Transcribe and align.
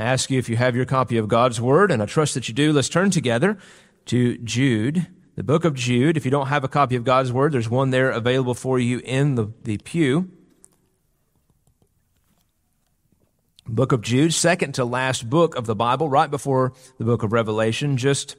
I 0.00 0.04
ask 0.04 0.30
you 0.30 0.38
if 0.38 0.48
you 0.48 0.56
have 0.56 0.74
your 0.74 0.86
copy 0.86 1.18
of 1.18 1.28
God's 1.28 1.60
Word, 1.60 1.90
and 1.90 2.02
I 2.02 2.06
trust 2.06 2.32
that 2.32 2.48
you 2.48 2.54
do. 2.54 2.72
Let's 2.72 2.88
turn 2.88 3.10
together 3.10 3.58
to 4.06 4.38
Jude, 4.38 5.06
the 5.36 5.42
book 5.42 5.66
of 5.66 5.74
Jude. 5.74 6.16
If 6.16 6.24
you 6.24 6.30
don't 6.30 6.46
have 6.46 6.64
a 6.64 6.68
copy 6.68 6.96
of 6.96 7.04
God's 7.04 7.30
Word, 7.30 7.52
there's 7.52 7.68
one 7.68 7.90
there 7.90 8.10
available 8.10 8.54
for 8.54 8.78
you 8.78 9.00
in 9.00 9.34
the, 9.34 9.52
the 9.62 9.76
pew. 9.76 10.30
Book 13.66 13.92
of 13.92 14.00
Jude, 14.00 14.32
second 14.32 14.72
to 14.76 14.86
last 14.86 15.28
book 15.28 15.54
of 15.54 15.66
the 15.66 15.76
Bible, 15.76 16.08
right 16.08 16.30
before 16.30 16.72
the 16.96 17.04
book 17.04 17.22
of 17.22 17.34
Revelation, 17.34 17.98
just 17.98 18.36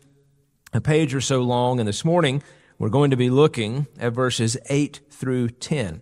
a 0.74 0.82
page 0.82 1.14
or 1.14 1.22
so 1.22 1.42
long. 1.42 1.80
And 1.80 1.88
this 1.88 2.04
morning, 2.04 2.42
we're 2.80 2.90
going 2.90 3.12
to 3.12 3.18
be 3.18 3.30
looking 3.30 3.86
at 4.00 4.14
verses 4.14 4.58
8 4.68 5.00
through 5.12 5.50
10. 5.50 6.02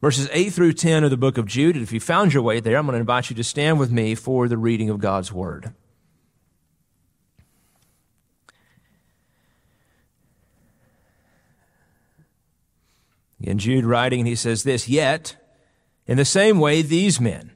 Verses 0.00 0.28
8 0.32 0.52
through 0.52 0.74
10 0.74 1.02
of 1.02 1.10
the 1.10 1.16
book 1.16 1.38
of 1.38 1.46
Jude. 1.46 1.74
And 1.74 1.82
if 1.82 1.92
you 1.92 2.00
found 2.00 2.32
your 2.32 2.42
way 2.42 2.60
there, 2.60 2.76
I'm 2.76 2.86
going 2.86 2.94
to 2.94 3.00
invite 3.00 3.30
you 3.30 3.36
to 3.36 3.44
stand 3.44 3.78
with 3.78 3.90
me 3.90 4.14
for 4.14 4.46
the 4.46 4.56
reading 4.56 4.90
of 4.90 5.00
God's 5.00 5.32
Word. 5.32 5.74
Again, 13.40 13.58
Jude 13.58 13.84
writing, 13.84 14.26
he 14.26 14.34
says 14.34 14.62
this, 14.62 14.88
Yet, 14.88 15.36
in 16.06 16.16
the 16.16 16.24
same 16.24 16.58
way, 16.58 16.82
these 16.82 17.20
men 17.20 17.52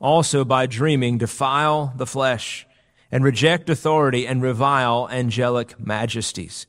also 0.00 0.44
by 0.44 0.66
dreaming 0.66 1.18
defile 1.18 1.92
the 1.96 2.06
flesh 2.06 2.66
and 3.10 3.24
reject 3.24 3.70
authority 3.70 4.26
and 4.26 4.42
revile 4.42 5.08
angelic 5.10 5.78
majesties. 5.80 6.66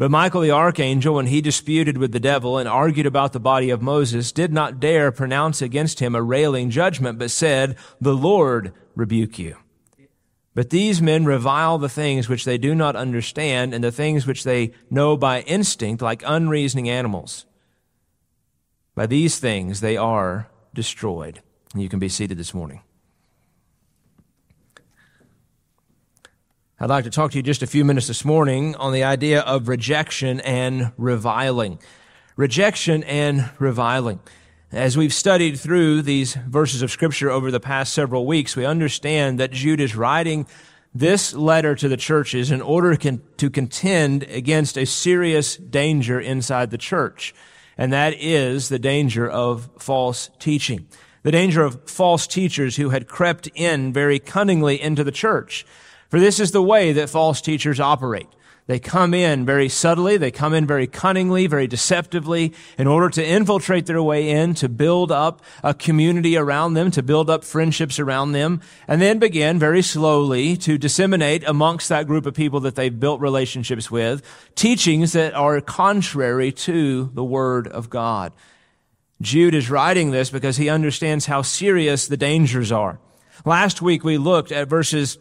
But 0.00 0.10
Michael 0.10 0.40
the 0.40 0.50
archangel, 0.50 1.16
when 1.16 1.26
he 1.26 1.42
disputed 1.42 1.98
with 1.98 2.12
the 2.12 2.18
devil 2.18 2.56
and 2.56 2.66
argued 2.66 3.04
about 3.04 3.34
the 3.34 3.38
body 3.38 3.68
of 3.68 3.82
Moses, 3.82 4.32
did 4.32 4.50
not 4.50 4.80
dare 4.80 5.12
pronounce 5.12 5.60
against 5.60 6.00
him 6.00 6.14
a 6.14 6.22
railing 6.22 6.70
judgment, 6.70 7.18
but 7.18 7.30
said, 7.30 7.76
The 8.00 8.14
Lord 8.14 8.72
rebuke 8.96 9.38
you. 9.38 9.58
But 10.54 10.70
these 10.70 11.02
men 11.02 11.26
revile 11.26 11.76
the 11.76 11.90
things 11.90 12.30
which 12.30 12.46
they 12.46 12.56
do 12.56 12.74
not 12.74 12.96
understand 12.96 13.74
and 13.74 13.84
the 13.84 13.92
things 13.92 14.26
which 14.26 14.42
they 14.44 14.72
know 14.88 15.18
by 15.18 15.42
instinct 15.42 16.00
like 16.00 16.22
unreasoning 16.24 16.88
animals. 16.88 17.44
By 18.94 19.04
these 19.04 19.38
things 19.38 19.82
they 19.82 19.98
are 19.98 20.48
destroyed. 20.72 21.42
You 21.74 21.90
can 21.90 21.98
be 21.98 22.08
seated 22.08 22.38
this 22.38 22.54
morning. 22.54 22.80
I'd 26.82 26.88
like 26.88 27.04
to 27.04 27.10
talk 27.10 27.32
to 27.32 27.36
you 27.36 27.42
just 27.42 27.62
a 27.62 27.66
few 27.66 27.84
minutes 27.84 28.06
this 28.06 28.24
morning 28.24 28.74
on 28.76 28.94
the 28.94 29.04
idea 29.04 29.42
of 29.42 29.68
rejection 29.68 30.40
and 30.40 30.92
reviling. 30.96 31.78
Rejection 32.36 33.04
and 33.04 33.50
reviling. 33.58 34.18
As 34.72 34.96
we've 34.96 35.12
studied 35.12 35.60
through 35.60 36.00
these 36.00 36.36
verses 36.36 36.80
of 36.80 36.90
Scripture 36.90 37.28
over 37.28 37.50
the 37.50 37.60
past 37.60 37.92
several 37.92 38.24
weeks, 38.24 38.56
we 38.56 38.64
understand 38.64 39.38
that 39.38 39.50
Jude 39.50 39.78
is 39.78 39.94
writing 39.94 40.46
this 40.94 41.34
letter 41.34 41.74
to 41.74 41.86
the 41.86 41.98
churches 41.98 42.50
in 42.50 42.62
order 42.62 42.96
to 42.96 43.50
contend 43.50 44.22
against 44.22 44.78
a 44.78 44.86
serious 44.86 45.58
danger 45.58 46.18
inside 46.18 46.70
the 46.70 46.78
church, 46.78 47.34
and 47.76 47.92
that 47.92 48.14
is 48.14 48.70
the 48.70 48.78
danger 48.78 49.28
of 49.28 49.68
false 49.78 50.30
teaching 50.38 50.88
the 51.22 51.30
danger 51.30 51.62
of 51.62 51.90
false 51.90 52.26
teachers 52.26 52.76
who 52.76 52.88
had 52.88 53.06
crept 53.06 53.46
in 53.54 53.92
very 53.92 54.18
cunningly 54.18 54.80
into 54.80 55.04
the 55.04 55.12
church. 55.12 55.66
For 56.10 56.18
this 56.18 56.40
is 56.40 56.50
the 56.50 56.62
way 56.62 56.92
that 56.92 57.08
false 57.08 57.40
teachers 57.40 57.80
operate. 57.80 58.28
They 58.66 58.78
come 58.78 59.14
in 59.14 59.44
very 59.44 59.68
subtly, 59.68 60.16
they 60.16 60.30
come 60.30 60.54
in 60.54 60.64
very 60.64 60.86
cunningly, 60.86 61.48
very 61.48 61.66
deceptively, 61.66 62.52
in 62.78 62.86
order 62.86 63.08
to 63.10 63.26
infiltrate 63.26 63.86
their 63.86 64.02
way 64.02 64.28
in, 64.30 64.54
to 64.54 64.68
build 64.68 65.10
up 65.10 65.42
a 65.64 65.74
community 65.74 66.36
around 66.36 66.74
them, 66.74 66.92
to 66.92 67.02
build 67.02 67.28
up 67.30 67.42
friendships 67.42 67.98
around 67.98 68.30
them, 68.30 68.60
and 68.86 69.02
then 69.02 69.18
begin 69.18 69.58
very 69.58 69.82
slowly 69.82 70.56
to 70.58 70.78
disseminate 70.78 71.42
amongst 71.48 71.88
that 71.88 72.06
group 72.06 72.26
of 72.26 72.34
people 72.34 72.60
that 72.60 72.76
they've 72.76 73.00
built 73.00 73.20
relationships 73.20 73.90
with 73.90 74.22
teachings 74.54 75.14
that 75.14 75.34
are 75.34 75.60
contrary 75.60 76.52
to 76.52 77.10
the 77.14 77.24
Word 77.24 77.66
of 77.66 77.90
God. 77.90 78.32
Jude 79.20 79.54
is 79.54 79.68
writing 79.68 80.12
this 80.12 80.30
because 80.30 80.58
he 80.58 80.68
understands 80.68 81.26
how 81.26 81.42
serious 81.42 82.06
the 82.06 82.16
dangers 82.16 82.70
are. 82.70 83.00
Last 83.44 83.82
week 83.82 84.04
we 84.04 84.16
looked 84.16 84.52
at 84.52 84.68
verses 84.68 85.18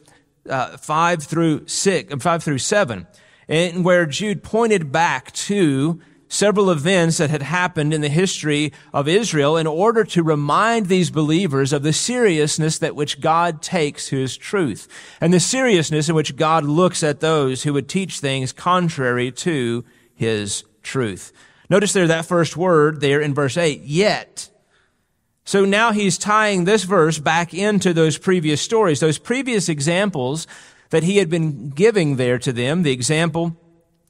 uh, 0.48 0.78
five 0.78 1.24
through 1.24 1.68
six, 1.68 2.14
uh, 2.14 2.18
five 2.18 2.44
through 2.44 2.60
seven, 2.60 3.08
and 3.48 3.84
where 3.84 4.06
Jude 4.06 4.44
pointed 4.44 4.92
back 4.92 5.32
to 5.34 6.00
several 6.30 6.70
events 6.70 7.18
that 7.18 7.32
had 7.32 7.42
happened 7.42 7.94
in 7.94 8.02
the 8.02 8.10
history 8.10 8.72
of 8.94 9.08
Israel 9.08 9.58
in 9.58 9.66
order 9.66 10.04
to 10.04 10.24
remind 10.24 10.86
these 10.86 11.10
believers 11.10 11.74
of 11.74 11.82
the 11.82 11.92
seriousness 11.92 12.78
that 12.78 12.96
which 12.96 13.20
God 13.20 13.62
takes 13.62 14.10
his 14.10 14.38
truth 14.38 14.88
and 15.20 15.34
the 15.34 15.40
seriousness 15.40 16.08
in 16.08 16.16
which 16.16 16.36
God 16.36 16.64
looks 16.64 17.04
at 17.04 17.20
those 17.20 17.64
who 17.64 17.74
would 17.74 17.90
teach 17.90 18.20
things 18.20 18.54
contrary 18.54 19.32
to 19.32 19.84
his 20.14 20.64
truth. 20.84 21.34
Notice 21.70 21.94
there 21.94 22.08
that 22.08 22.26
first 22.26 22.56
word 22.56 23.02
there 23.02 23.22
in 23.22 23.34
verse 23.34 23.58
8, 23.58 23.82
yet. 23.82 24.50
So 25.50 25.66
now 25.66 25.94
he's 25.94 26.20
tying 26.20 26.66
this 26.66 26.84
verse 26.84 27.18
back 27.18 27.56
into 27.56 27.92
those 27.92 28.20
previous 28.20 28.62
stories, 28.62 29.00
those 29.00 29.18
previous 29.18 29.68
examples 29.68 30.46
that 30.92 31.02
he 31.02 31.18
had 31.18 31.28
been 31.28 31.72
giving 31.72 32.18
there 32.18 32.38
to 32.38 32.54
them, 32.54 32.84
the 32.84 32.92
example 32.92 33.58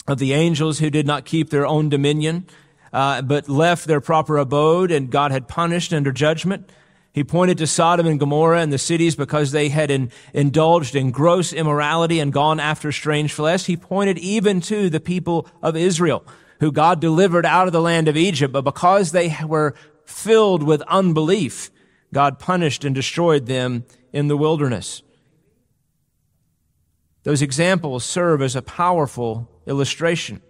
of 0.05 0.19
the 0.19 0.33
angels 0.33 0.79
who 0.79 0.89
did 0.89 1.07
not 1.07 1.23
keep 1.23 1.49
their 1.49 1.65
own 1.65 1.87
dominion, 1.87 2.45
uh, 2.91 3.21
but 3.21 3.47
left 3.47 3.87
their 3.87 4.01
proper 4.01 4.37
abode 4.37 4.91
and 4.91 5.11
God 5.11 5.31
had 5.31 5.47
punished 5.47 5.93
under 5.93 6.11
judgment. 6.11 6.69
He 7.13 7.23
pointed 7.23 7.57
to 7.59 7.67
Sodom 7.67 8.05
and 8.05 8.19
Gomorrah 8.19 8.59
and 8.59 8.73
the 8.73 8.77
cities 8.77 9.15
because 9.15 9.53
they 9.53 9.69
had 9.69 9.89
in, 9.89 10.11
indulged 10.33 10.93
in 10.93 11.09
gross 11.09 11.53
immorality 11.53 12.19
and 12.19 12.33
gone 12.33 12.59
after 12.59 12.91
strange 12.91 13.31
flesh. 13.31 13.65
He 13.65 13.77
pointed 13.77 14.17
even 14.17 14.59
to 14.63 14.89
the 14.89 14.99
people 14.99 15.47
of 15.61 15.77
Israel 15.77 16.25
who 16.59 16.73
God 16.73 16.99
delivered 16.99 17.45
out 17.45 17.67
of 17.67 17.73
the 17.73 17.81
land 17.81 18.09
of 18.09 18.17
Egypt, 18.17 18.51
but 18.51 18.63
because 18.63 19.13
they 19.13 19.33
were 19.45 19.73
filled 20.09 20.63
with 20.63 20.81
unbelief, 20.83 21.69
God 22.13 22.39
punished 22.39 22.83
and 22.83 22.95
destroyed 22.95 23.45
them 23.45 23.85
in 24.11 24.27
the 24.27 24.37
wilderness. 24.37 25.03
Those 27.23 27.41
examples 27.41 28.03
serve 28.03 28.41
as 28.41 28.55
a 28.55 28.61
powerful 28.61 29.49
illustration, 29.67 30.41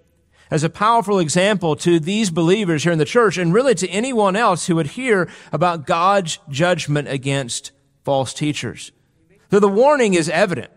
as 0.49 0.63
a 0.63 0.69
powerful 0.69 1.19
example 1.19 1.75
to 1.77 1.99
these 1.99 2.29
believers 2.29 2.83
here 2.83 2.91
in 2.91 2.99
the 2.99 3.05
church 3.05 3.37
and 3.37 3.53
really 3.53 3.75
to 3.75 3.89
anyone 3.89 4.35
else 4.35 4.67
who 4.67 4.75
would 4.75 4.87
hear 4.87 5.29
about 5.51 5.85
God's 5.85 6.39
judgment 6.49 7.07
against 7.07 7.71
false 8.03 8.33
teachers. 8.33 8.91
So 9.51 9.59
the 9.59 9.67
warning 9.67 10.13
is 10.13 10.29
evident. 10.29 10.71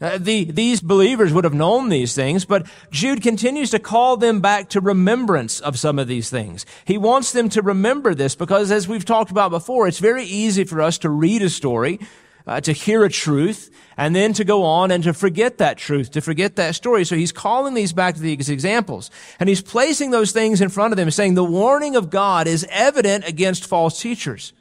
Uh, 0.00 0.18
the, 0.18 0.44
these 0.44 0.80
believers 0.80 1.32
would 1.32 1.44
have 1.44 1.54
known 1.54 1.88
these 1.88 2.14
things, 2.14 2.44
but 2.44 2.66
Jude 2.90 3.22
continues 3.22 3.70
to 3.70 3.78
call 3.78 4.16
them 4.16 4.40
back 4.40 4.68
to 4.70 4.80
remembrance 4.80 5.60
of 5.60 5.78
some 5.78 5.98
of 5.98 6.08
these 6.08 6.28
things. 6.28 6.66
He 6.84 6.98
wants 6.98 7.32
them 7.32 7.48
to 7.50 7.62
remember 7.62 8.14
this 8.14 8.34
because 8.34 8.72
as 8.72 8.88
we've 8.88 9.04
talked 9.04 9.30
about 9.30 9.50
before, 9.50 9.86
it's 9.86 10.00
very 10.00 10.24
easy 10.24 10.64
for 10.64 10.82
us 10.82 10.98
to 10.98 11.10
read 11.10 11.42
a 11.42 11.48
story, 11.48 12.00
uh, 12.46 12.60
to 12.62 12.72
hear 12.72 13.04
a 13.04 13.08
truth, 13.08 13.70
and 13.96 14.16
then 14.16 14.32
to 14.32 14.44
go 14.44 14.64
on 14.64 14.90
and 14.90 15.04
to 15.04 15.14
forget 15.14 15.58
that 15.58 15.78
truth, 15.78 16.10
to 16.10 16.20
forget 16.20 16.56
that 16.56 16.74
story. 16.74 17.04
So 17.04 17.14
he's 17.14 17.32
calling 17.32 17.74
these 17.74 17.92
back 17.92 18.16
to 18.16 18.20
these 18.20 18.50
examples. 18.50 19.12
And 19.38 19.48
he's 19.48 19.62
placing 19.62 20.10
those 20.10 20.32
things 20.32 20.60
in 20.60 20.70
front 20.70 20.92
of 20.92 20.96
them, 20.96 21.10
saying 21.12 21.34
the 21.34 21.44
warning 21.44 21.94
of 21.94 22.10
God 22.10 22.48
is 22.48 22.66
evident 22.68 23.26
against 23.28 23.66
false 23.66 24.00
teachers. 24.00 24.52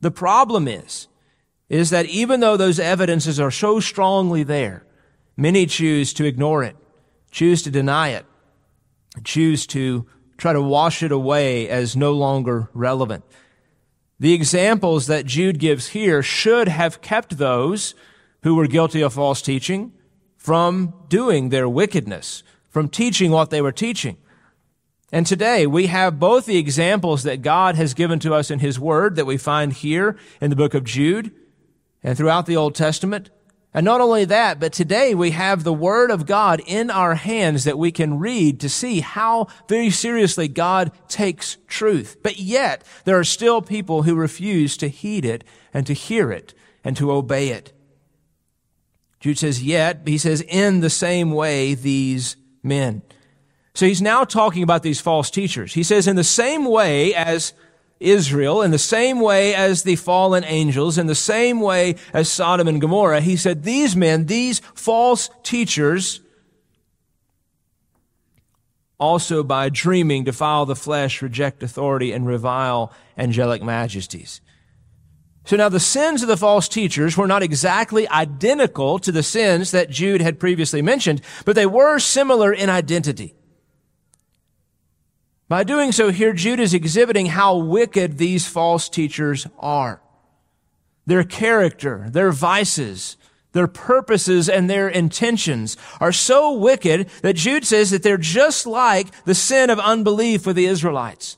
The 0.00 0.10
problem 0.10 0.66
is, 0.66 1.06
is 1.72 1.88
that 1.88 2.04
even 2.04 2.40
though 2.40 2.58
those 2.58 2.78
evidences 2.78 3.40
are 3.40 3.50
so 3.50 3.80
strongly 3.80 4.42
there, 4.42 4.84
many 5.38 5.64
choose 5.64 6.12
to 6.12 6.22
ignore 6.22 6.62
it, 6.62 6.76
choose 7.30 7.62
to 7.62 7.70
deny 7.70 8.10
it, 8.10 8.26
choose 9.24 9.66
to 9.66 10.06
try 10.36 10.52
to 10.52 10.60
wash 10.60 11.02
it 11.02 11.10
away 11.10 11.66
as 11.70 11.96
no 11.96 12.12
longer 12.12 12.68
relevant. 12.74 13.24
The 14.20 14.34
examples 14.34 15.06
that 15.06 15.24
Jude 15.24 15.58
gives 15.58 15.88
here 15.88 16.22
should 16.22 16.68
have 16.68 17.00
kept 17.00 17.38
those 17.38 17.94
who 18.42 18.54
were 18.54 18.66
guilty 18.66 19.00
of 19.00 19.14
false 19.14 19.40
teaching 19.40 19.92
from 20.36 20.92
doing 21.08 21.48
their 21.48 21.70
wickedness, 21.70 22.42
from 22.68 22.90
teaching 22.90 23.30
what 23.30 23.48
they 23.48 23.62
were 23.62 23.72
teaching. 23.72 24.18
And 25.10 25.26
today 25.26 25.66
we 25.66 25.86
have 25.86 26.20
both 26.20 26.44
the 26.44 26.58
examples 26.58 27.22
that 27.22 27.40
God 27.40 27.76
has 27.76 27.94
given 27.94 28.18
to 28.18 28.34
us 28.34 28.50
in 28.50 28.58
His 28.58 28.78
Word 28.78 29.16
that 29.16 29.26
we 29.26 29.38
find 29.38 29.72
here 29.72 30.18
in 30.38 30.50
the 30.50 30.56
book 30.56 30.74
of 30.74 30.84
Jude, 30.84 31.34
and 32.02 32.16
throughout 32.16 32.46
the 32.46 32.56
Old 32.56 32.74
Testament. 32.74 33.30
And 33.74 33.84
not 33.84 34.02
only 34.02 34.26
that, 34.26 34.60
but 34.60 34.72
today 34.72 35.14
we 35.14 35.30
have 35.30 35.64
the 35.64 35.72
Word 35.72 36.10
of 36.10 36.26
God 36.26 36.60
in 36.66 36.90
our 36.90 37.14
hands 37.14 37.64
that 37.64 37.78
we 37.78 37.90
can 37.90 38.18
read 38.18 38.60
to 38.60 38.68
see 38.68 39.00
how 39.00 39.46
very 39.66 39.88
seriously 39.88 40.46
God 40.46 40.92
takes 41.08 41.56
truth. 41.68 42.18
But 42.22 42.38
yet, 42.38 42.84
there 43.04 43.18
are 43.18 43.24
still 43.24 43.62
people 43.62 44.02
who 44.02 44.14
refuse 44.14 44.76
to 44.76 44.88
heed 44.88 45.24
it 45.24 45.42
and 45.72 45.86
to 45.86 45.94
hear 45.94 46.30
it 46.30 46.52
and 46.84 46.96
to 46.98 47.12
obey 47.12 47.48
it. 47.48 47.72
Jude 49.20 49.38
says, 49.38 49.62
yet, 49.62 50.02
he 50.04 50.18
says, 50.18 50.42
in 50.42 50.80
the 50.80 50.90
same 50.90 51.30
way, 51.30 51.74
these 51.74 52.36
men. 52.62 53.02
So 53.72 53.86
he's 53.86 54.02
now 54.02 54.24
talking 54.24 54.62
about 54.62 54.82
these 54.82 55.00
false 55.00 55.30
teachers. 55.30 55.72
He 55.72 55.82
says, 55.82 56.06
in 56.06 56.16
the 56.16 56.24
same 56.24 56.66
way 56.66 57.14
as 57.14 57.54
Israel 58.02 58.62
in 58.62 58.70
the 58.70 58.78
same 58.78 59.20
way 59.20 59.54
as 59.54 59.82
the 59.82 59.96
fallen 59.96 60.44
angels, 60.44 60.98
in 60.98 61.06
the 61.06 61.14
same 61.14 61.60
way 61.60 61.96
as 62.12 62.30
Sodom 62.30 62.68
and 62.68 62.80
Gomorrah. 62.80 63.20
He 63.20 63.36
said, 63.36 63.62
these 63.62 63.96
men, 63.96 64.26
these 64.26 64.60
false 64.74 65.30
teachers, 65.42 66.20
also 68.98 69.42
by 69.42 69.68
dreaming 69.68 70.24
defile 70.24 70.66
the 70.66 70.76
flesh, 70.76 71.22
reject 71.22 71.62
authority, 71.62 72.12
and 72.12 72.26
revile 72.26 72.92
angelic 73.18 73.62
majesties. 73.62 74.40
So 75.44 75.56
now 75.56 75.68
the 75.68 75.80
sins 75.80 76.22
of 76.22 76.28
the 76.28 76.36
false 76.36 76.68
teachers 76.68 77.16
were 77.16 77.26
not 77.26 77.42
exactly 77.42 78.08
identical 78.08 79.00
to 79.00 79.10
the 79.10 79.24
sins 79.24 79.72
that 79.72 79.90
Jude 79.90 80.20
had 80.20 80.38
previously 80.38 80.82
mentioned, 80.82 81.20
but 81.44 81.56
they 81.56 81.66
were 81.66 81.98
similar 81.98 82.52
in 82.52 82.70
identity. 82.70 83.34
By 85.52 85.64
doing 85.64 85.92
so, 85.92 86.10
here 86.10 86.32
Jude 86.32 86.60
is 86.60 86.72
exhibiting 86.72 87.26
how 87.26 87.58
wicked 87.58 88.16
these 88.16 88.48
false 88.48 88.88
teachers 88.88 89.46
are. 89.58 90.00
Their 91.04 91.24
character, 91.24 92.06
their 92.08 92.32
vices, 92.32 93.18
their 93.52 93.66
purposes, 93.66 94.48
and 94.48 94.70
their 94.70 94.88
intentions 94.88 95.76
are 96.00 96.10
so 96.10 96.54
wicked 96.54 97.10
that 97.20 97.36
Jude 97.36 97.66
says 97.66 97.90
that 97.90 98.02
they're 98.02 98.16
just 98.16 98.66
like 98.66 99.08
the 99.26 99.34
sin 99.34 99.68
of 99.68 99.78
unbelief 99.78 100.46
with 100.46 100.56
the 100.56 100.64
Israelites. 100.64 101.36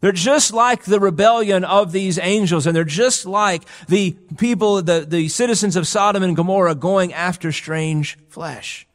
They're 0.00 0.12
just 0.12 0.52
like 0.52 0.84
the 0.84 1.00
rebellion 1.00 1.64
of 1.64 1.90
these 1.90 2.20
angels, 2.20 2.68
and 2.68 2.76
they're 2.76 2.84
just 2.84 3.26
like 3.26 3.64
the 3.88 4.12
people, 4.38 4.80
the, 4.80 5.04
the 5.08 5.26
citizens 5.26 5.74
of 5.74 5.88
Sodom 5.88 6.22
and 6.22 6.36
Gomorrah 6.36 6.76
going 6.76 7.12
after 7.12 7.50
strange 7.50 8.16
flesh. 8.28 8.85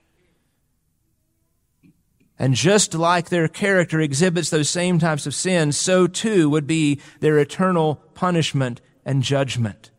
And 2.42 2.56
just 2.56 2.96
like 2.96 3.30
their 3.30 3.48
character 3.48 4.02
exhibits 4.02 4.50
those 4.50 4.68
same 4.68 4.98
types 4.98 5.28
of 5.28 5.36
sins, 5.36 5.78
so 5.78 6.08
too 6.08 6.50
would 6.50 6.66
be 6.66 7.00
their 7.20 7.38
eternal 7.38 8.02
punishment 8.16 8.82
and 9.06 9.22
judgment. 9.22 9.92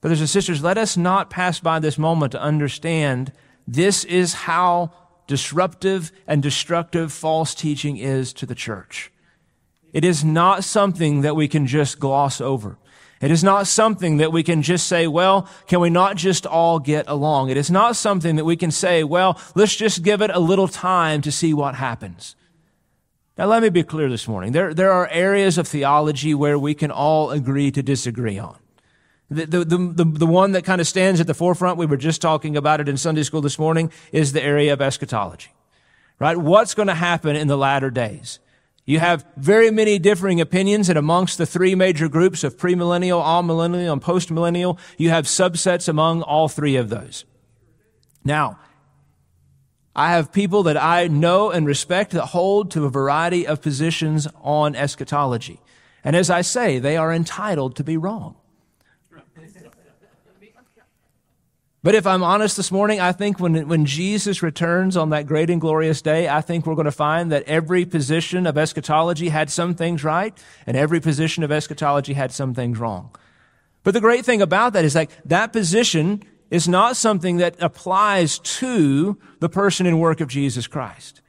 Brothers 0.00 0.20
and 0.20 0.28
sisters, 0.28 0.62
let 0.62 0.78
us 0.78 0.96
not 0.96 1.28
pass 1.28 1.60
by 1.60 1.80
this 1.80 1.98
moment 1.98 2.32
to 2.32 2.40
understand 2.40 3.30
this 3.68 4.04
is 4.04 4.32
how 4.32 4.90
disruptive 5.26 6.10
and 6.26 6.42
destructive 6.42 7.12
false 7.12 7.54
teaching 7.54 7.98
is 7.98 8.32
to 8.32 8.46
the 8.46 8.54
church. 8.54 9.12
It 9.92 10.02
is 10.02 10.24
not 10.24 10.64
something 10.64 11.20
that 11.20 11.36
we 11.36 11.46
can 11.46 11.66
just 11.66 12.00
gloss 12.00 12.40
over. 12.40 12.78
It 13.24 13.30
is 13.30 13.42
not 13.42 13.66
something 13.66 14.18
that 14.18 14.32
we 14.32 14.42
can 14.42 14.60
just 14.60 14.86
say, 14.86 15.06
well, 15.06 15.48
can 15.66 15.80
we 15.80 15.88
not 15.88 16.16
just 16.16 16.44
all 16.44 16.78
get 16.78 17.06
along? 17.08 17.48
It 17.48 17.56
is 17.56 17.70
not 17.70 17.96
something 17.96 18.36
that 18.36 18.44
we 18.44 18.54
can 18.54 18.70
say, 18.70 19.02
well, 19.02 19.40
let's 19.54 19.74
just 19.74 20.02
give 20.02 20.20
it 20.20 20.30
a 20.30 20.38
little 20.38 20.68
time 20.68 21.22
to 21.22 21.32
see 21.32 21.54
what 21.54 21.74
happens. 21.74 22.36
Now, 23.38 23.46
let 23.46 23.62
me 23.62 23.70
be 23.70 23.82
clear 23.82 24.10
this 24.10 24.28
morning. 24.28 24.52
There, 24.52 24.74
there 24.74 24.92
are 24.92 25.08
areas 25.08 25.56
of 25.56 25.66
theology 25.66 26.34
where 26.34 26.58
we 26.58 26.74
can 26.74 26.90
all 26.90 27.30
agree 27.30 27.70
to 27.70 27.82
disagree 27.82 28.38
on. 28.38 28.58
The, 29.30 29.46
the, 29.46 29.64
the, 29.64 30.04
the, 30.04 30.26
one 30.26 30.52
that 30.52 30.66
kind 30.66 30.82
of 30.82 30.86
stands 30.86 31.18
at 31.18 31.26
the 31.26 31.32
forefront, 31.32 31.78
we 31.78 31.86
were 31.86 31.96
just 31.96 32.20
talking 32.20 32.58
about 32.58 32.82
it 32.82 32.90
in 32.90 32.98
Sunday 32.98 33.22
school 33.22 33.40
this 33.40 33.58
morning, 33.58 33.90
is 34.12 34.34
the 34.34 34.42
area 34.42 34.74
of 34.74 34.82
eschatology. 34.82 35.50
Right? 36.18 36.36
What's 36.36 36.74
going 36.74 36.88
to 36.88 36.94
happen 36.94 37.36
in 37.36 37.48
the 37.48 37.56
latter 37.56 37.88
days? 37.88 38.38
You 38.86 38.98
have 38.98 39.24
very 39.36 39.70
many 39.70 39.98
differing 39.98 40.40
opinions, 40.40 40.88
and 40.90 40.98
amongst 40.98 41.38
the 41.38 41.46
three 41.46 41.74
major 41.74 42.08
groups 42.08 42.44
of 42.44 42.58
premillennial, 42.58 43.24
amillennial, 43.24 43.92
and 43.92 44.02
postmillennial, 44.02 44.78
you 44.98 45.08
have 45.08 45.24
subsets 45.24 45.88
among 45.88 46.22
all 46.22 46.48
three 46.48 46.76
of 46.76 46.90
those. 46.90 47.24
Now, 48.24 48.58
I 49.96 50.10
have 50.10 50.32
people 50.32 50.64
that 50.64 50.76
I 50.76 51.06
know 51.06 51.50
and 51.50 51.66
respect 51.66 52.10
that 52.12 52.26
hold 52.26 52.70
to 52.72 52.84
a 52.84 52.90
variety 52.90 53.46
of 53.46 53.62
positions 53.62 54.26
on 54.42 54.74
eschatology. 54.74 55.60
And 56.02 56.14
as 56.14 56.28
I 56.28 56.42
say, 56.42 56.78
they 56.78 56.96
are 56.96 57.12
entitled 57.12 57.76
to 57.76 57.84
be 57.84 57.96
wrong. 57.96 58.36
But 61.84 61.94
if 61.94 62.06
I'm 62.06 62.22
honest 62.22 62.56
this 62.56 62.72
morning, 62.72 62.98
I 62.98 63.12
think 63.12 63.38
when, 63.38 63.68
when 63.68 63.84
Jesus 63.84 64.42
returns 64.42 64.96
on 64.96 65.10
that 65.10 65.26
great 65.26 65.50
and 65.50 65.60
glorious 65.60 66.00
day, 66.00 66.30
I 66.30 66.40
think 66.40 66.64
we're 66.64 66.76
going 66.76 66.86
to 66.86 66.90
find 66.90 67.30
that 67.30 67.42
every 67.42 67.84
position 67.84 68.46
of 68.46 68.56
eschatology 68.56 69.28
had 69.28 69.50
some 69.50 69.74
things 69.74 70.02
right 70.02 70.32
and 70.66 70.78
every 70.78 70.98
position 70.98 71.44
of 71.44 71.52
eschatology 71.52 72.14
had 72.14 72.32
some 72.32 72.54
things 72.54 72.78
wrong. 72.78 73.14
But 73.82 73.92
the 73.92 74.00
great 74.00 74.24
thing 74.24 74.40
about 74.40 74.72
that 74.72 74.86
is 74.86 74.94
like 74.94 75.10
that 75.26 75.52
position 75.52 76.22
is 76.50 76.66
not 76.66 76.96
something 76.96 77.36
that 77.36 77.54
applies 77.60 78.38
to 78.38 79.18
the 79.40 79.50
person 79.50 79.84
and 79.84 80.00
work 80.00 80.22
of 80.22 80.28
Jesus 80.28 80.66
Christ. 80.66 81.20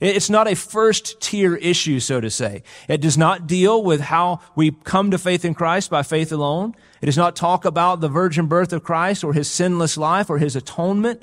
It's 0.00 0.30
not 0.30 0.48
a 0.48 0.56
first 0.56 1.20
tier 1.20 1.56
issue, 1.56 2.00
so 2.00 2.22
to 2.22 2.30
say. 2.30 2.62
It 2.88 3.02
does 3.02 3.18
not 3.18 3.46
deal 3.46 3.82
with 3.82 4.00
how 4.00 4.40
we 4.56 4.70
come 4.70 5.10
to 5.10 5.18
faith 5.18 5.44
in 5.44 5.52
Christ 5.52 5.90
by 5.90 6.02
faith 6.02 6.32
alone. 6.32 6.74
It 7.02 7.06
does 7.06 7.18
not 7.18 7.36
talk 7.36 7.66
about 7.66 8.00
the 8.00 8.08
virgin 8.08 8.46
birth 8.46 8.72
of 8.72 8.82
Christ 8.82 9.22
or 9.22 9.34
his 9.34 9.50
sinless 9.50 9.98
life 9.98 10.30
or 10.30 10.38
his 10.38 10.56
atonement. 10.56 11.22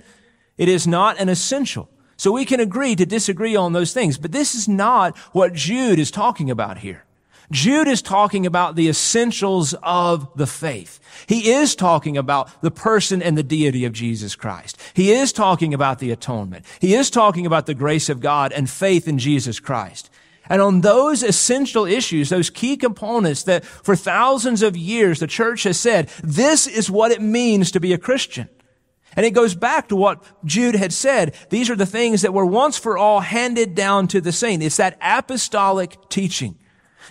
It 0.57 0.69
is 0.69 0.85
not 0.85 1.19
an 1.19 1.27
essential. 1.27 1.89
So 2.17 2.31
we 2.31 2.45
can 2.45 2.59
agree 2.59 2.95
to 2.95 3.05
disagree 3.05 3.55
on 3.55 3.73
those 3.73 3.93
things, 3.93 4.17
but 4.19 4.31
this 4.31 4.53
is 4.53 4.67
not 4.67 5.17
what 5.33 5.53
Jude 5.53 5.99
is 5.99 6.11
talking 6.11 6.51
about 6.51 6.79
here. 6.79 7.03
Jude 7.49 7.87
is 7.87 8.01
talking 8.01 8.45
about 8.45 8.75
the 8.75 8.89
essentials 8.89 9.73
of 9.81 10.29
the 10.35 10.47
faith. 10.47 10.99
He 11.27 11.51
is 11.51 11.75
talking 11.75 12.17
about 12.17 12.61
the 12.61 12.71
person 12.71 13.21
and 13.21 13.37
the 13.37 13.43
deity 13.43 13.85
of 13.85 13.93
Jesus 13.93 14.35
Christ. 14.35 14.77
He 14.93 15.11
is 15.11 15.31
talking 15.31 15.73
about 15.73 15.99
the 15.99 16.11
atonement. 16.11 16.65
He 16.81 16.93
is 16.93 17.09
talking 17.09 17.45
about 17.45 17.65
the 17.65 17.73
grace 17.73 18.09
of 18.09 18.19
God 18.19 18.51
and 18.51 18.69
faith 18.69 19.07
in 19.07 19.17
Jesus 19.17 19.61
Christ. 19.61 20.09
And 20.49 20.61
on 20.61 20.81
those 20.81 21.23
essential 21.23 21.85
issues, 21.85 22.29
those 22.29 22.49
key 22.49 22.75
components 22.75 23.43
that 23.43 23.65
for 23.65 23.95
thousands 23.95 24.61
of 24.61 24.75
years 24.75 25.19
the 25.19 25.27
church 25.27 25.63
has 25.63 25.79
said, 25.79 26.09
this 26.23 26.67
is 26.67 26.91
what 26.91 27.11
it 27.11 27.21
means 27.21 27.71
to 27.71 27.79
be 27.79 27.93
a 27.93 27.97
Christian. 27.97 28.49
And 29.15 29.25
it 29.25 29.31
goes 29.31 29.55
back 29.55 29.87
to 29.87 29.95
what 29.95 30.23
Jude 30.45 30.75
had 30.75 30.93
said. 30.93 31.33
These 31.49 31.69
are 31.69 31.75
the 31.75 31.85
things 31.85 32.21
that 32.21 32.33
were 32.33 32.45
once 32.45 32.77
for 32.77 32.97
all 32.97 33.21
handed 33.21 33.73
down 33.73 34.07
to 34.09 34.21
the 34.21 34.31
saint. 34.31 34.61
It's 34.61 34.77
that 34.77 34.97
apostolic 35.01 35.97
teaching. 36.09 36.57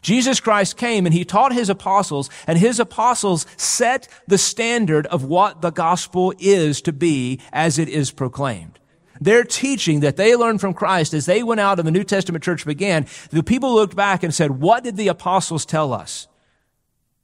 Jesus 0.06 0.38
Christ 0.38 0.76
came 0.76 1.04
and 1.04 1.12
he 1.12 1.24
taught 1.24 1.52
his 1.52 1.68
apostles 1.68 2.30
and 2.46 2.56
his 2.56 2.78
apostles 2.78 3.44
set 3.56 4.06
the 4.28 4.38
standard 4.38 5.04
of 5.08 5.24
what 5.24 5.62
the 5.62 5.72
gospel 5.72 6.32
is 6.38 6.80
to 6.82 6.92
be 6.92 7.40
as 7.52 7.76
it 7.76 7.88
is 7.88 8.12
proclaimed. 8.12 8.78
Their 9.20 9.42
teaching 9.42 9.98
that 10.00 10.16
they 10.16 10.36
learned 10.36 10.60
from 10.60 10.74
Christ 10.74 11.12
as 11.12 11.26
they 11.26 11.42
went 11.42 11.58
out 11.58 11.80
and 11.80 11.88
the 11.88 11.90
New 11.90 12.04
Testament 12.04 12.44
church 12.44 12.64
began, 12.64 13.08
the 13.30 13.42
people 13.42 13.74
looked 13.74 13.96
back 13.96 14.22
and 14.22 14.32
said, 14.32 14.60
what 14.60 14.84
did 14.84 14.96
the 14.96 15.08
apostles 15.08 15.66
tell 15.66 15.92
us? 15.92 16.28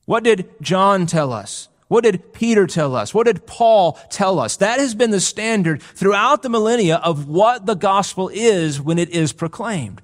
What 0.07 0.25
did 0.25 0.51
John 0.61 1.07
tell 1.07 1.33
us? 1.33 1.69
What 1.87 2.03
did 2.03 2.33
Peter 2.33 2.67
tell 2.67 2.97
us? 2.97 3.15
What 3.15 3.27
did 3.27 3.47
Paul 3.47 3.97
tell 4.11 4.41
us? 4.41 4.57
That 4.57 4.81
has 4.81 4.97
been 4.97 5.13
the 5.13 5.21
standard 5.21 5.81
throughout 5.81 6.43
the 6.43 6.51
millennia 6.51 6.97
of 6.97 7.29
what 7.29 7.65
the 7.65 7.77
gospel 7.77 8.29
is 8.29 8.81
when 8.81 8.99
it 8.99 9.11
is 9.11 9.33
proclaimed. 9.33 10.03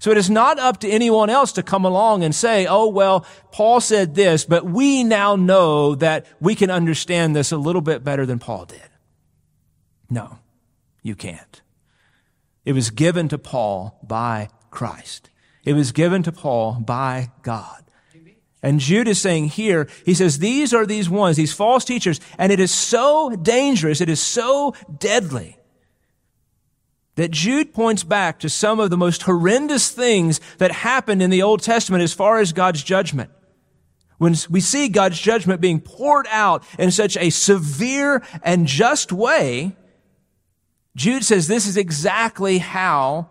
So 0.00 0.10
it 0.10 0.16
is 0.16 0.30
not 0.30 0.58
up 0.58 0.80
to 0.80 0.88
anyone 0.88 1.28
else 1.28 1.52
to 1.52 1.62
come 1.62 1.84
along 1.84 2.24
and 2.24 2.34
say, 2.34 2.66
oh, 2.66 2.88
well, 2.88 3.26
Paul 3.52 3.82
said 3.82 4.14
this, 4.14 4.46
but 4.46 4.64
we 4.64 5.04
now 5.04 5.36
know 5.36 5.94
that 5.94 6.26
we 6.40 6.54
can 6.54 6.70
understand 6.70 7.36
this 7.36 7.52
a 7.52 7.58
little 7.58 7.82
bit 7.82 8.02
better 8.02 8.24
than 8.24 8.38
Paul 8.38 8.64
did. 8.64 8.88
No, 10.08 10.38
you 11.02 11.14
can't. 11.14 11.60
It 12.64 12.72
was 12.72 12.88
given 12.88 13.28
to 13.28 13.36
Paul 13.36 14.00
by 14.02 14.48
Christ. 14.70 15.28
It 15.66 15.74
was 15.74 15.92
given 15.92 16.22
to 16.22 16.32
Paul 16.32 16.80
by 16.80 17.30
God. 17.42 17.84
And 18.62 18.80
Jude 18.80 19.08
is 19.08 19.20
saying 19.20 19.48
here, 19.48 19.86
he 20.06 20.14
says, 20.14 20.38
these 20.38 20.72
are 20.72 20.86
these 20.86 21.10
ones, 21.10 21.36
these 21.36 21.52
false 21.52 21.84
teachers, 21.84 22.20
and 22.38 22.50
it 22.50 22.60
is 22.60 22.72
so 22.72 23.36
dangerous, 23.36 24.00
it 24.00 24.08
is 24.08 24.22
so 24.22 24.74
deadly 24.98 25.59
that 27.20 27.30
Jude 27.30 27.74
points 27.74 28.02
back 28.02 28.38
to 28.38 28.48
some 28.48 28.80
of 28.80 28.88
the 28.88 28.96
most 28.96 29.24
horrendous 29.24 29.90
things 29.90 30.40
that 30.56 30.72
happened 30.72 31.20
in 31.20 31.28
the 31.28 31.42
Old 31.42 31.60
Testament 31.60 32.02
as 32.02 32.14
far 32.14 32.38
as 32.38 32.54
God's 32.54 32.82
judgment. 32.82 33.28
When 34.16 34.34
we 34.48 34.62
see 34.62 34.88
God's 34.88 35.20
judgment 35.20 35.60
being 35.60 35.82
poured 35.82 36.26
out 36.30 36.64
in 36.78 36.90
such 36.90 37.18
a 37.18 37.28
severe 37.28 38.22
and 38.42 38.66
just 38.66 39.12
way, 39.12 39.76
Jude 40.96 41.22
says 41.22 41.46
this 41.46 41.66
is 41.66 41.76
exactly 41.76 42.56
how 42.56 43.28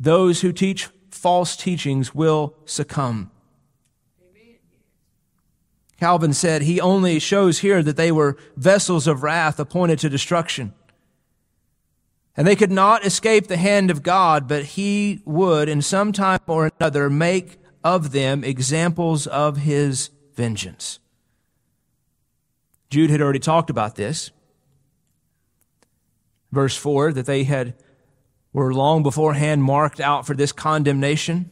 those 0.00 0.40
who 0.40 0.50
teach 0.50 0.88
false 1.10 1.54
teachings 1.54 2.14
will 2.14 2.54
succumb. 2.64 3.30
Calvin 6.00 6.32
said 6.32 6.62
he 6.62 6.80
only 6.80 7.18
shows 7.18 7.58
here 7.58 7.82
that 7.82 7.98
they 7.98 8.10
were 8.10 8.38
vessels 8.56 9.06
of 9.06 9.22
wrath 9.22 9.60
appointed 9.60 9.98
to 9.98 10.08
destruction. 10.08 10.72
And 12.38 12.46
they 12.46 12.54
could 12.54 12.70
not 12.70 13.04
escape 13.04 13.48
the 13.48 13.56
hand 13.56 13.90
of 13.90 14.04
God, 14.04 14.46
but 14.46 14.64
he 14.64 15.22
would 15.24 15.68
in 15.68 15.82
some 15.82 16.12
time 16.12 16.38
or 16.46 16.70
another 16.78 17.10
make 17.10 17.58
of 17.82 18.12
them 18.12 18.44
examples 18.44 19.26
of 19.26 19.56
his 19.56 20.10
vengeance. 20.34 21.00
Jude 22.90 23.10
had 23.10 23.20
already 23.20 23.40
talked 23.40 23.70
about 23.70 23.96
this. 23.96 24.30
Verse 26.52 26.76
4 26.76 27.12
that 27.14 27.26
they 27.26 27.42
had 27.42 27.74
were 28.52 28.72
long 28.72 29.02
beforehand 29.02 29.64
marked 29.64 29.98
out 29.98 30.24
for 30.24 30.34
this 30.34 30.52
condemnation. 30.52 31.50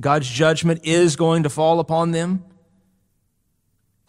God's 0.00 0.28
judgment 0.28 0.80
is 0.82 1.14
going 1.14 1.44
to 1.44 1.48
fall 1.48 1.78
upon 1.78 2.10
them. 2.10 2.44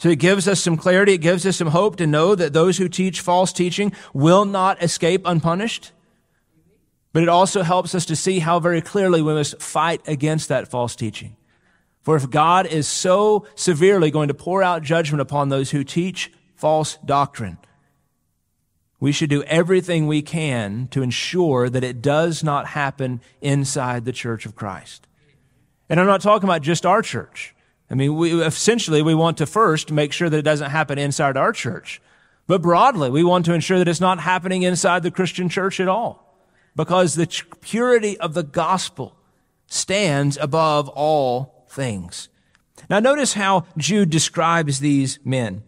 So 0.02 0.10
it 0.10 0.18
gives 0.18 0.48
us 0.48 0.60
some 0.60 0.78
clarity. 0.78 1.14
It 1.14 1.20
gives 1.20 1.46
us 1.46 1.58
some 1.58 1.68
hope 1.68 1.98
to 1.98 2.08
know 2.08 2.34
that 2.34 2.54
those 2.54 2.80
who 2.80 2.90
teach 2.90 3.22
false 3.22 3.54
teaching 3.54 3.94
will 4.16 4.46
not 4.46 4.82
escape 4.82 5.22
unpunished. 5.26 5.92
But 7.14 7.22
it 7.22 7.30
also 7.30 7.62
helps 7.62 7.94
us 7.94 8.08
to 8.08 8.16
see 8.16 8.40
how 8.40 8.60
very 8.60 8.82
clearly 8.82 9.22
we 9.22 9.36
must 9.36 9.62
fight 9.62 10.02
against 10.08 10.50
that 10.50 10.68
false 10.68 10.96
teaching. 10.96 11.36
For 12.02 12.16
if 12.16 12.32
God 12.32 12.66
is 12.66 12.88
so 12.88 13.46
severely 13.54 14.10
going 14.10 14.30
to 14.30 14.34
pour 14.34 14.64
out 14.64 14.82
judgment 14.82 15.22
upon 15.22 15.50
those 15.50 15.70
who 15.70 15.84
teach 15.84 16.32
false 16.56 16.98
doctrine, 17.06 17.60
we 19.00 19.12
should 19.12 19.30
do 19.30 19.44
everything 19.44 20.08
we 20.08 20.24
can 20.24 20.88
to 20.88 21.04
ensure 21.04 21.70
that 21.70 21.84
it 21.84 22.02
does 22.02 22.44
not 22.44 22.66
happen 22.66 23.22
inside 23.40 24.06
the 24.06 24.12
church 24.12 24.48
of 24.48 24.56
Christ. 24.56 25.06
And 25.90 26.00
I'm 26.00 26.08
not 26.08 26.22
talking 26.22 26.50
about 26.50 26.64
just 26.64 26.88
our 26.88 27.04
church. 27.04 27.54
I 27.92 27.96
mean, 27.96 28.16
we, 28.16 28.42
essentially, 28.42 29.02
we 29.02 29.14
want 29.14 29.38
to 29.40 29.46
first 29.46 29.92
make 29.92 30.14
sure 30.14 30.30
that 30.30 30.38
it 30.38 30.44
doesn't 30.44 30.72
happen 30.72 30.98
inside 30.98 31.36
our 31.36 31.52
church. 31.52 32.02
But 32.48 32.62
broadly, 32.62 33.10
we 33.10 33.24
want 33.24 33.46
to 33.46 33.54
ensure 33.54 33.78
that 33.80 33.88
it's 33.88 34.00
not 34.00 34.22
happening 34.22 34.64
inside 34.64 35.04
the 35.04 35.12
Christian 35.12 35.50
church 35.50 35.80
at 35.82 35.90
all. 35.90 36.42
Because 36.74 37.16
the 37.16 37.28
purity 37.60 38.18
of 38.18 38.34
the 38.34 38.44
gospel 38.44 39.18
stands 39.68 40.38
above 40.38 40.88
all 40.88 41.66
things. 41.70 42.30
Now 42.90 43.00
notice 43.00 43.34
how 43.34 43.66
Jude 43.78 44.10
describes 44.10 44.80
these 44.80 45.20
men. 45.26 45.64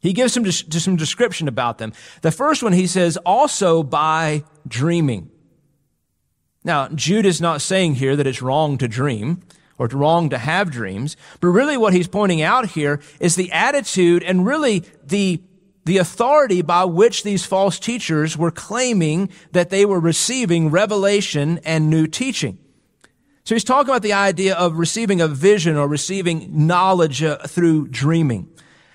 He 0.00 0.12
gives 0.12 0.34
some, 0.34 0.50
some 0.52 0.96
description 0.96 1.48
about 1.48 1.78
them. 1.78 1.94
The 2.20 2.30
first 2.30 2.62
one 2.62 2.74
he 2.74 2.86
says, 2.86 3.16
also 3.18 3.82
by 3.82 4.44
dreaming. 4.66 5.30
Now, 6.62 6.88
Jude 6.88 7.26
is 7.26 7.40
not 7.40 7.62
saying 7.62 7.94
here 7.94 8.16
that 8.16 8.26
it's 8.26 8.42
wrong 8.42 8.76
to 8.78 8.86
dream 8.86 9.42
or 9.78 9.86
wrong 9.86 10.28
to 10.30 10.38
have 10.38 10.70
dreams. 10.70 11.16
But 11.40 11.48
really 11.48 11.76
what 11.76 11.94
he's 11.94 12.08
pointing 12.08 12.42
out 12.42 12.70
here 12.70 13.00
is 13.20 13.36
the 13.36 13.52
attitude 13.52 14.22
and 14.22 14.44
really 14.44 14.84
the, 15.04 15.40
the 15.84 15.98
authority 15.98 16.62
by 16.62 16.84
which 16.84 17.22
these 17.22 17.46
false 17.46 17.78
teachers 17.78 18.36
were 18.36 18.50
claiming 18.50 19.30
that 19.52 19.70
they 19.70 19.84
were 19.84 20.00
receiving 20.00 20.70
revelation 20.70 21.58
and 21.64 21.88
new 21.88 22.06
teaching. 22.06 22.58
So 23.44 23.54
he's 23.54 23.64
talking 23.64 23.88
about 23.88 24.02
the 24.02 24.12
idea 24.12 24.54
of 24.54 24.76
receiving 24.76 25.22
a 25.22 25.28
vision 25.28 25.76
or 25.76 25.88
receiving 25.88 26.66
knowledge 26.66 27.22
uh, 27.22 27.38
through 27.46 27.88
dreaming. 27.88 28.50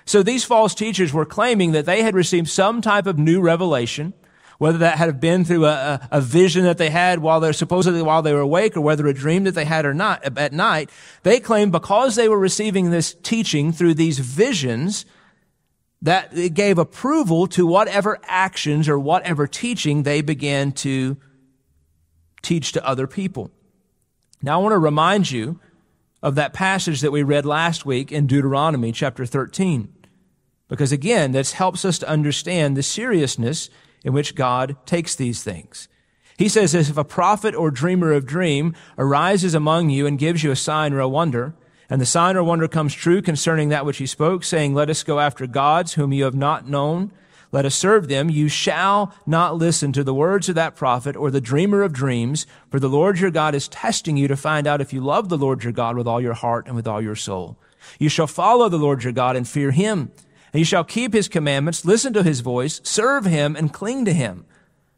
So 0.05 0.21
these 0.21 0.43
false 0.43 0.75
teachers 0.75 1.13
were 1.13 1.25
claiming 1.25 1.71
that 1.71 1.85
they 1.85 2.03
had 2.03 2.13
received 2.13 2.49
some 2.49 2.81
type 2.81 3.07
of 3.07 3.17
new 3.17 3.41
revelation 3.41 4.13
whether 4.57 4.77
that 4.77 4.97
had 4.97 5.19
been 5.19 5.43
through 5.43 5.65
a, 5.65 6.07
a, 6.11 6.21
vision 6.21 6.63
that 6.63 6.77
they 6.77 6.89
had 6.89 7.19
while 7.19 7.39
they're 7.39 7.53
supposedly 7.53 8.01
while 8.01 8.21
they 8.21 8.33
were 8.33 8.39
awake 8.39 8.77
or 8.77 8.81
whether 8.81 9.07
a 9.07 9.13
dream 9.13 9.43
that 9.43 9.55
they 9.55 9.65
had 9.65 9.85
or 9.85 9.93
not 9.93 10.23
at 10.37 10.53
night, 10.53 10.89
they 11.23 11.39
claimed 11.39 11.71
because 11.71 12.15
they 12.15 12.29
were 12.29 12.39
receiving 12.39 12.89
this 12.89 13.15
teaching 13.23 13.71
through 13.71 13.93
these 13.93 14.19
visions, 14.19 15.05
that 16.01 16.37
it 16.37 16.53
gave 16.53 16.77
approval 16.77 17.47
to 17.47 17.65
whatever 17.65 18.19
actions 18.23 18.89
or 18.89 18.99
whatever 18.99 19.47
teaching 19.47 20.03
they 20.03 20.21
began 20.21 20.71
to 20.71 21.17
teach 22.41 22.73
to 22.73 22.85
other 22.85 23.07
people. 23.07 23.49
Now 24.41 24.59
I 24.59 24.63
want 24.63 24.73
to 24.73 24.79
remind 24.79 25.31
you 25.31 25.59
of 26.21 26.35
that 26.35 26.53
passage 26.53 27.01
that 27.01 27.11
we 27.11 27.23
read 27.23 27.45
last 27.45 27.85
week 27.85 28.11
in 28.11 28.27
Deuteronomy 28.27 28.91
chapter 28.91 29.25
13. 29.25 29.93
Because 30.67 30.91
again, 30.91 31.31
this 31.31 31.53
helps 31.53 31.85
us 31.85 31.99
to 31.99 32.09
understand 32.09 32.75
the 32.75 32.83
seriousness 32.83 33.69
in 34.03 34.13
which 34.13 34.35
God 34.35 34.75
takes 34.85 35.15
these 35.15 35.43
things. 35.43 35.87
He 36.37 36.49
says, 36.49 36.73
if 36.73 36.97
a 36.97 37.03
prophet 37.03 37.55
or 37.55 37.71
dreamer 37.71 38.11
of 38.11 38.25
dream 38.25 38.75
arises 38.97 39.53
among 39.53 39.89
you 39.89 40.07
and 40.07 40.17
gives 40.17 40.43
you 40.43 40.51
a 40.51 40.55
sign 40.55 40.93
or 40.93 40.99
a 40.99 41.07
wonder, 41.07 41.53
and 41.89 42.01
the 42.01 42.05
sign 42.05 42.35
or 42.35 42.43
wonder 42.43 42.67
comes 42.67 42.93
true 42.93 43.21
concerning 43.21 43.69
that 43.69 43.85
which 43.85 43.97
he 43.97 44.07
spoke, 44.07 44.43
saying, 44.43 44.73
let 44.73 44.89
us 44.89 45.03
go 45.03 45.19
after 45.19 45.45
gods 45.45 45.93
whom 45.93 46.11
you 46.11 46.23
have 46.23 46.35
not 46.35 46.67
known, 46.67 47.11
let 47.51 47.65
us 47.65 47.75
serve 47.75 48.07
them, 48.07 48.31
you 48.31 48.47
shall 48.49 49.13
not 49.27 49.57
listen 49.57 49.93
to 49.93 50.03
the 50.03 50.13
words 50.13 50.49
of 50.49 50.55
that 50.55 50.75
prophet 50.75 51.15
or 51.15 51.29
the 51.29 51.39
dreamer 51.39 51.83
of 51.83 51.93
dreams, 51.93 52.47
for 52.71 52.79
the 52.79 52.89
Lord 52.89 53.19
your 53.19 53.29
God 53.29 53.53
is 53.53 53.67
testing 53.67 54.17
you 54.17 54.27
to 54.27 54.35
find 54.35 54.65
out 54.65 54.81
if 54.81 54.91
you 54.91 55.01
love 55.01 55.29
the 55.29 55.37
Lord 55.37 55.63
your 55.63 55.71
God 55.71 55.95
with 55.95 56.07
all 56.07 56.19
your 56.19 56.33
heart 56.33 56.65
and 56.65 56.75
with 56.75 56.87
all 56.87 56.99
your 56.99 57.15
soul. 57.15 57.57
You 57.99 58.09
shall 58.09 58.25
follow 58.25 58.69
the 58.69 58.79
Lord 58.79 59.03
your 59.03 59.13
God 59.13 59.35
and 59.35 59.47
fear 59.47 59.69
him 59.69 60.11
and 60.53 60.59
you 60.59 60.65
shall 60.65 60.83
keep 60.83 61.13
his 61.13 61.27
commandments, 61.27 61.83
listen 61.83 62.13
to 62.13 62.23
his 62.23 62.41
voice, 62.41 62.79
serve 62.83 63.25
him, 63.25 63.55
and 63.55 63.73
cling 63.73 64.05
to 64.05 64.13
him. 64.13 64.45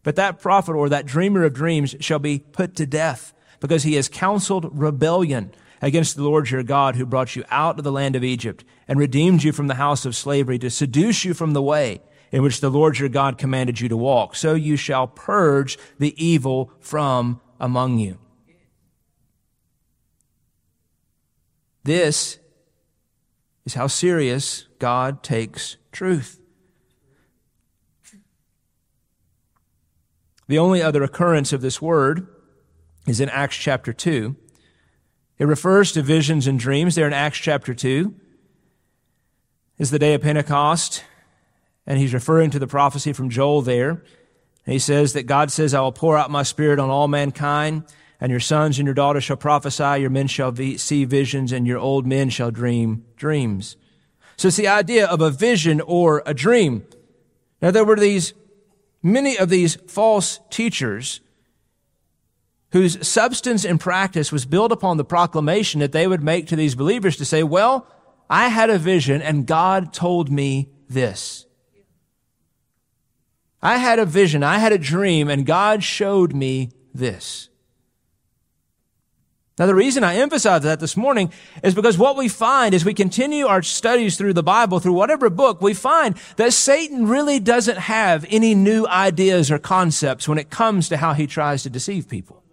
But 0.03 0.17
that 0.17 0.39
prophet 0.39 0.73
or 0.73 0.89
that 0.89 1.05
dreamer 1.05 1.45
of 1.45 1.53
dreams 1.53 1.95
shall 2.01 2.19
be 2.19 2.39
put 2.39 2.75
to 2.75 2.85
death 2.85 3.33
because 3.61 3.83
he 3.83 3.95
has 3.95 4.09
counseled 4.09 4.77
rebellion 4.77 5.51
against 5.81 6.15
the 6.15 6.23
Lord 6.23 6.49
your 6.49 6.61
God 6.61 6.95
who 6.95 7.05
brought 7.05 7.35
you 7.35 7.45
out 7.49 7.77
of 7.77 7.83
the 7.83 7.91
land 7.91 8.15
of 8.15 8.23
Egypt 8.23 8.65
and 8.87 8.99
redeemed 8.99 9.43
you 9.43 9.51
from 9.51 9.67
the 9.67 9.75
house 9.75 10.05
of 10.05 10.15
slavery 10.15 10.59
to 10.59 10.69
seduce 10.69 11.23
you 11.23 11.33
from 11.33 11.53
the 11.53 11.61
way 11.61 12.01
in 12.31 12.43
which 12.43 12.59
the 12.59 12.69
Lord 12.69 12.99
your 12.99 13.09
God 13.09 13.37
commanded 13.37 13.79
you 13.79 13.87
to 13.89 13.97
walk. 13.97 14.35
So 14.35 14.55
you 14.55 14.75
shall 14.75 15.07
purge 15.07 15.77
the 15.99 16.13
evil 16.23 16.71
from 16.79 17.39
among 17.59 17.97
you. 17.97 18.17
This 21.83 22.39
is 23.65 23.75
how 23.75 23.87
serious 23.87 24.65
God 24.85 25.23
takes 25.23 25.77
truth. 25.91 26.39
The 30.47 30.59
only 30.59 30.79
other 30.79 31.01
occurrence 31.01 31.51
of 31.51 31.61
this 31.61 31.81
word 31.81 32.27
is 33.07 33.19
in 33.19 33.27
Acts 33.29 33.55
chapter 33.55 33.91
2. 33.91 34.35
It 35.39 35.45
refers 35.45 35.91
to 35.93 36.03
visions 36.03 36.45
and 36.45 36.59
dreams 36.59 36.93
there 36.93 37.07
in 37.07 37.13
Acts 37.13 37.39
chapter 37.39 37.73
2. 37.73 38.13
Is 39.79 39.89
the 39.89 39.97
day 39.97 40.13
of 40.13 40.21
Pentecost, 40.21 41.03
and 41.87 41.97
he's 41.97 42.13
referring 42.13 42.51
to 42.51 42.59
the 42.59 42.67
prophecy 42.67 43.11
from 43.11 43.31
Joel 43.31 43.63
there. 43.63 44.03
he 44.67 44.77
says 44.77 45.13
that 45.13 45.23
God 45.23 45.49
says, 45.49 45.73
I 45.73 45.81
will 45.81 45.93
pour 45.93 46.15
out 46.15 46.29
my 46.29 46.43
spirit 46.43 46.77
on 46.77 46.91
all 46.91 47.07
mankind, 47.07 47.85
and 48.21 48.29
your 48.29 48.39
sons 48.39 48.77
and 48.77 48.85
your 48.85 48.93
daughters 48.93 49.23
shall 49.23 49.35
prophesy, 49.35 49.99
your 49.99 50.11
men 50.11 50.27
shall 50.27 50.55
see 50.55 51.05
visions, 51.05 51.51
and 51.51 51.65
your 51.65 51.79
old 51.79 52.05
men 52.05 52.29
shall 52.29 52.51
dream 52.51 53.03
dreams. 53.15 53.77
So 54.37 54.49
it's 54.49 54.57
the 54.57 54.67
idea 54.67 55.05
of 55.05 55.21
a 55.21 55.29
vision 55.29 55.81
or 55.81 56.23
a 56.25 56.33
dream. 56.33 56.85
Now 57.61 57.71
there 57.71 57.85
were 57.85 57.95
these, 57.95 58.33
many 59.01 59.37
of 59.37 59.49
these 59.49 59.75
false 59.87 60.39
teachers 60.49 61.21
whose 62.71 63.07
substance 63.07 63.63
and 63.63 63.79
practice 63.79 64.31
was 64.31 64.45
built 64.45 64.71
upon 64.71 64.97
the 64.97 65.05
proclamation 65.05 65.79
that 65.79 65.93
they 65.93 66.07
would 66.07 66.21
make 66.21 66.47
to 66.47 66.55
these 66.55 66.75
believers 66.75 67.15
to 67.17 67.25
say, 67.25 67.41
well, 67.41 67.87
I 68.29 68.49
had 68.49 68.69
a 68.69 68.77
vision 68.77 69.21
and 69.21 69.47
God 69.47 69.93
told 69.93 70.29
me 70.29 70.69
this. 70.89 71.45
I 73.61 73.77
had 73.77 73.97
a 73.97 74.05
vision, 74.05 74.43
I 74.43 74.59
had 74.59 74.73
a 74.73 74.77
dream, 74.77 75.27
and 75.27 75.45
God 75.45 75.83
showed 75.83 76.35
me 76.35 76.71
this. 76.93 77.49
Now, 79.57 79.67
the 79.67 79.75
reason 79.75 80.03
I 80.03 80.15
emphasize 80.15 80.63
that 80.63 80.81
this 80.81 80.97
morning 80.97 81.31
is 81.63 81.73
because 81.73 81.97
what 81.97 82.17
we 82.17 82.27
find 82.27 82.75
as 82.75 82.83
we 82.83 82.93
continue 82.93 83.47
our 83.47 83.61
studies 83.61 84.17
through 84.17 84.33
the 84.33 84.43
Bible, 84.43 84.79
through 84.79 84.93
whatever 84.93 85.29
book, 85.29 85.61
we 85.61 85.73
find 85.73 86.15
that 86.35 86.51
Satan 86.51 87.07
really 87.07 87.39
doesn't 87.39 87.77
have 87.77 88.25
any 88.29 88.53
new 88.53 88.85
ideas 88.85 89.49
or 89.49 89.57
concepts 89.57 90.27
when 90.27 90.37
it 90.37 90.49
comes 90.49 90.89
to 90.89 90.97
how 90.97 91.13
he 91.13 91.25
tries 91.25 91.63
to 91.63 91.69
deceive 91.69 92.09
people. 92.09 92.43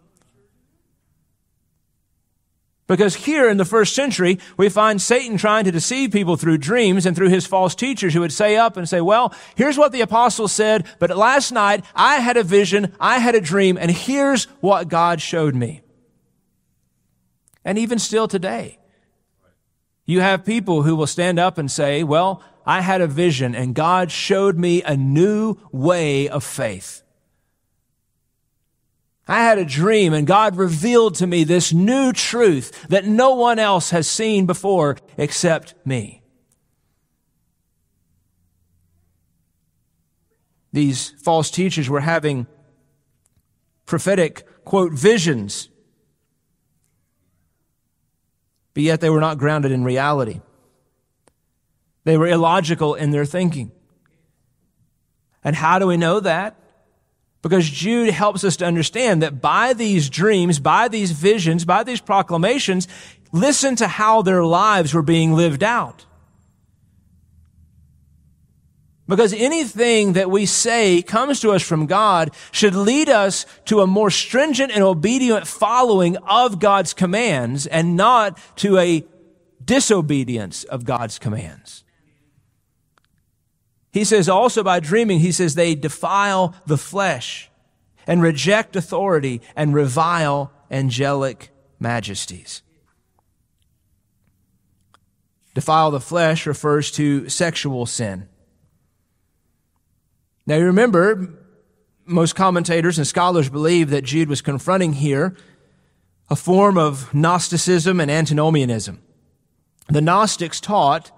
Because 2.86 3.16
here 3.16 3.48
in 3.48 3.56
the 3.56 3.64
first 3.64 3.96
century, 3.96 4.38
we 4.56 4.68
find 4.68 5.02
Satan 5.02 5.38
trying 5.38 5.64
to 5.64 5.72
deceive 5.72 6.12
people 6.12 6.36
through 6.36 6.58
dreams 6.58 7.04
and 7.04 7.16
through 7.16 7.30
his 7.30 7.46
false 7.46 7.74
teachers 7.74 8.14
who 8.14 8.20
would 8.20 8.32
say 8.32 8.56
up 8.56 8.76
and 8.76 8.88
say, 8.88 9.00
well, 9.00 9.34
here's 9.56 9.78
what 9.78 9.90
the 9.90 10.02
apostle 10.02 10.46
said, 10.46 10.86
but 11.00 11.16
last 11.16 11.50
night 11.50 11.84
I 11.96 12.16
had 12.16 12.36
a 12.36 12.44
vision, 12.44 12.94
I 13.00 13.18
had 13.18 13.34
a 13.34 13.40
dream, 13.40 13.76
and 13.76 13.90
here's 13.90 14.44
what 14.60 14.88
God 14.88 15.20
showed 15.20 15.56
me. 15.56 15.81
And 17.64 17.78
even 17.78 17.98
still 17.98 18.28
today, 18.28 18.78
you 20.04 20.20
have 20.20 20.44
people 20.44 20.82
who 20.82 20.96
will 20.96 21.06
stand 21.06 21.38
up 21.38 21.58
and 21.58 21.70
say, 21.70 22.02
well, 22.02 22.42
I 22.66 22.80
had 22.80 23.00
a 23.00 23.06
vision 23.06 23.54
and 23.54 23.74
God 23.74 24.10
showed 24.10 24.58
me 24.58 24.82
a 24.82 24.96
new 24.96 25.56
way 25.70 26.28
of 26.28 26.44
faith. 26.44 27.02
I 29.28 29.44
had 29.44 29.58
a 29.58 29.64
dream 29.64 30.12
and 30.12 30.26
God 30.26 30.56
revealed 30.56 31.14
to 31.16 31.26
me 31.26 31.44
this 31.44 31.72
new 31.72 32.12
truth 32.12 32.88
that 32.88 33.06
no 33.06 33.34
one 33.34 33.58
else 33.58 33.90
has 33.90 34.08
seen 34.08 34.46
before 34.46 34.98
except 35.16 35.74
me. 35.84 36.22
These 40.72 41.10
false 41.22 41.50
teachers 41.50 41.88
were 41.88 42.00
having 42.00 42.46
prophetic, 43.86 44.64
quote, 44.64 44.92
visions 44.92 45.68
but 48.74 48.82
yet 48.82 49.00
they 49.00 49.10
were 49.10 49.20
not 49.20 49.38
grounded 49.38 49.72
in 49.72 49.84
reality. 49.84 50.40
They 52.04 52.16
were 52.16 52.26
illogical 52.26 52.94
in 52.94 53.10
their 53.10 53.24
thinking. 53.24 53.70
And 55.44 55.56
how 55.56 55.78
do 55.78 55.86
we 55.86 55.96
know 55.96 56.20
that? 56.20 56.56
Because 57.42 57.68
Jude 57.68 58.10
helps 58.10 58.44
us 58.44 58.56
to 58.56 58.64
understand 58.64 59.22
that 59.22 59.40
by 59.40 59.72
these 59.72 60.08
dreams, 60.08 60.60
by 60.60 60.88
these 60.88 61.10
visions, 61.10 61.64
by 61.64 61.82
these 61.82 62.00
proclamations, 62.00 62.86
listen 63.32 63.74
to 63.76 63.88
how 63.88 64.22
their 64.22 64.44
lives 64.44 64.94
were 64.94 65.02
being 65.02 65.34
lived 65.34 65.64
out. 65.64 66.06
Because 69.12 69.34
anything 69.34 70.14
that 70.14 70.30
we 70.30 70.46
say 70.46 71.02
comes 71.02 71.40
to 71.40 71.50
us 71.50 71.60
from 71.60 71.84
God 71.84 72.30
should 72.50 72.74
lead 72.74 73.10
us 73.10 73.44
to 73.66 73.82
a 73.82 73.86
more 73.86 74.10
stringent 74.10 74.72
and 74.72 74.82
obedient 74.82 75.46
following 75.46 76.16
of 76.16 76.58
God's 76.58 76.94
commands 76.94 77.66
and 77.66 77.94
not 77.94 78.38
to 78.56 78.78
a 78.78 79.04
disobedience 79.62 80.64
of 80.64 80.86
God's 80.86 81.18
commands. 81.18 81.84
He 83.92 84.04
says 84.04 84.30
also 84.30 84.62
by 84.62 84.80
dreaming, 84.80 85.18
he 85.18 85.30
says 85.30 85.56
they 85.56 85.74
defile 85.74 86.54
the 86.64 86.78
flesh 86.78 87.50
and 88.06 88.22
reject 88.22 88.76
authority 88.76 89.42
and 89.54 89.74
revile 89.74 90.50
angelic 90.70 91.50
majesties. 91.78 92.62
Defile 95.52 95.90
the 95.90 96.00
flesh 96.00 96.46
refers 96.46 96.90
to 96.92 97.28
sexual 97.28 97.84
sin. 97.84 98.30
Now 100.46 100.56
you 100.56 100.64
remember, 100.64 101.28
most 102.04 102.34
commentators 102.34 102.98
and 102.98 103.06
scholars 103.06 103.48
believe 103.48 103.90
that 103.90 104.04
Jude 104.04 104.28
was 104.28 104.42
confronting 104.42 104.94
here 104.94 105.36
a 106.30 106.36
form 106.36 106.78
of 106.78 107.12
Gnosticism 107.14 108.00
and 108.00 108.10
antinomianism. 108.10 109.00
The 109.88 110.00
Gnostics 110.00 110.60
taught 110.60 111.12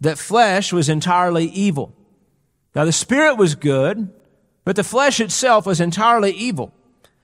that 0.00 0.18
flesh 0.18 0.72
was 0.72 0.88
entirely 0.88 1.46
evil. 1.46 1.94
Now 2.74 2.84
the 2.84 2.92
spirit 2.92 3.36
was 3.36 3.54
good, 3.54 4.12
but 4.64 4.76
the 4.76 4.84
flesh 4.84 5.20
itself 5.20 5.66
was 5.66 5.80
entirely 5.80 6.32
evil. 6.32 6.72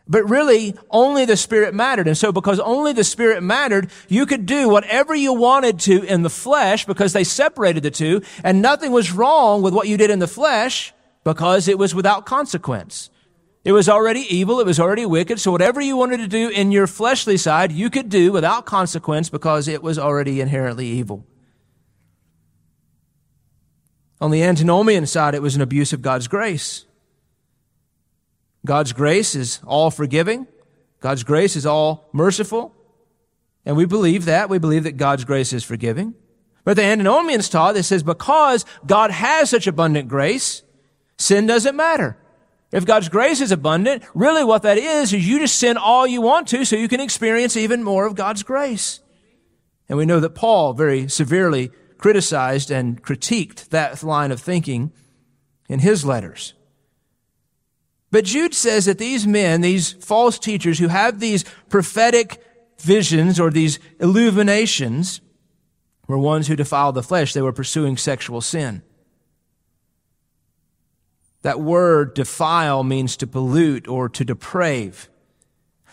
But 0.09 0.29
really, 0.29 0.75
only 0.91 1.25
the 1.27 1.37
Spirit 1.37 1.75
mattered. 1.75 2.09
And 2.09 2.19
so 2.19 2.33
because 2.33 2.59
only 2.59 2.93
the 2.93 3.05
Spirit 3.05 3.41
mattered, 3.41 3.89
you 4.09 4.27
could 4.27 4.47
do 4.47 4.69
whatever 4.69 5.15
you 5.15 5.33
wanted 5.33 5.79
to 5.81 6.03
in 6.03 6.23
the 6.23 6.31
flesh 6.31 6.85
because 6.85 7.13
they 7.13 7.23
separated 7.23 7.85
the 7.85 7.91
two, 7.93 8.21
and 8.43 8.61
nothing 8.61 8.91
was 8.91 9.13
wrong 9.13 9.63
with 9.63 9.73
what 9.73 9.87
you 9.87 9.97
did 9.97 10.11
in 10.11 10.19
the 10.19 10.27
flesh 10.27 10.93
because 11.25 11.69
it 11.69 11.79
was 11.79 11.95
without 11.95 12.27
consequence. 12.27 13.11
It 13.65 13.73
was 13.73 13.89
already 13.89 14.27
evil. 14.29 14.59
It 14.59 14.67
was 14.67 14.81
already 14.81 15.07
wicked. 15.07 15.39
So 15.39 15.53
whatever 15.53 15.81
you 15.81 15.97
wanted 15.97 16.19
to 16.19 16.29
do 16.29 16.49
in 16.49 16.73
your 16.73 16.87
fleshly 16.87 17.37
side, 17.37 17.71
you 17.71 17.91
could 17.91 18.09
do 18.09 18.33
without 18.33 18.67
consequence 18.67 19.31
because 19.31 19.69
it 19.69 19.83
was 19.83 19.99
already 19.99 20.41
inherently 20.41 20.87
evil. 20.87 21.25
On 24.21 24.31
the 24.31 24.43
antinomian 24.43 25.07
side, 25.07 25.35
it 25.35 25.43
was 25.43 25.57
an 25.57 25.63
abuse 25.63 25.93
of 25.93 26.03
God's 26.03 26.29
grace. 26.29 26.87
God's 28.65 28.93
grace 28.93 29.35
is 29.35 29.61
all 29.67 29.91
forgiving. 29.91 30.47
God's 31.01 31.25
grace 31.25 31.57
is 31.57 31.67
all 31.67 32.09
merciful. 32.13 32.75
And 33.65 33.77
we 33.77 33.85
believe 33.85 34.25
that. 34.25 34.49
We 34.49 34.59
believe 34.59 34.85
that 34.85 34.97
God's 34.97 35.25
grace 35.25 35.53
is 35.53 35.65
forgiving. 35.65 36.15
But 36.65 36.77
the 36.77 36.85
antinomians 36.85 37.49
taught 37.49 37.75
that 37.75 37.83
says 37.83 38.03
because 38.03 38.65
God 38.87 39.11
has 39.11 39.51
such 39.51 39.67
abundant 39.67 40.09
grace, 40.09 40.63
sin 41.23 41.47
doesn't 41.47 41.77
matter. 41.77 42.19
If 42.73 42.87
God's 42.87 43.09
grace 43.09 43.41
is 43.41 43.53
abundant, 43.53 44.03
really 44.15 44.45
what 44.45 44.63
that 44.63 44.79
is, 44.79 45.13
is 45.13 45.29
you 45.29 45.39
just 45.39 45.59
sin 45.59 45.77
all 45.77 46.07
you 46.07 46.23
want 46.23 46.49
to 46.49 46.65
so 46.65 46.77
you 46.77 46.89
can 46.89 47.01
experience 47.01 47.57
even 47.57 47.83
more 47.83 48.07
of 48.07 48.15
God's 48.15 48.43
grace. 48.43 49.01
And 49.89 49.99
we 49.99 50.07
know 50.07 50.21
that 50.21 50.35
Paul 50.35 50.73
very 50.73 51.09
severely 51.09 51.71
criticized 51.99 52.71
and 52.71 53.03
critiqued 53.03 53.69
that 53.69 54.03
line 54.03 54.33
of 54.33 54.41
thinking 54.41 54.91
in 55.69 55.81
his 55.81 56.05
letters. 56.05 56.55
But 58.11 58.25
Jude 58.25 58.55
says 58.55 58.87
that 58.87 58.99
these 58.99 59.27
men, 59.27 59.61
these 59.61 59.93
false 59.93 60.39
teachers 60.39 60.79
who 60.79 60.89
have 60.89 61.21
these 61.21 61.45
prophetic 61.69 62.43
visions 62.81 63.39
or 63.39 63.51
these 63.51 63.79
illuminations, 64.01 65.21
were 66.09 66.19
ones 66.19 66.49
who 66.49 66.57
defiled 66.57 66.95
the 66.95 67.03
flesh. 67.03 67.33
They 67.33 67.43
were 67.43 67.53
pursuing 67.53 67.97
sexual 67.97 68.41
sin. 68.41 68.83
That 71.43 71.61
word 71.61 72.15
defile 72.15 72.85
means 72.85 73.17
to 73.19 73.27
pollute 73.27 73.89
or 73.89 74.09
to 74.09 74.25
deprave. 74.25 75.09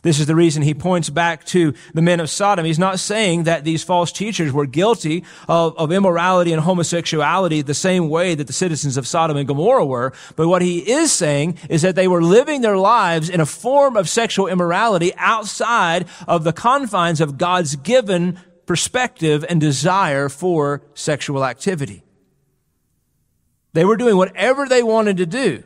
This 0.02 0.20
is 0.20 0.28
the 0.28 0.36
reason 0.36 0.64
he 0.64 0.74
points 0.74 1.10
back 1.10 1.44
to 1.48 1.74
the 1.94 2.02
men 2.02 2.20
of 2.20 2.30
Sodom. 2.30 2.66
He's 2.66 2.80
not 2.80 3.00
saying 3.00 3.44
that 3.44 3.66
these 3.66 3.84
false 3.84 4.12
teachers 4.12 4.54
were 4.54 4.66
guilty 4.66 5.26
of, 5.48 5.78
of, 5.78 5.92
immorality 5.92 6.54
and 6.54 6.62
homosexuality 6.62 7.62
the 7.62 7.74
same 7.74 8.10
way 8.10 8.36
that 8.36 8.48
the 8.48 8.54
citizens 8.54 8.96
of 8.96 9.08
Sodom 9.08 9.36
and 9.36 9.48
Gomorrah 9.48 9.86
were. 9.86 10.14
But 10.36 10.48
what 10.48 10.62
he 10.62 10.90
is 10.90 11.12
saying 11.12 11.58
is 11.70 11.82
that 11.82 11.96
they 11.96 12.08
were 12.08 12.22
living 12.22 12.62
their 12.62 12.78
lives 12.78 13.30
in 13.30 13.42
a 13.42 13.46
form 13.46 13.98
of 13.98 14.08
sexual 14.08 14.48
immorality 14.48 15.14
outside 15.18 16.08
of 16.28 16.46
the 16.46 16.54
confines 16.54 17.20
of 17.20 17.38
God's 17.38 17.76
given 17.76 18.40
perspective 18.66 19.44
and 19.50 19.60
desire 19.60 20.30
for 20.30 20.82
sexual 20.94 21.44
activity. 21.44 22.04
They 23.74 23.86
were 23.86 23.98
doing 23.98 24.18
whatever 24.18 24.68
they 24.68 24.84
wanted 24.84 25.18
to 25.18 25.26
do, 25.26 25.64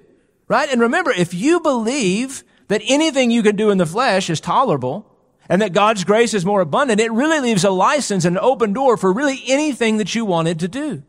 right? 0.48 0.70
And 0.70 0.82
remember, 0.82 1.12
if 1.12 1.34
you 1.34 1.60
believe 1.60 2.44
that 2.68 2.82
anything 2.86 3.32
you 3.32 3.44
can 3.44 3.56
do 3.56 3.70
in 3.70 3.78
the 3.78 3.86
flesh 3.86 4.30
is 4.30 4.40
tolerable 4.40 5.06
and 5.50 5.62
that 5.62 5.74
God's 5.74 6.04
grace 6.04 6.34
is 6.34 6.46
more 6.46 6.62
abundant, 6.62 7.00
it 7.00 7.12
really 7.12 7.40
leaves 7.40 7.64
a 7.64 7.70
license 7.70 8.26
and 8.26 8.38
an 8.38 8.44
open 8.44 8.74
door 8.74 8.98
for 8.98 9.12
really 9.12 9.42
anything 9.48 9.98
that 9.98 10.16
you 10.16 10.26
wanted 10.26 10.60
to 10.60 10.68
do. 10.68 11.04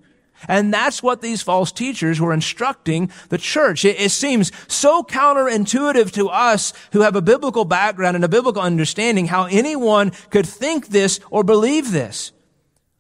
And 0.49 0.75
that's 0.75 1.03
what 1.03 1.23
these 1.23 1.43
false 1.43 1.73
teachers 1.73 2.21
were 2.21 2.33
instructing 2.33 3.11
the 3.29 3.39
church. 3.39 3.85
It, 3.85 4.01
it, 4.01 4.11
seems 4.11 4.53
so 4.69 5.03
counterintuitive 5.03 6.13
to 6.13 6.29
us 6.29 6.73
who 6.93 7.01
have 7.01 7.17
a 7.17 7.23
biblical 7.23 7.65
background 7.65 8.17
and 8.17 8.25
a 8.25 8.29
biblical 8.29 8.61
understanding 8.61 9.27
how 9.27 9.47
anyone 9.47 10.11
could 10.31 10.47
think 10.47 10.89
this 10.89 11.21
or 11.31 11.45
believe 11.45 11.93
this. 11.93 12.33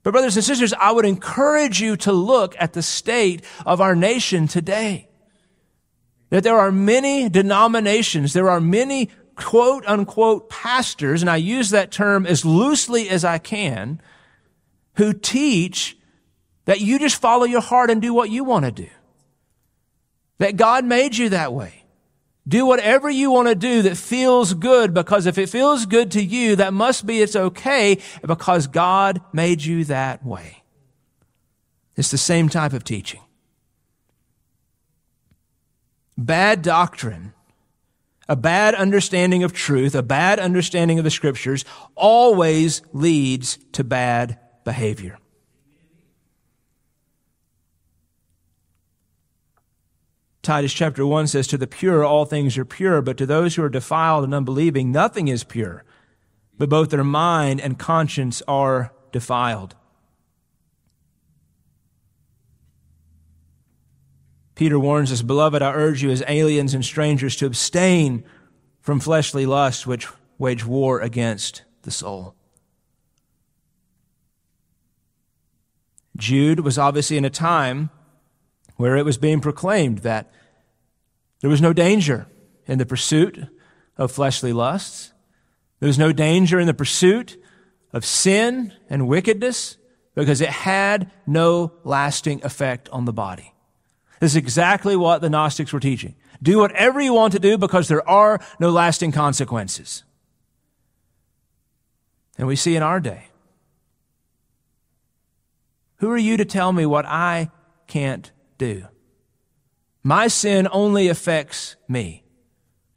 But 0.04 0.12
brothers 0.12 0.36
and 0.36 0.44
sisters, 0.44 0.72
I 0.74 0.92
would 0.92 1.06
encourage 1.06 1.80
you 1.80 1.96
to 1.96 2.12
look 2.12 2.54
at 2.60 2.74
the 2.74 2.82
state 2.82 3.42
of 3.66 3.80
our 3.80 3.96
nation 3.96 4.46
today 4.46 5.08
that 6.30 6.42
there 6.42 6.58
are 6.58 6.72
many 6.72 7.28
denominations, 7.28 8.32
there 8.32 8.50
are 8.50 8.60
many 8.60 9.08
quote 9.36 9.86
unquote 9.86 10.50
pastors, 10.50 11.22
and 11.22 11.30
I 11.30 11.36
use 11.36 11.70
that 11.70 11.90
term 11.90 12.26
as 12.26 12.44
loosely 12.44 13.08
as 13.08 13.24
I 13.24 13.38
can, 13.38 14.00
who 14.96 15.12
teach 15.12 15.96
that 16.64 16.80
you 16.80 16.98
just 16.98 17.20
follow 17.20 17.44
your 17.44 17.60
heart 17.60 17.88
and 17.88 18.02
do 18.02 18.12
what 18.12 18.30
you 18.30 18.44
want 18.44 18.64
to 18.64 18.72
do. 18.72 18.88
That 20.38 20.56
God 20.56 20.84
made 20.84 21.16
you 21.16 21.28
that 21.30 21.52
way. 21.52 21.83
Do 22.46 22.66
whatever 22.66 23.08
you 23.08 23.30
want 23.30 23.48
to 23.48 23.54
do 23.54 23.82
that 23.82 23.96
feels 23.96 24.52
good 24.52 24.92
because 24.92 25.26
if 25.26 25.38
it 25.38 25.48
feels 25.48 25.86
good 25.86 26.10
to 26.12 26.22
you, 26.22 26.56
that 26.56 26.74
must 26.74 27.06
be 27.06 27.22
it's 27.22 27.36
okay 27.36 27.98
because 28.20 28.66
God 28.66 29.22
made 29.32 29.64
you 29.64 29.84
that 29.84 30.24
way. 30.24 30.62
It's 31.96 32.10
the 32.10 32.18
same 32.18 32.48
type 32.48 32.72
of 32.74 32.84
teaching. 32.84 33.20
Bad 36.18 36.62
doctrine, 36.62 37.32
a 38.28 38.36
bad 38.36 38.74
understanding 38.74 39.42
of 39.42 39.52
truth, 39.52 39.94
a 39.94 40.02
bad 40.02 40.38
understanding 40.38 40.98
of 40.98 41.04
the 41.04 41.10
scriptures 41.10 41.64
always 41.94 42.82
leads 42.92 43.58
to 43.72 43.84
bad 43.84 44.38
behavior. 44.64 45.18
Titus 50.44 50.72
chapter 50.72 51.06
1 51.06 51.26
says, 51.26 51.46
To 51.46 51.58
the 51.58 51.66
pure 51.66 52.04
all 52.04 52.26
things 52.26 52.56
are 52.58 52.64
pure, 52.64 53.02
but 53.02 53.16
to 53.16 53.26
those 53.26 53.56
who 53.56 53.62
are 53.62 53.68
defiled 53.68 54.24
and 54.24 54.34
unbelieving, 54.34 54.92
nothing 54.92 55.28
is 55.28 55.42
pure, 55.42 55.84
but 56.56 56.68
both 56.68 56.90
their 56.90 57.02
mind 57.02 57.60
and 57.60 57.78
conscience 57.78 58.42
are 58.46 58.92
defiled. 59.10 59.74
Peter 64.54 64.78
warns 64.78 65.10
us, 65.10 65.22
Beloved, 65.22 65.62
I 65.62 65.72
urge 65.72 66.02
you 66.02 66.10
as 66.10 66.22
aliens 66.28 66.74
and 66.74 66.84
strangers 66.84 67.34
to 67.36 67.46
abstain 67.46 68.22
from 68.80 69.00
fleshly 69.00 69.46
lusts 69.46 69.86
which 69.86 70.06
wage 70.38 70.64
war 70.64 71.00
against 71.00 71.64
the 71.82 71.90
soul. 71.90 72.36
Jude 76.16 76.60
was 76.60 76.78
obviously 76.78 77.16
in 77.16 77.24
a 77.24 77.30
time 77.30 77.90
where 78.76 78.96
it 78.96 79.04
was 79.04 79.18
being 79.18 79.40
proclaimed 79.40 79.98
that 79.98 80.30
there 81.40 81.50
was 81.50 81.60
no 81.60 81.72
danger 81.72 82.26
in 82.66 82.78
the 82.78 82.86
pursuit 82.86 83.38
of 83.96 84.10
fleshly 84.10 84.52
lusts. 84.52 85.12
There 85.80 85.86
was 85.86 85.98
no 85.98 86.12
danger 86.12 86.58
in 86.58 86.66
the 86.66 86.74
pursuit 86.74 87.36
of 87.92 88.04
sin 88.04 88.72
and 88.88 89.06
wickedness 89.06 89.76
because 90.14 90.40
it 90.40 90.48
had 90.48 91.10
no 91.26 91.72
lasting 91.84 92.44
effect 92.44 92.88
on 92.90 93.04
the 93.04 93.12
body. 93.12 93.52
This 94.20 94.32
is 94.32 94.36
exactly 94.36 94.96
what 94.96 95.20
the 95.20 95.30
Gnostics 95.30 95.72
were 95.72 95.80
teaching. 95.80 96.14
Do 96.42 96.58
whatever 96.58 97.00
you 97.00 97.12
want 97.12 97.32
to 97.32 97.38
do 97.38 97.58
because 97.58 97.88
there 97.88 98.08
are 98.08 98.40
no 98.58 98.70
lasting 98.70 99.12
consequences. 99.12 100.04
And 102.38 102.48
we 102.48 102.56
see 102.56 102.76
in 102.76 102.82
our 102.82 103.00
day. 103.00 103.28
Who 105.98 106.10
are 106.10 106.18
you 106.18 106.36
to 106.36 106.44
tell 106.44 106.72
me 106.72 106.86
what 106.86 107.06
I 107.06 107.50
can't 107.86 108.30
do? 108.58 108.86
My 110.02 110.28
sin 110.28 110.68
only 110.70 111.08
affects 111.08 111.76
me. 111.88 112.24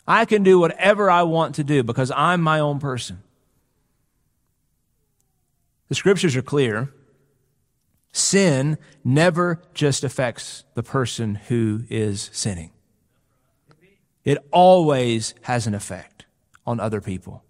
I 0.07 0.25
can 0.25 0.43
do 0.43 0.59
whatever 0.59 1.09
I 1.09 1.23
want 1.23 1.55
to 1.55 1.63
do 1.63 1.83
because 1.83 2.11
I'm 2.11 2.41
my 2.41 2.59
own 2.59 2.79
person. 2.79 3.23
The 5.89 5.95
scriptures 5.95 6.35
are 6.35 6.41
clear. 6.41 6.93
Sin 8.11 8.77
never 9.03 9.61
just 9.73 10.03
affects 10.03 10.63
the 10.73 10.83
person 10.83 11.35
who 11.35 11.83
is 11.89 12.29
sinning. 12.33 12.71
It 14.23 14.37
always 14.51 15.33
has 15.43 15.67
an 15.67 15.73
effect 15.73 16.25
on 16.65 16.79
other 16.79 16.99
people. 16.99 17.43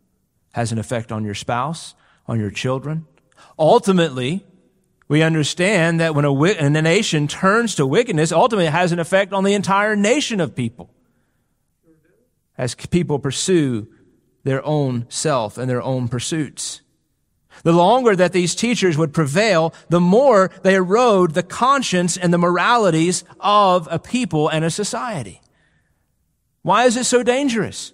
Has 0.54 0.72
an 0.72 0.78
effect 0.78 1.12
on 1.12 1.24
your 1.24 1.34
spouse, 1.34 1.96
on 2.28 2.40
your 2.40 2.52
children. 2.52 3.06
Ultimately, 3.58 4.46
we 5.08 5.22
understand 5.22 6.00
that 6.00 6.16
when 6.16 6.26
a, 6.26 6.34
a 6.34 6.70
nation 6.70 7.28
turns 7.28 7.76
to 7.76 7.86
wickedness, 7.86 8.32
ultimately 8.32 8.68
it 8.68 8.72
has 8.72 8.92
an 8.92 9.00
effect 9.00 9.32
on 9.32 9.44
the 9.44 9.54
entire 9.54 9.96
nation 9.96 10.42
of 10.42 10.56
people. 10.56 10.90
As 12.58 12.76
people 12.76 13.20
pursue 13.20 13.88
their 14.44 14.66
own 14.66 15.06
self 15.10 15.58
and 15.58 15.70
their 15.70 15.82
own 15.82 16.08
pursuits. 16.08 16.82
The 17.64 17.74
longer 17.74 18.16
that 18.16 18.34
these 18.34 18.56
teachers 18.56 18.98
would 18.98 19.14
prevail, 19.14 19.74
the 19.90 20.00
more 20.00 20.52
they 20.64 20.76
erode 20.76 21.34
the 21.34 21.44
conscience 21.44 22.18
and 22.18 22.34
the 22.34 22.38
moralities 22.38 23.24
of 23.40 23.88
a 23.92 24.00
people 24.00 24.48
and 24.48 24.64
a 24.64 24.70
society. 24.70 25.42
Why 26.62 26.86
is 26.86 26.98
it 26.98 27.06
so 27.06 27.24
dangerous? 27.24 27.94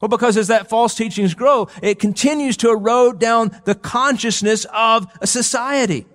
Well, 0.00 0.08
because 0.08 0.36
as 0.36 0.48
that 0.48 0.68
false 0.68 0.94
teachings 0.94 1.34
grow, 1.34 1.68
it 1.82 1.98
continues 1.98 2.56
to 2.58 2.70
erode 2.70 3.18
down 3.18 3.58
the 3.64 3.74
consciousness 3.74 4.66
of 4.72 5.06
a 5.20 5.26
society. 5.26 6.06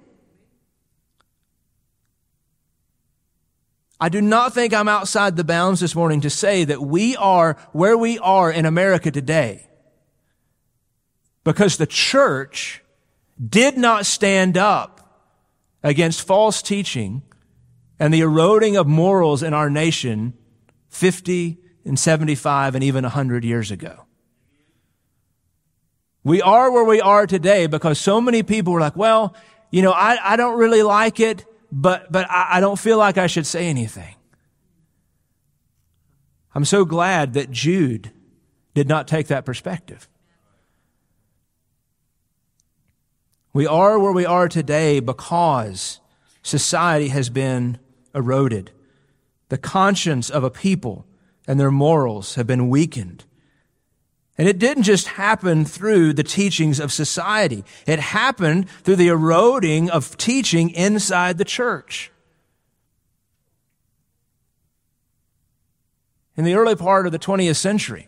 I 3.99 4.09
do 4.09 4.21
not 4.21 4.53
think 4.53 4.73
I'm 4.73 4.87
outside 4.87 5.35
the 5.35 5.43
bounds 5.43 5.81
this 5.81 5.93
morning 5.93 6.21
to 6.21 6.29
say 6.29 6.63
that 6.63 6.81
we 6.81 7.17
are 7.17 7.57
where 7.73 7.97
we 7.97 8.17
are 8.19 8.49
in 8.49 8.65
America 8.65 9.11
today 9.11 9.67
because 11.43 11.77
the 11.77 11.87
church 11.87 12.81
did 13.49 13.77
not 13.77 14.05
stand 14.05 14.57
up 14.57 15.27
against 15.83 16.25
false 16.25 16.61
teaching 16.61 17.23
and 17.99 18.13
the 18.13 18.21
eroding 18.21 18.77
of 18.77 18.87
morals 18.87 19.43
in 19.43 19.53
our 19.53 19.69
nation 19.69 20.33
50 20.87 21.57
and 21.83 21.99
75 21.99 22.75
and 22.75 22.83
even 22.83 23.03
100 23.03 23.43
years 23.43 23.69
ago. 23.69 24.05
We 26.23 26.41
are 26.41 26.71
where 26.71 26.83
we 26.83 27.01
are 27.01 27.27
today 27.27 27.67
because 27.67 27.99
so 27.99 28.21
many 28.21 28.43
people 28.43 28.73
were 28.73 28.79
like, 28.79 28.95
well, 28.95 29.35
you 29.71 29.81
know, 29.81 29.91
I, 29.91 30.33
I 30.33 30.35
don't 30.35 30.57
really 30.57 30.83
like 30.83 31.19
it 31.19 31.45
but, 31.71 32.11
but 32.11 32.29
I, 32.29 32.57
I 32.57 32.59
don't 32.59 32.79
feel 32.79 32.97
like 32.97 33.17
I 33.17 33.27
should 33.27 33.45
say 33.45 33.67
anything. 33.67 34.15
I'm 36.55 36.65
so 36.65 36.85
glad 36.85 37.33
that 37.33 37.51
Jude 37.51 38.11
did 38.73 38.87
not 38.87 39.07
take 39.07 39.27
that 39.27 39.45
perspective. 39.45 40.07
We 43.53 43.65
are 43.67 43.99
where 43.99 44.11
we 44.11 44.25
are 44.25 44.47
today 44.47 44.99
because 44.99 45.99
society 46.43 47.09
has 47.09 47.29
been 47.29 47.79
eroded. 48.13 48.71
The 49.49 49.57
conscience 49.57 50.29
of 50.29 50.43
a 50.43 50.51
people 50.51 51.05
and 51.47 51.59
their 51.59 51.71
morals 51.71 52.35
have 52.35 52.45
been 52.47 52.69
weakened. 52.69 53.25
And 54.39 54.47
it 54.47 54.57
didn't 54.57 54.83
just 54.83 55.05
happen 55.09 55.65
through 55.65 56.13
the 56.13 56.23
teachings 56.23 56.79
of 56.79 56.93
society. 56.93 57.65
It 57.85 57.99
happened 57.99 58.69
through 58.69 58.95
the 58.95 59.09
eroding 59.09 59.89
of 59.89 60.15
teaching 60.15 60.69
inside 60.69 61.37
the 61.37 61.43
church. 61.43 62.09
In 66.37 66.45
the 66.45 66.53
early 66.55 66.77
part 66.77 67.05
of 67.05 67.11
the 67.11 67.19
20th 67.19 67.57
century, 67.57 68.07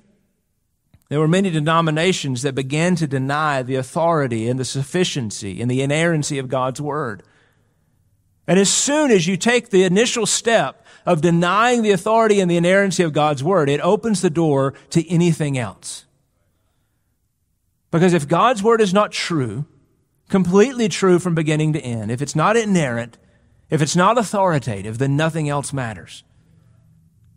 there 1.10 1.20
were 1.20 1.28
many 1.28 1.50
denominations 1.50 2.44
that 2.44 2.56
began 2.56 2.96
to 2.96 3.08
deny 3.08 3.62
the 3.62 3.76
authority 3.76 4.48
and 4.48 4.58
the 4.58 4.63
sufficiency 4.63 5.62
and 5.62 5.70
the 5.70 5.82
inerrancy 5.82 6.39
of 6.39 6.48
God's 6.48 6.80
Word. 6.80 7.24
And 8.48 8.58
as 8.58 8.72
soon 8.72 9.12
as 9.12 9.28
you 9.28 9.36
take 9.36 9.70
the 9.70 9.84
initial 9.84 10.26
step 10.26 10.86
of 11.06 11.20
denying 11.20 11.82
the 11.82 11.91
authority 11.91 12.39
and 12.39 12.50
the 12.50 12.56
inerrancy 12.56 13.04
of 13.04 13.12
God's 13.12 13.44
Word, 13.44 13.67
it 13.67 13.82
opens 13.82 14.22
the 14.22 14.30
door 14.30 14.74
to 14.91 15.06
anything 15.10 15.58
else. 15.58 16.06
Because 17.91 18.13
if 18.13 18.27
God's 18.27 18.63
word 18.63 18.82
is 18.82 18.93
not 18.93 19.12
true, 19.12 19.65
completely 20.30 20.88
true 20.88 21.19
from 21.19 21.36
beginning 21.36 21.73
to 21.73 21.82
end, 21.82 22.10
if 22.10 22.21
it's 22.21 22.36
not 22.36 22.56
inerrant, 22.56 23.17
if 23.69 23.82
it's 23.82 23.95
not 23.95 24.17
authoritative, 24.17 24.97
then 24.97 25.15
nothing 25.15 25.49
else 25.49 25.73
matters. 25.73 26.23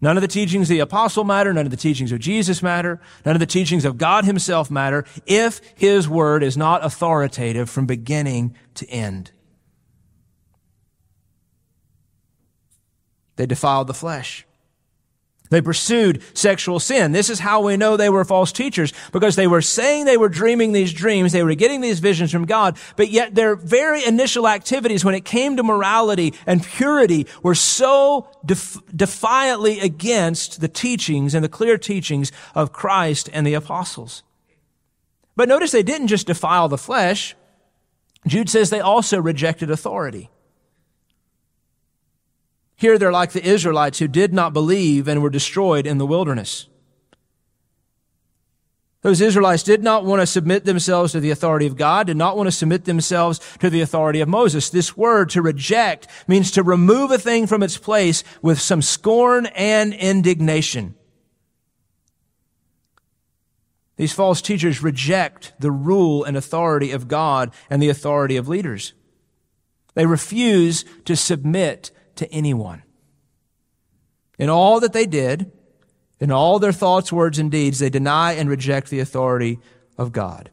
None 0.01 0.17
of 0.17 0.21
the 0.21 0.29
teachings 0.29 0.69
of 0.69 0.75
the 0.75 0.81
apostle 0.81 1.25
matter. 1.25 1.53
None 1.53 1.65
of 1.65 1.71
the 1.71 1.77
teachings 1.79 2.13
of 2.13 2.19
Jesus 2.19 2.63
matter. 2.63 3.01
None 3.25 3.35
of 3.35 3.41
the 3.41 3.47
teachings 3.47 3.85
of 3.85 3.97
God 3.97 4.25
himself 4.25 4.71
matter 4.71 5.05
if 5.27 5.61
his 5.75 6.09
word 6.09 6.43
is 6.43 6.57
not 6.57 6.85
authoritative 6.85 7.71
from 7.71 7.87
beginning 7.87 8.55
to 8.75 8.87
end. 8.91 9.33
They 13.37 13.47
defiled 13.47 13.87
the 13.87 13.95
flesh. 13.95 14.47
They 15.55 15.63
pursued 15.63 16.21
sexual 16.37 16.81
sin. 16.81 17.13
This 17.13 17.31
is 17.31 17.39
how 17.39 17.61
we 17.61 17.77
know 17.77 17.97
they 17.97 18.11
were 18.11 18.25
false 18.25 18.51
teachers 18.51 18.93
because 19.13 19.37
they 19.37 19.47
were 19.47 19.63
saying 19.63 20.05
they 20.05 20.17
were 20.17 20.29
dreaming 20.29 20.73
these 20.73 20.93
dreams. 20.93 21.31
They 21.31 21.45
were 21.45 21.55
getting 21.55 21.81
these 21.81 22.01
visions 22.01 22.33
from 22.33 22.45
God, 22.45 22.77
but 22.97 23.09
yet 23.09 23.37
their 23.37 23.55
very 23.55 24.05
initial 24.05 24.49
activities 24.49 25.05
when 25.05 25.15
it 25.15 25.25
came 25.25 25.57
to 25.57 25.63
morality 25.63 26.35
and 26.45 26.61
purity 26.61 27.29
were 27.45 27.55
so 27.55 28.29
def- 28.45 28.83
defiantly 28.95 29.79
against 29.79 30.61
the 30.61 30.67
teachings 30.67 31.35
and 31.35 31.45
the 31.45 31.49
clear 31.49 31.79
teachings 31.79 32.33
of 32.57 32.73
Christ 32.73 33.31
and 33.33 33.47
the 33.47 33.55
apostles. 33.55 34.25
But 35.37 35.49
notice 35.49 35.71
they 35.71 35.85
didn't 35.85 36.09
just 36.09 36.27
defile 36.27 36.69
the 36.69 36.77
flesh. 36.77 37.37
Jude 38.27 38.51
says 38.51 38.71
they 38.71 38.81
also 38.81 39.21
rejected 39.21 39.71
authority. 39.71 40.31
Here 42.77 42.99
they're 42.99 43.13
like 43.13 43.33
the 43.33 43.47
Israelites 43.47 43.99
who 43.99 44.09
did 44.09 44.35
not 44.35 44.53
believe 44.53 45.07
and 45.09 45.23
were 45.23 45.31
destroyed 45.31 45.87
in 45.87 45.99
the 45.99 46.07
wilderness. 46.07 46.69
Those 49.03 49.21
Israelites 49.21 49.63
did 49.63 49.83
not 49.83 50.07
want 50.07 50.23
to 50.23 50.27
submit 50.27 50.65
themselves 50.65 51.13
to 51.13 51.21
the 51.21 51.31
authority 51.31 51.67
of 51.67 51.77
God, 51.77 52.07
did 52.07 52.17
not 52.17 52.39
want 52.39 52.47
to 52.47 52.51
submit 52.51 52.87
themselves 52.87 53.39
to 53.61 53.69
the 53.69 53.83
authority 53.83 54.23
of 54.23 54.31
Moses. 54.31 54.71
This 54.71 54.97
word, 54.97 55.29
to 55.31 55.43
reject, 55.43 56.07
means 56.27 56.51
to 56.53 56.63
remove 56.63 57.11
a 57.11 57.19
thing 57.19 57.47
from 57.47 57.63
its 57.63 57.77
place 57.77 58.25
with 58.41 58.59
some 58.59 58.81
scorn 58.81 59.45
and 59.55 59.93
indignation. 59.93 60.95
These 63.97 64.15
false 64.15 64.41
teachers 64.41 64.83
reject 64.83 65.53
the 65.61 65.71
rule 65.71 66.25
and 66.25 66.35
authority 66.35 66.91
of 66.91 67.07
God 67.07 67.53
and 67.69 67.83
the 67.83 67.91
authority 67.91 68.39
of 68.39 68.49
leaders. 68.49 68.95
They 69.93 70.07
refuse 70.07 70.85
to 71.05 71.15
submit 71.15 71.91
to 72.17 72.31
anyone. 72.33 72.83
In 74.39 74.49
all 74.49 74.81
that 74.81 74.93
they 74.93 75.07
did, 75.07 75.53
in 76.21 76.31
all 76.31 76.59
their 76.59 76.73
thoughts, 76.73 77.13
words, 77.13 77.39
and 77.39 77.51
deeds, 77.51 77.79
they 77.79 77.91
deny 77.91 78.33
and 78.33 78.49
reject 78.49 78.91
the 78.91 79.01
authority 79.01 79.59
of 79.99 80.13
God. 80.13 80.51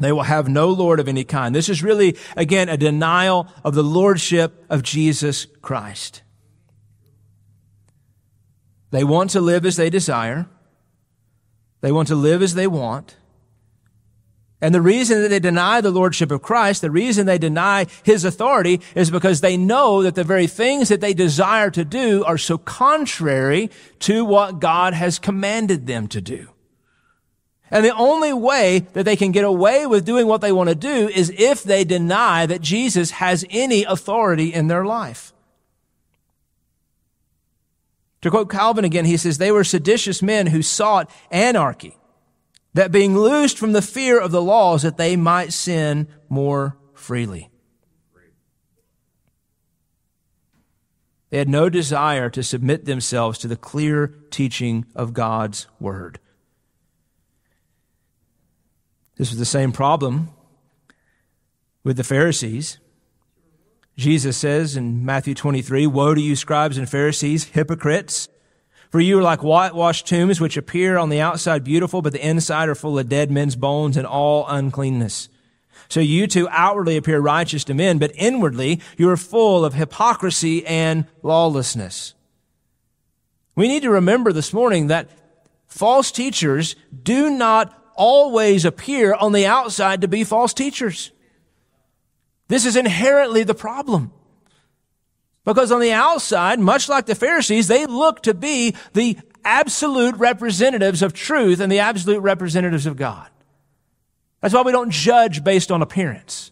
They 0.00 0.10
will 0.10 0.22
have 0.22 0.48
no 0.48 0.68
Lord 0.68 0.98
of 0.98 1.08
any 1.08 1.24
kind. 1.24 1.54
This 1.54 1.68
is 1.68 1.82
really, 1.82 2.16
again, 2.36 2.68
a 2.68 2.76
denial 2.76 3.48
of 3.62 3.74
the 3.74 3.84
Lordship 3.84 4.64
of 4.68 4.82
Jesus 4.82 5.46
Christ. 5.62 6.22
They 8.90 9.04
want 9.04 9.30
to 9.30 9.40
live 9.40 9.64
as 9.64 9.76
they 9.76 9.90
desire. 9.90 10.46
They 11.80 11.92
want 11.92 12.08
to 12.08 12.16
live 12.16 12.42
as 12.42 12.54
they 12.54 12.66
want. 12.66 13.16
And 14.64 14.74
the 14.74 14.80
reason 14.80 15.20
that 15.20 15.28
they 15.28 15.40
deny 15.40 15.82
the 15.82 15.90
lordship 15.90 16.30
of 16.30 16.40
Christ, 16.40 16.80
the 16.80 16.90
reason 16.90 17.26
they 17.26 17.36
deny 17.36 17.84
his 18.02 18.24
authority 18.24 18.80
is 18.94 19.10
because 19.10 19.42
they 19.42 19.58
know 19.58 20.02
that 20.02 20.14
the 20.14 20.24
very 20.24 20.46
things 20.46 20.88
that 20.88 21.02
they 21.02 21.12
desire 21.12 21.70
to 21.72 21.84
do 21.84 22.24
are 22.24 22.38
so 22.38 22.56
contrary 22.56 23.70
to 23.98 24.24
what 24.24 24.60
God 24.60 24.94
has 24.94 25.18
commanded 25.18 25.86
them 25.86 26.08
to 26.08 26.22
do. 26.22 26.48
And 27.70 27.84
the 27.84 27.94
only 27.94 28.32
way 28.32 28.86
that 28.94 29.02
they 29.02 29.16
can 29.16 29.32
get 29.32 29.44
away 29.44 29.84
with 29.84 30.06
doing 30.06 30.26
what 30.26 30.40
they 30.40 30.50
want 30.50 30.70
to 30.70 30.74
do 30.74 31.10
is 31.10 31.30
if 31.36 31.62
they 31.62 31.84
deny 31.84 32.46
that 32.46 32.62
Jesus 32.62 33.10
has 33.10 33.44
any 33.50 33.84
authority 33.84 34.50
in 34.54 34.68
their 34.68 34.86
life. 34.86 35.34
To 38.22 38.30
quote 38.30 38.48
Calvin 38.48 38.86
again, 38.86 39.04
he 39.04 39.18
says, 39.18 39.36
they 39.36 39.52
were 39.52 39.62
seditious 39.62 40.22
men 40.22 40.46
who 40.46 40.62
sought 40.62 41.10
anarchy 41.30 41.98
that 42.74 42.92
being 42.92 43.16
loosed 43.16 43.56
from 43.56 43.72
the 43.72 43.82
fear 43.82 44.20
of 44.20 44.32
the 44.32 44.42
laws 44.42 44.82
that 44.82 44.96
they 44.96 45.16
might 45.16 45.52
sin 45.52 46.08
more 46.28 46.76
freely. 46.92 47.50
They 51.30 51.38
had 51.38 51.48
no 51.48 51.68
desire 51.68 52.30
to 52.30 52.42
submit 52.42 52.84
themselves 52.84 53.38
to 53.38 53.48
the 53.48 53.56
clear 53.56 54.14
teaching 54.30 54.86
of 54.94 55.12
God's 55.12 55.66
word. 55.80 56.20
This 59.16 59.30
was 59.30 59.38
the 59.38 59.44
same 59.44 59.72
problem 59.72 60.30
with 61.82 61.96
the 61.96 62.04
Pharisees. 62.04 62.78
Jesus 63.96 64.36
says 64.36 64.76
in 64.76 65.04
Matthew 65.04 65.34
23, 65.34 65.86
Woe 65.86 66.14
to 66.14 66.20
you, 66.20 66.34
scribes 66.34 66.78
and 66.78 66.88
Pharisees, 66.88 67.44
hypocrites! 67.44 68.28
For 68.94 69.00
you 69.00 69.18
are 69.18 69.22
like 69.22 69.42
whitewashed 69.42 70.06
tombs, 70.06 70.40
which 70.40 70.56
appear 70.56 70.98
on 70.98 71.08
the 71.08 71.20
outside 71.20 71.64
beautiful, 71.64 72.00
but 72.00 72.12
the 72.12 72.24
inside 72.24 72.68
are 72.68 72.76
full 72.76 72.96
of 72.96 73.08
dead 73.08 73.28
men's 73.28 73.56
bones 73.56 73.96
and 73.96 74.06
all 74.06 74.46
uncleanness. 74.46 75.28
So 75.88 75.98
you 75.98 76.28
too 76.28 76.46
outwardly 76.48 76.96
appear 76.96 77.18
righteous 77.18 77.64
to 77.64 77.74
men, 77.74 77.98
but 77.98 78.12
inwardly 78.14 78.80
you 78.96 79.10
are 79.10 79.16
full 79.16 79.64
of 79.64 79.74
hypocrisy 79.74 80.64
and 80.64 81.06
lawlessness. 81.24 82.14
We 83.56 83.66
need 83.66 83.82
to 83.82 83.90
remember 83.90 84.32
this 84.32 84.52
morning 84.52 84.86
that 84.86 85.10
false 85.66 86.12
teachers 86.12 86.76
do 87.02 87.30
not 87.30 87.76
always 87.96 88.64
appear 88.64 89.12
on 89.12 89.32
the 89.32 89.46
outside 89.46 90.02
to 90.02 90.06
be 90.06 90.22
false 90.22 90.54
teachers. 90.54 91.10
This 92.46 92.64
is 92.64 92.76
inherently 92.76 93.42
the 93.42 93.56
problem. 93.56 94.12
Because 95.44 95.70
on 95.70 95.80
the 95.80 95.92
outside, 95.92 96.58
much 96.58 96.88
like 96.88 97.06
the 97.06 97.14
Pharisees, 97.14 97.68
they 97.68 97.86
look 97.86 98.22
to 98.22 98.34
be 98.34 98.74
the 98.94 99.18
absolute 99.44 100.16
representatives 100.16 101.02
of 101.02 101.12
truth 101.12 101.60
and 101.60 101.70
the 101.70 101.80
absolute 101.80 102.20
representatives 102.20 102.86
of 102.86 102.96
God. 102.96 103.28
That's 104.40 104.54
why 104.54 104.62
we 104.62 104.72
don't 104.72 104.90
judge 104.90 105.44
based 105.44 105.70
on 105.70 105.82
appearance. 105.82 106.50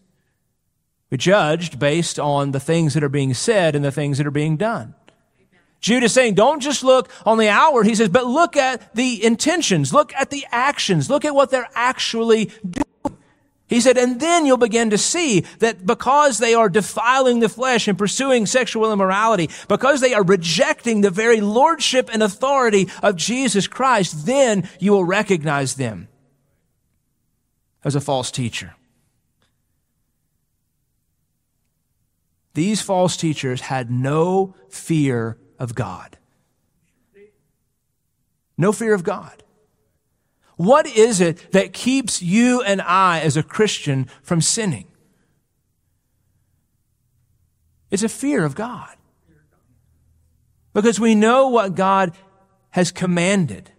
We 1.11 1.19
judged 1.19 1.79
based 1.79 2.19
on 2.19 2.53
the 2.53 2.61
things 2.61 2.95
that 2.95 3.05
are 3.05 3.09
being 3.09 3.35
said 3.35 3.75
and 3.75 3.85
the 3.85 3.93
things 3.93 4.19
that 4.19 4.27
are 4.27 4.31
being 4.31 4.57
done. 4.57 4.95
Jude 5.81 6.05
is 6.05 6.13
saying, 6.13 6.35
don't 6.35 6.61
just 6.61 6.85
look 6.85 7.11
on 7.27 7.39
the 7.39 7.49
outward. 7.49 7.87
He 7.87 7.95
says, 7.95 8.09
but 8.09 8.25
look 8.25 8.57
at 8.57 8.95
the 8.95 9.23
intentions. 9.25 9.93
Look 9.93 10.15
at 10.15 10.31
the 10.31 10.47
actions. 10.53 11.11
Look 11.11 11.25
at 11.25 11.35
what 11.35 11.51
they're 11.51 11.69
actually 11.75 12.47
doing. 12.63 12.87
He 13.73 13.81
said, 13.81 13.97
and 13.97 14.21
then 14.21 14.45
you'll 14.45 14.59
begin 14.59 14.91
to 14.91 14.99
see 14.99 15.47
that 15.61 15.87
because 15.87 16.37
they 16.37 16.53
are 16.53 16.69
defiling 16.69 17.41
the 17.41 17.49
flesh 17.49 17.89
and 17.89 17.97
pursuing 17.97 18.45
sexual 18.45 18.93
immorality, 18.93 19.49
because 19.67 20.03
they 20.03 20.13
are 20.13 20.23
rejecting 20.23 21.01
the 21.01 21.09
very 21.09 21.41
lordship 21.41 22.11
and 22.13 22.23
authority 22.23 22.91
of 23.03 23.17
Jesus 23.17 23.67
Christ, 23.67 24.27
then 24.27 24.69
you 24.79 24.93
will 24.93 25.07
recognize 25.07 25.77
them 25.77 26.09
as 27.83 27.95
a 27.95 28.01
false 28.03 28.31
teacher. 28.31 28.75
These 32.53 32.83
false 32.83 33.17
teachers 33.17 33.63
had 33.63 33.91
no 33.91 34.55
fear 34.69 35.39
of 35.59 35.75
God. 35.75 36.19
No 38.59 38.71
fear 38.73 38.93
of 38.93 39.03
God. 39.03 39.42
What 40.57 40.87
is 40.87 41.21
it 41.21 41.53
that 41.53 41.73
keeps 41.73 42.23
you 42.23 42.63
and 42.63 42.81
I 42.83 43.21
as 43.21 43.37
a 43.37 43.43
Christian 43.43 44.09
from 44.23 44.41
sinning? 44.41 44.87
It's 47.91 48.03
a 48.03 48.09
fear 48.09 48.45
of 48.45 48.55
God. 48.55 48.97
Because 50.73 50.99
we 50.99 51.15
know 51.15 51.49
what 51.49 51.75
God 51.75 52.13
has 52.71 52.91
commanded. 52.91 53.71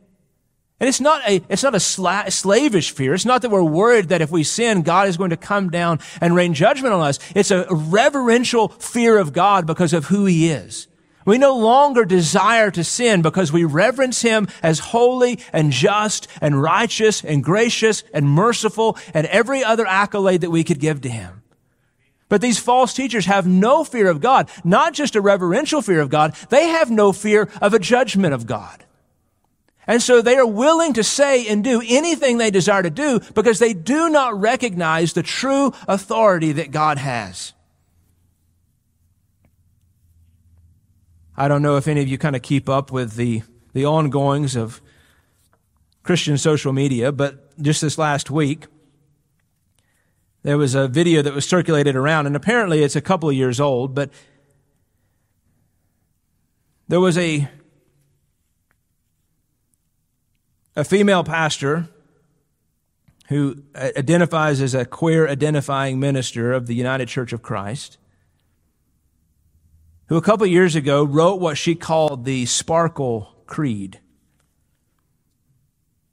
And 0.80 0.88
it's 0.88 1.02
not 1.02 1.28
a, 1.28 1.42
it's 1.50 1.64
not 1.64 1.74
a 1.74 1.80
sla- 1.80 2.32
slavish 2.32 2.92
fear. 2.92 3.14
It's 3.14 3.26
not 3.26 3.42
that 3.42 3.50
we're 3.50 3.64
worried 3.64 4.10
that 4.10 4.22
if 4.22 4.30
we 4.30 4.44
sin, 4.44 4.82
God 4.82 5.08
is 5.08 5.18
going 5.18 5.30
to 5.30 5.38
come 5.38 5.70
down 5.70 6.00
and 6.22 6.36
rain 6.36 6.54
judgment 6.54 6.94
on 6.94 7.02
us. 7.02 7.20
It's 7.36 7.52
a 7.52 7.66
reverential 7.70 8.68
fear 8.68 9.18
of 9.18 9.34
God 9.34 9.66
because 9.66 9.94
of 9.94 10.06
who 10.06 10.26
He 10.26 10.50
is. 10.50 10.88
We 11.26 11.38
no 11.38 11.56
longer 11.56 12.06
desire 12.06 12.72
to 12.72 12.84
sin 12.84 13.22
because 13.22 13.52
we 13.52 13.64
reverence 13.64 14.22
Him 14.22 14.48
as 14.62 14.80
holy 14.80 15.40
and 15.52 15.72
just 15.72 16.28
and 16.42 16.62
righteous 16.62 17.24
and 17.24 17.44
gracious 17.44 18.04
and 18.14 18.30
merciful 18.30 18.98
and 19.14 19.28
every 19.28 19.64
other 19.64 19.86
accolade 19.86 20.42
that 20.42 20.52
we 20.52 20.64
could 20.64 20.80
give 20.80 21.02
to 21.02 21.10
Him. 21.10 21.44
But 22.30 22.42
these 22.42 22.58
false 22.58 22.94
teachers 22.94 23.28
have 23.28 23.46
no 23.46 23.84
fear 23.84 24.10
of 24.10 24.20
God, 24.20 24.50
not 24.64 24.94
just 24.94 25.16
a 25.16 25.22
reverential 25.22 25.82
fear 25.82 26.00
of 26.02 26.10
God, 26.10 26.36
they 26.50 26.70
have 26.70 26.90
no 26.90 27.12
fear 27.12 27.50
of 27.62 27.74
a 27.74 27.80
judgment 27.80 28.34
of 28.34 28.48
God. 28.48 28.84
And 29.86 30.02
so 30.02 30.22
they 30.22 30.38
are 30.38 30.46
willing 30.48 30.94
to 30.94 31.04
say 31.04 31.48
and 31.48 31.64
do 31.64 31.82
anything 31.86 32.38
they 32.38 32.52
desire 32.52 32.84
to 32.84 32.90
do 32.90 33.20
because 33.34 33.60
they 33.60 33.74
do 33.74 34.10
not 34.10 34.40
recognize 34.40 35.14
the 35.14 35.24
true 35.24 35.74
authority 35.88 36.54
that 36.54 36.72
God 36.72 36.98
has. 36.98 37.53
I 41.36 41.48
don't 41.48 41.64
know 41.64 41.78
if 41.78 41.88
any 41.88 42.02
of 42.02 42.08
you 42.08 42.18
kind 42.18 42.36
of 42.36 42.44
keep 42.44 42.70
up 42.70 42.92
with 42.92 43.16
the, 43.16 43.42
the 43.74 43.86
ongoings 43.86 44.56
of 44.56 44.82
Christian 46.04 46.38
social 46.38 46.74
media, 46.74 47.12
but 47.12 47.58
just 47.60 47.82
this 47.82 47.98
last 47.98 48.30
week, 48.30 48.68
there 50.44 50.58
was 50.58 50.76
a 50.76 50.88
video 50.88 51.22
that 51.22 51.34
was 51.34 51.48
circulated 51.48 51.96
around, 51.96 52.28
and 52.28 52.36
apparently 52.36 52.84
it's 52.84 52.96
a 52.96 53.02
couple 53.02 53.30
of 53.30 53.36
years 53.36 53.60
old, 53.60 53.96
but 53.96 54.12
there 56.88 57.00
was 57.00 57.18
a, 57.18 57.48
a 60.76 60.84
female 60.84 61.24
pastor 61.24 61.88
who 63.30 63.64
identifies 63.76 64.62
as 64.62 64.76
a 64.76 64.86
queer 64.86 65.28
identifying 65.28 66.00
minister 66.00 66.54
of 66.54 66.68
the 66.68 66.76
United 66.76 67.08
Church 67.08 67.34
of 67.34 67.42
Christ 67.42 67.98
who 70.08 70.18
a 70.18 70.22
couple 70.22 70.46
years 70.46 70.76
ago 70.76 71.04
wrote 71.04 71.40
what 71.40 71.58
she 71.58 71.76
called 71.76 72.26
the 72.26 72.46
Sparkle 72.46 73.36
Creed. 73.46 74.00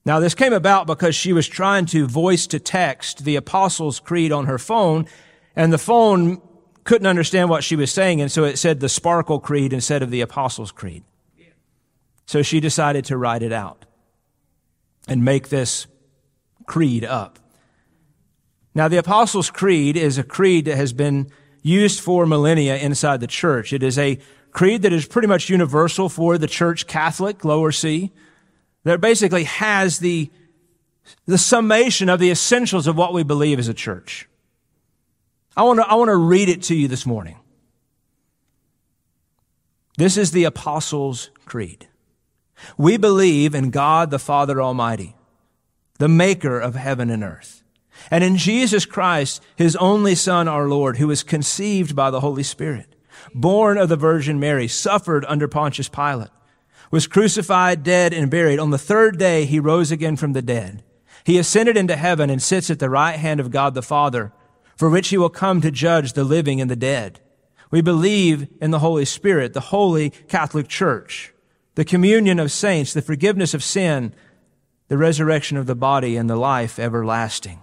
Now, 0.05 0.19
this 0.21 0.35
came 0.35 0.53
about 0.53 0.87
because 0.87 1.15
she 1.15 1.33
was 1.33 1.47
trying 1.47 1.87
to 1.87 2.07
voice 2.07 2.47
to 2.49 2.59
text 2.59 3.25
the 3.25 3.37
Apostles' 3.37 4.01
Creed 4.01 4.33
on 4.33 4.47
her 4.47 4.59
phone, 4.59 5.07
and 5.55 5.73
the 5.73 5.79
phone 5.79 6.41
couldn't 6.85 7.07
understand 7.07 7.51
what 7.51 7.63
she 7.63 7.77
was 7.77 7.93
saying, 7.93 8.21
and 8.21 8.33
so 8.33 8.45
it 8.45 8.57
said 8.57 8.81
the 8.81 8.89
Sparkle 8.89 9.39
Creed 9.41 9.73
instead 9.73 10.03
of 10.03 10.11
the 10.11 10.23
Apostles' 10.23 10.73
Creed. 10.73 11.05
So 12.27 12.43
she 12.43 12.61
decided 12.61 13.05
to 13.07 13.17
write 13.17 13.43
it 13.43 13.53
out 13.53 13.85
and 15.09 15.25
make 15.25 15.49
this 15.49 15.87
creed 16.67 17.05
up. 17.05 17.39
Now, 18.75 18.87
the 18.87 18.99
Apostles' 18.99 19.51
Creed 19.51 19.97
is 19.97 20.17
a 20.17 20.23
creed 20.23 20.67
that 20.67 20.77
has 20.77 20.93
been 20.93 21.31
used 21.63 22.01
for 22.01 22.27
millennia 22.27 22.77
inside 22.77 23.21
the 23.21 23.27
church. 23.27 23.73
It 23.73 23.83
is 23.83 23.99
a 23.99 24.19
creed 24.53 24.83
that 24.83 24.93
is 24.93 25.07
pretty 25.07 25.29
much 25.29 25.49
universal 25.49 26.09
for 26.09 26.39
the 26.39 26.47
church 26.47 26.87
Catholic, 26.87 27.45
lower 27.45 27.73
C, 27.73 28.13
that 28.85 29.01
basically 29.01 29.45
has 29.45 29.99
the, 29.99 30.31
the 31.27 31.39
summation 31.39 32.09
of 32.09 32.19
the 32.19 32.31
essentials 32.31 32.87
of 32.87 32.97
what 32.97 33.13
we 33.13 33.23
believe 33.23 33.59
as 33.59 33.69
a 33.69 33.75
church. 33.75 34.29
I 35.57 35.63
want 35.63 35.79
to, 35.81 35.87
I 35.87 35.95
want 35.95 36.09
to 36.09 36.17
read 36.17 36.49
it 36.49 36.63
to 36.65 36.75
you 36.75 36.89
this 36.89 37.05
morning. 37.05 37.37
This 39.99 40.17
is 40.17 40.31
the 40.31 40.45
Apostles' 40.45 41.31
Creed. 41.45 41.89
We 42.79 42.97
believe 42.97 43.55
in 43.55 43.71
God 43.71 44.11
the 44.11 44.19
Father 44.19 44.63
Almighty, 44.63 45.15
the 45.99 46.09
maker 46.09 46.59
of 46.59 46.75
heaven 46.75 47.11
and 47.11 47.23
earth 47.23 47.60
and 48.11 48.25
in 48.25 48.37
Jesus 48.37 48.87
Christ, 48.87 49.43
his 49.57 49.77
only 49.77 50.15
Son, 50.15 50.49
our 50.49 50.69
Lord, 50.69 50.97
who 50.97 51.09
was 51.09 51.23
conceived 51.23 51.95
by 51.95 52.11
the 52.11 52.21
Holy 52.21 52.43
Spirit, 52.43 52.95
born 53.35 53.79
of 53.79 53.89
the 53.89 53.97
Virgin 53.97 54.41
Mary, 54.41 54.69
suffered 54.69 55.25
under 55.29 55.49
Pontius 55.49 55.89
Pilate, 55.89 56.31
was 56.91 57.07
crucified, 57.07 57.83
dead, 57.83 58.13
and 58.13 58.31
buried. 58.31 58.59
On 58.59 58.71
the 58.71 58.79
third 58.79 59.19
day, 59.19 59.45
he 59.45 59.61
rose 59.61 59.91
again 59.91 60.17
from 60.17 60.33
the 60.33 60.43
dead. 60.43 60.83
He 61.25 61.39
ascended 61.39 61.77
into 61.77 61.97
heaven 61.97 62.31
and 62.31 62.43
sits 62.43 62.71
at 62.71 62.79
the 62.79 62.91
right 62.91 63.17
hand 63.17 63.41
of 63.41 63.51
God 63.51 63.75
the 63.75 63.83
Father, 63.83 64.33
for 64.77 64.89
which 64.89 65.09
he 65.09 65.19
will 65.19 65.29
come 65.29 65.61
to 65.61 65.71
judge 65.71 66.15
the 66.15 66.25
living 66.25 66.61
and 66.61 66.71
the 66.71 66.77
dead. 66.77 67.21
We 67.71 67.81
believe 67.83 68.49
in 68.61 68.73
the 68.73 68.81
Holy 68.81 69.05
Spirit, 69.05 69.53
the 69.53 69.61
holy 69.61 70.11
Catholic 70.11 70.67
Church, 70.67 71.33
the 71.77 71.85
communion 71.85 72.41
of 72.41 72.51
saints, 72.51 72.93
the 72.93 73.03
forgiveness 73.03 73.55
of 73.55 73.63
sin, 73.63 74.15
the 74.89 74.99
resurrection 74.99 75.57
of 75.57 75.67
the 75.67 75.77
body, 75.77 76.17
and 76.17 76.29
the 76.29 76.37
life 76.37 76.81
everlasting. 76.81 77.61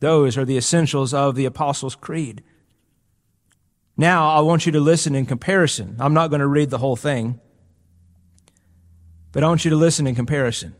Those 0.00 0.36
are 0.36 0.44
the 0.44 0.56
essentials 0.56 1.14
of 1.14 1.34
the 1.34 1.46
Apostles' 1.46 1.94
Creed. 1.94 2.42
Now, 3.96 4.28
I 4.28 4.40
want 4.40 4.66
you 4.66 4.72
to 4.72 4.80
listen 4.80 5.14
in 5.14 5.24
comparison. 5.24 5.96
I'm 5.98 6.12
not 6.12 6.28
going 6.28 6.40
to 6.40 6.46
read 6.46 6.70
the 6.70 6.78
whole 6.78 6.96
thing, 6.96 7.40
but 9.32 9.42
I 9.42 9.48
want 9.48 9.64
you 9.64 9.70
to 9.70 9.76
listen 9.76 10.06
in 10.06 10.14
comparison. 10.14 10.74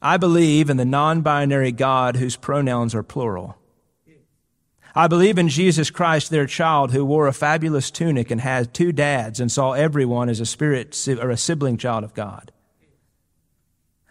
I 0.00 0.16
believe 0.16 0.70
in 0.70 0.76
the 0.76 0.84
non 0.84 1.20
binary 1.22 1.72
God 1.72 2.16
whose 2.16 2.36
pronouns 2.36 2.94
are 2.94 3.02
plural. 3.02 3.56
I 4.94 5.08
believe 5.08 5.36
in 5.36 5.50
Jesus 5.50 5.90
Christ, 5.90 6.30
their 6.30 6.46
child, 6.46 6.92
who 6.92 7.04
wore 7.04 7.26
a 7.26 7.32
fabulous 7.32 7.90
tunic 7.90 8.30
and 8.30 8.40
had 8.40 8.72
two 8.72 8.92
dads 8.92 9.40
and 9.40 9.52
saw 9.52 9.72
everyone 9.72 10.30
as 10.30 10.40
a 10.40 10.46
spirit 10.46 10.96
or 11.08 11.28
a 11.28 11.36
sibling 11.36 11.76
child 11.76 12.02
of 12.02 12.14
God. 12.14 12.50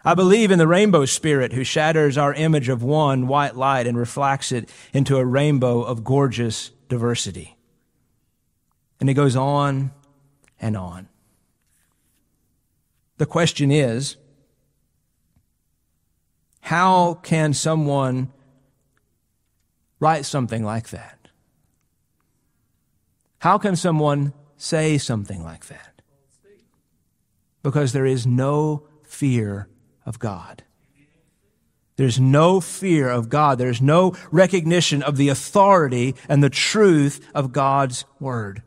I 0.08 0.14
believe 0.14 0.52
in 0.52 0.60
the 0.60 0.68
rainbow 0.68 1.06
spirit 1.06 1.54
who 1.54 1.64
shatters 1.64 2.16
our 2.16 2.32
image 2.32 2.70
of 2.70 2.84
one 2.84 3.28
white 3.28 3.56
light 3.56 3.88
and 3.88 3.98
reflects 3.98 4.52
it 4.52 4.70
into 4.94 5.18
a 5.18 5.26
rainbow 5.26 5.82
of 5.82 6.04
gorgeous 6.04 6.70
diversity. 6.88 7.58
And 9.00 9.10
it 9.10 9.16
goes 9.16 9.36
on 9.36 9.92
and 10.62 10.78
on. 10.78 11.10
The 13.18 13.26
question 13.26 13.72
is, 13.72 14.18
how 16.62 17.16
can 17.16 17.54
someone 17.54 18.32
write 20.00 20.26
something 20.26 20.64
like 20.64 20.90
that? 20.90 21.30
How 23.40 23.58
can 23.58 23.76
someone 23.76 24.34
say 24.56 25.00
something 25.00 25.44
like 25.44 25.66
that? 25.66 26.02
Because 27.64 27.92
there 27.92 28.06
is 28.06 28.28
no 28.28 28.88
fear 29.04 29.68
of 30.06 30.20
God. 30.20 30.64
There's 31.98 32.20
no 32.20 32.60
fear 32.60 33.10
of 33.10 33.30
God. 33.30 33.58
There's 33.58 33.82
no 33.82 34.16
recognition 34.32 35.02
of 35.02 35.16
the 35.18 35.30
authority 35.30 36.16
and 36.28 36.44
the 36.44 36.50
truth 36.50 37.26
of 37.34 37.54
God's 37.54 38.04
word. 38.20 38.64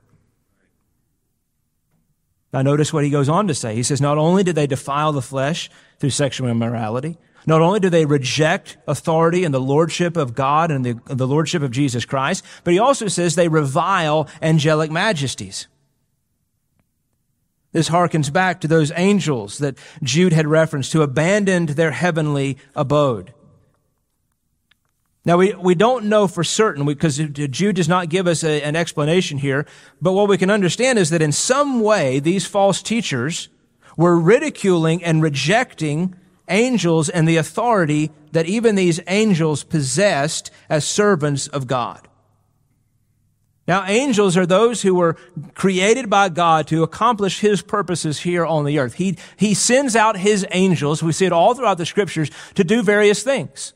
Now 2.53 2.62
notice 2.62 2.92
what 2.92 3.05
he 3.05 3.11
goes 3.11 3.29
on 3.29 3.46
to 3.48 3.55
say. 3.55 3.74
He 3.74 3.83
says, 3.83 4.01
not 4.01 4.16
only 4.16 4.42
did 4.42 4.57
they 4.57 4.66
defile 4.66 5.12
the 5.12 5.20
flesh 5.20 5.68
through 5.98 6.11
sexual 6.11 6.48
immorality, 6.48 7.18
not 7.46 7.61
only 7.61 7.81
do 7.81 7.90
they 7.90 8.07
reject 8.07 8.79
authority 8.87 9.44
and 9.44 9.53
the 9.53 9.61
lordship 9.61 10.16
of 10.16 10.35
God 10.35 10.70
and 10.70 10.85
the, 10.85 11.14
the 11.14 11.27
lordship 11.27 11.62
of 11.62 11.70
Jesus 11.70 12.07
Christ, 12.07 12.44
but 12.64 12.72
he 12.72 12.79
also 12.79 13.09
says 13.09 13.35
they 13.35 13.48
revile 13.48 14.29
angelic 14.40 14.90
majesties. 14.90 15.66
This 17.72 17.90
harkens 17.90 18.33
back 18.33 18.61
to 18.61 18.68
those 18.68 18.92
angels 18.96 19.59
that 19.59 19.78
Jude 20.02 20.33
had 20.33 20.46
referenced 20.46 20.92
who 20.92 21.02
abandoned 21.02 21.70
their 21.70 21.90
heavenly 21.90 22.57
abode. 22.74 23.35
Now, 25.24 25.37
we, 25.37 25.52
we 25.52 25.74
don't 25.74 26.07
know 26.07 26.26
for 26.26 26.42
certain 26.42 26.87
because 26.87 27.18
Jude 27.18 27.76
does 27.76 27.88
not 27.88 28.09
give 28.09 28.26
us 28.26 28.42
a, 28.42 28.62
an 28.62 28.74
explanation 28.76 29.37
here, 29.37 29.66
but 30.00 30.12
what 30.12 30.28
we 30.28 30.38
can 30.38 30.50
understand 30.50 30.98
is 30.98 31.11
that 31.11 31.20
in 31.20 31.33
some 31.33 31.81
way, 31.81 32.18
these 32.18 32.46
false 32.46 32.81
teachers 32.81 33.50
were 33.98 34.18
ridiculing 34.18 35.04
and 35.04 35.20
rejecting 35.20 36.14
angels 36.48 37.11
and 37.11 37.28
the 37.28 37.37
authority 37.37 38.11
that 38.33 38.46
even 38.46 38.74
these 38.74 39.00
angels 39.07 39.64
possessed 39.64 40.50
as 40.70 40.87
servants 40.87 41.46
of 41.48 41.66
God. 41.66 42.08
Now, 43.68 43.85
angels 43.87 44.38
are 44.38 44.46
those 44.46 44.81
who 44.81 44.94
were 44.94 45.16
created 45.54 46.09
by 46.09 46.31
God 46.31 46.66
to 46.68 46.83
accomplish 46.83 47.40
His 47.40 47.61
purposes 47.61 48.20
here 48.20 48.46
on 48.46 48.64
the 48.64 48.78
earth. 48.78 48.94
He, 48.94 49.18
he 49.37 49.52
sends 49.52 49.94
out 49.94 50.16
His 50.16 50.46
angels, 50.52 51.02
we 51.02 51.12
see 51.12 51.26
it 51.26 51.33
all 51.33 51.54
throughout 51.54 51.76
the 51.76 51.85
scriptures, 51.85 52.31
to 52.54 52.64
do 52.64 52.83
various 52.83 53.22
things. 53.22 53.74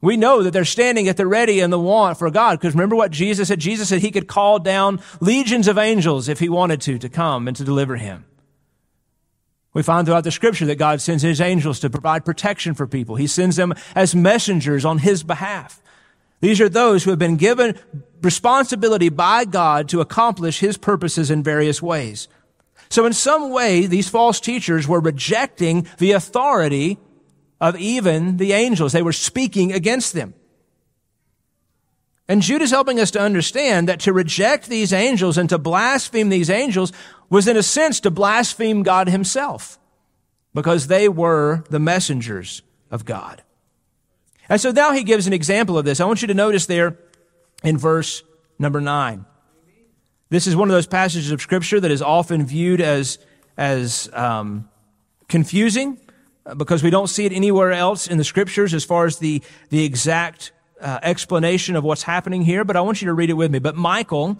We 0.00 0.16
know 0.16 0.44
that 0.44 0.52
they're 0.52 0.64
standing 0.64 1.08
at 1.08 1.16
the 1.16 1.26
ready 1.26 1.58
and 1.58 1.72
the 1.72 1.78
want 1.78 2.20
for 2.20 2.30
God, 2.30 2.60
because 2.60 2.72
remember 2.72 2.94
what 2.94 3.10
Jesus 3.10 3.48
said? 3.48 3.58
Jesus 3.58 3.88
said 3.88 4.00
He 4.00 4.12
could 4.12 4.28
call 4.28 4.60
down 4.60 5.00
legions 5.20 5.66
of 5.66 5.76
angels 5.76 6.28
if 6.28 6.38
He 6.38 6.48
wanted 6.48 6.80
to, 6.82 6.98
to 7.00 7.08
come 7.08 7.48
and 7.48 7.56
to 7.56 7.64
deliver 7.64 7.96
Him. 7.96 8.26
We 9.74 9.82
find 9.82 10.06
throughout 10.06 10.22
the 10.22 10.30
scripture 10.30 10.66
that 10.66 10.76
God 10.76 11.00
sends 11.00 11.24
His 11.24 11.40
angels 11.40 11.80
to 11.80 11.90
provide 11.90 12.24
protection 12.24 12.74
for 12.74 12.86
people. 12.86 13.16
He 13.16 13.26
sends 13.26 13.56
them 13.56 13.74
as 13.96 14.14
messengers 14.14 14.84
on 14.84 14.98
His 14.98 15.24
behalf. 15.24 15.82
These 16.40 16.60
are 16.60 16.68
those 16.68 17.04
who 17.04 17.10
have 17.10 17.18
been 17.18 17.36
given 17.36 17.78
responsibility 18.22 19.08
by 19.08 19.44
God 19.44 19.88
to 19.90 20.00
accomplish 20.00 20.60
His 20.60 20.76
purposes 20.76 21.30
in 21.30 21.42
various 21.42 21.82
ways. 21.82 22.28
So 22.90 23.04
in 23.06 23.12
some 23.12 23.50
way, 23.50 23.86
these 23.86 24.08
false 24.08 24.40
teachers 24.40 24.88
were 24.88 25.00
rejecting 25.00 25.86
the 25.98 26.12
authority 26.12 26.98
of 27.60 27.76
even 27.76 28.36
the 28.36 28.52
angels. 28.52 28.92
They 28.92 29.02
were 29.02 29.12
speaking 29.12 29.72
against 29.72 30.12
them. 30.12 30.34
And 32.28 32.42
Jude 32.42 32.62
is 32.62 32.70
helping 32.70 33.00
us 33.00 33.10
to 33.12 33.20
understand 33.20 33.88
that 33.88 34.00
to 34.00 34.12
reject 34.12 34.68
these 34.68 34.92
angels 34.92 35.38
and 35.38 35.48
to 35.48 35.58
blaspheme 35.58 36.28
these 36.28 36.50
angels 36.50 36.92
was 37.30 37.48
in 37.48 37.56
a 37.56 37.62
sense 37.62 38.00
to 38.00 38.10
blaspheme 38.10 38.82
God 38.82 39.08
himself 39.08 39.78
because 40.54 40.86
they 40.86 41.08
were 41.08 41.64
the 41.70 41.78
messengers 41.78 42.62
of 42.90 43.04
God. 43.04 43.42
And 44.48 44.60
so 44.60 44.70
now 44.70 44.92
he 44.92 45.02
gives 45.02 45.26
an 45.26 45.32
example 45.32 45.76
of 45.76 45.84
this. 45.84 46.00
I 46.00 46.04
want 46.04 46.22
you 46.22 46.28
to 46.28 46.34
notice 46.34 46.66
there 46.66 46.96
in 47.62 47.76
verse 47.76 48.22
number 48.58 48.80
nine. 48.80 49.26
This 50.30 50.46
is 50.46 50.54
one 50.56 50.68
of 50.68 50.74
those 50.74 50.86
passages 50.86 51.30
of 51.30 51.40
scripture 51.40 51.80
that 51.80 51.90
is 51.90 52.02
often 52.02 52.44
viewed 52.44 52.80
as, 52.80 53.18
as 53.56 54.10
um, 54.12 54.68
confusing 55.28 55.98
uh, 56.44 56.54
because 56.54 56.82
we 56.82 56.90
don't 56.90 57.08
see 57.08 57.24
it 57.24 57.32
anywhere 57.32 57.72
else 57.72 58.06
in 58.06 58.18
the 58.18 58.24
scriptures 58.24 58.74
as 58.74 58.84
far 58.84 59.06
as 59.06 59.18
the, 59.18 59.42
the 59.70 59.84
exact 59.84 60.52
uh, 60.80 60.98
explanation 61.02 61.76
of 61.76 61.84
what's 61.84 62.02
happening 62.02 62.42
here. 62.42 62.64
But 62.64 62.76
I 62.76 62.80
want 62.82 63.00
you 63.00 63.06
to 63.06 63.14
read 63.14 63.30
it 63.30 63.34
with 63.34 63.50
me. 63.50 63.58
But 63.58 63.76
Michael, 63.76 64.38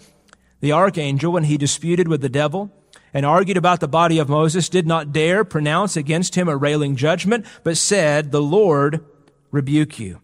the 0.61 0.73
archangel, 0.73 1.33
when 1.33 1.45
he 1.45 1.57
disputed 1.57 2.09
with 2.09 2.21
the 2.21 2.29
devil, 2.29 2.71
and 3.15 3.25
argued 3.25 3.57
about 3.57 3.81
the 3.81 3.89
body 3.89 4.19
of 4.19 4.29
Moses, 4.29 4.69
did 4.69 4.87
not 4.87 5.13
dare 5.13 5.43
pronounce 5.43 5.97
against 5.97 6.35
him 6.35 6.47
a 6.49 6.57
railing 6.57 6.95
judgment, 6.95 7.47
but 7.65 7.79
said, 7.79 8.31
The 8.31 8.43
Lord 8.43 9.05
rebuke 9.51 9.99
you. 9.99 10.21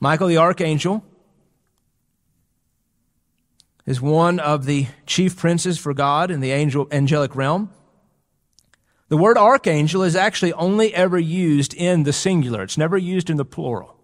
Michael 0.00 0.28
the 0.28 0.36
archangel 0.36 1.04
is 3.86 4.00
one 4.00 4.38
of 4.38 4.64
the 4.64 4.86
chief 5.06 5.36
princes 5.36 5.78
for 5.78 5.94
God 5.94 6.30
in 6.30 6.40
the 6.40 6.50
angel, 6.50 6.88
angelic 6.90 7.34
realm. 7.36 7.70
The 9.08 9.16
word 9.16 9.36
archangel 9.36 10.02
is 10.02 10.16
actually 10.16 10.52
only 10.54 10.94
ever 10.94 11.18
used 11.18 11.74
in 11.74 12.02
the 12.04 12.12
singular. 12.12 12.62
It's 12.62 12.78
never 12.78 12.96
used 12.96 13.30
in 13.30 13.36
the 13.36 13.44
plural. 13.44 13.96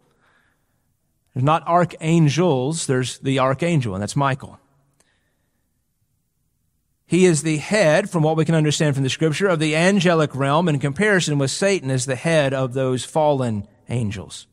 There's 1.34 1.44
not 1.44 1.66
archangels, 1.66 2.86
there's 2.86 3.18
the 3.18 3.38
archangel, 3.38 3.94
and 3.94 4.02
that's 4.02 4.16
Michael. 4.16 4.58
He 7.10 7.24
is 7.24 7.42
the 7.42 7.56
head, 7.56 8.08
from 8.08 8.22
what 8.22 8.36
we 8.36 8.44
can 8.44 8.54
understand 8.54 8.94
from 8.94 9.02
the 9.02 9.10
scripture, 9.10 9.48
of 9.48 9.58
the 9.58 9.74
angelic 9.74 10.32
realm 10.32 10.68
in 10.68 10.78
comparison 10.78 11.38
with 11.38 11.50
Satan 11.50 11.90
as 11.90 12.06
the 12.06 12.14
head 12.14 12.54
of 12.54 12.72
those 12.72 13.04
fallen 13.04 13.66
angels. 13.88 14.46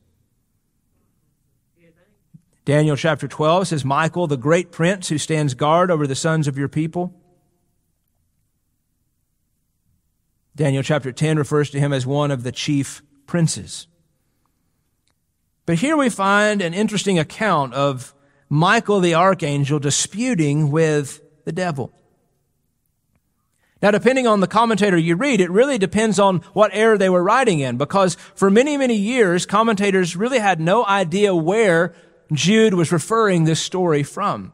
Daniel 2.64 2.96
chapter 2.96 3.28
12 3.28 3.68
says, 3.68 3.84
Michael, 3.84 4.26
the 4.26 4.36
great 4.36 4.72
prince 4.72 5.08
who 5.08 5.18
stands 5.18 5.54
guard 5.54 5.88
over 5.88 6.04
the 6.04 6.16
sons 6.16 6.48
of 6.48 6.58
your 6.58 6.66
people. 6.66 7.14
Daniel 10.56 10.82
chapter 10.82 11.12
10 11.12 11.38
refers 11.38 11.70
to 11.70 11.78
him 11.78 11.92
as 11.92 12.06
one 12.06 12.32
of 12.32 12.42
the 12.42 12.50
chief 12.50 13.02
princes. 13.28 13.86
But 15.64 15.78
here 15.78 15.96
we 15.96 16.10
find 16.10 16.60
an 16.60 16.74
interesting 16.74 17.20
account 17.20 17.72
of 17.74 18.12
Michael 18.48 18.98
the 18.98 19.14
archangel 19.14 19.78
disputing 19.78 20.72
with 20.72 21.22
the 21.44 21.52
devil. 21.52 21.92
Now, 23.80 23.92
depending 23.92 24.26
on 24.26 24.40
the 24.40 24.48
commentator 24.48 24.98
you 24.98 25.14
read, 25.14 25.40
it 25.40 25.50
really 25.50 25.78
depends 25.78 26.18
on 26.18 26.38
what 26.52 26.72
era 26.74 26.98
they 26.98 27.08
were 27.08 27.22
writing 27.22 27.60
in, 27.60 27.76
because 27.76 28.16
for 28.34 28.50
many, 28.50 28.76
many 28.76 28.96
years, 28.96 29.46
commentators 29.46 30.16
really 30.16 30.40
had 30.40 30.60
no 30.60 30.84
idea 30.84 31.34
where 31.34 31.94
Jude 32.32 32.74
was 32.74 32.90
referring 32.90 33.44
this 33.44 33.60
story 33.60 34.02
from. 34.02 34.52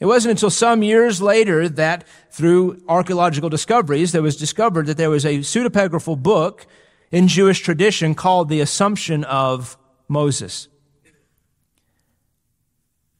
It 0.00 0.06
wasn't 0.06 0.30
until 0.32 0.50
some 0.50 0.82
years 0.82 1.22
later 1.22 1.68
that 1.68 2.08
through 2.30 2.82
archaeological 2.88 3.50
discoveries, 3.50 4.12
there 4.12 4.22
was 4.22 4.36
discovered 4.36 4.86
that 4.86 4.96
there 4.96 5.10
was 5.10 5.24
a 5.24 5.38
pseudepigraphal 5.38 6.22
book 6.22 6.66
in 7.12 7.28
Jewish 7.28 7.60
tradition 7.60 8.14
called 8.14 8.48
the 8.48 8.60
Assumption 8.60 9.24
of 9.24 9.76
Moses. 10.08 10.68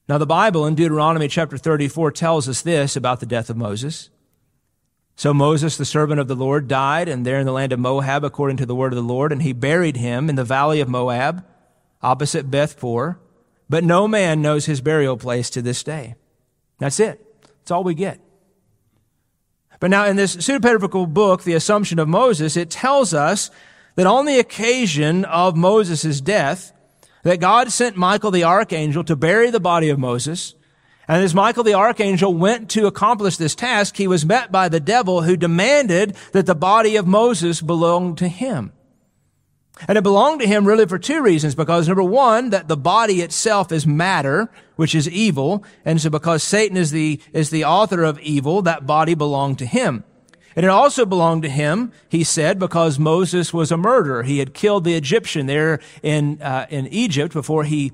Now, 0.09 0.19
the 0.19 0.27
Bible 0.27 0.67
in 0.67 0.75
Deuteronomy 0.75 1.29
chapter 1.29 1.57
34 1.57 2.11
tells 2.13 2.49
us 2.49 2.63
this 2.63 2.97
about 2.97 3.21
the 3.21 3.27
death 3.27 3.49
of 3.49 3.57
Moses. 3.57 4.11
So 5.21 5.35
Moses, 5.35 5.77
the 5.77 5.85
servant 5.85 6.19
of 6.19 6.29
the 6.29 6.35
Lord, 6.35 6.67
died, 6.67 7.07
and 7.07 7.27
there 7.27 7.39
in 7.39 7.45
the 7.45 7.53
land 7.53 7.75
of 7.75 7.79
Moab, 7.79 8.25
according 8.25 8.57
to 8.57 8.65
the 8.65 8.75
word 8.75 8.95
of 8.95 8.97
the 8.97 9.03
Lord, 9.03 9.33
and 9.33 9.43
he 9.43 9.53
buried 9.53 9.99
him 9.99 10.31
in 10.31 10.37
the 10.37 10.45
valley 10.45 10.81
of 10.81 10.89
Moab, 10.89 11.45
opposite 12.01 12.51
Beth 12.51 12.81
Peor. 12.81 13.21
But 13.69 13.85
no 13.85 14.09
man 14.09 14.41
knows 14.41 14.65
his 14.65 14.81
burial 14.81 15.19
place 15.19 15.51
to 15.51 15.61
this 15.61 15.83
day. 15.83 16.15
That's 16.79 16.99
it. 16.99 17.23
That's 17.43 17.71
all 17.71 17.85
we 17.85 17.93
get. 17.93 18.19
But 19.79 19.91
now 19.91 20.07
in 20.07 20.17
this 20.17 20.37
pseudepigraphal 20.37 21.13
book, 21.13 21.43
The 21.43 21.53
Assumption 21.53 21.99
of 21.99 22.09
Moses, 22.09 22.57
it 22.57 22.71
tells 22.71 23.13
us 23.13 23.51
that 23.97 24.07
on 24.07 24.25
the 24.25 24.39
occasion 24.39 25.27
of 25.27 25.55
Moses' 25.55 26.23
death, 26.23 26.73
that 27.25 27.41
God 27.41 27.71
sent 27.71 27.95
Michael 27.95 28.31
the 28.31 28.45
archangel 28.45 29.05
to 29.05 29.17
bury 29.17 29.51
the 29.51 29.61
body 29.61 29.91
of 29.91 29.99
Moses, 29.99 30.55
and 31.11 31.25
as 31.25 31.35
Michael 31.35 31.65
the 31.65 31.75
archangel 31.75 32.33
went 32.33 32.71
to 32.71 32.87
accomplish 32.87 33.37
this 33.37 33.57
task, 33.57 33.97
he 33.97 34.07
was 34.07 34.25
met 34.25 34.53
by 34.53 34.69
the 34.69 34.79
devil 34.79 35.23
who 35.23 35.37
demanded 35.37 36.15
that 36.31 36.47
the 36.47 36.55
body 36.55 36.95
of 36.95 37.05
Moses 37.05 37.61
belong 37.61 38.15
to 38.15 38.29
him. 38.29 38.73
And 39.89 39.99
it 39.99 40.03
belonged 40.03 40.41
to 40.41 40.47
him 40.47 40.69
really 40.69 40.87
for 40.87 41.01
two 41.01 41.21
reasons. 41.21 41.57
Because 41.57 41.89
number 41.89 42.05
one, 42.05 42.51
that 42.51 42.69
the 42.69 42.77
body 42.77 43.23
itself 43.23 43.73
is 43.73 43.89
matter, 43.89 44.53
which 44.77 44.95
is 44.95 45.09
evil. 45.09 45.65
And 45.85 46.01
so 46.01 46.11
because 46.11 46.45
Satan 46.45 46.77
is 46.77 46.93
the, 46.93 47.21
is 47.33 47.51
the 47.51 47.65
author 47.65 48.05
of 48.05 48.21
evil, 48.21 48.63
that 48.63 48.87
body 48.87 49.15
belonged 49.15 49.59
to 49.59 49.67
him. 49.67 50.05
And 50.55 50.65
it 50.65 50.69
also 50.69 51.05
belonged 51.05 51.43
to 51.43 51.49
him, 51.49 51.91
he 52.09 52.23
said, 52.23 52.61
because 52.61 53.01
Moses 53.01 53.53
was 53.53 53.73
a 53.73 53.77
murderer. 53.77 54.23
He 54.23 54.39
had 54.39 54.55
killed 54.55 54.85
the 54.85 54.95
Egyptian 54.95 55.47
there 55.47 55.81
in, 56.05 56.41
uh, 56.41 56.67
in 56.71 56.87
Egypt 56.87 57.33
before 57.33 57.65
he 57.65 57.91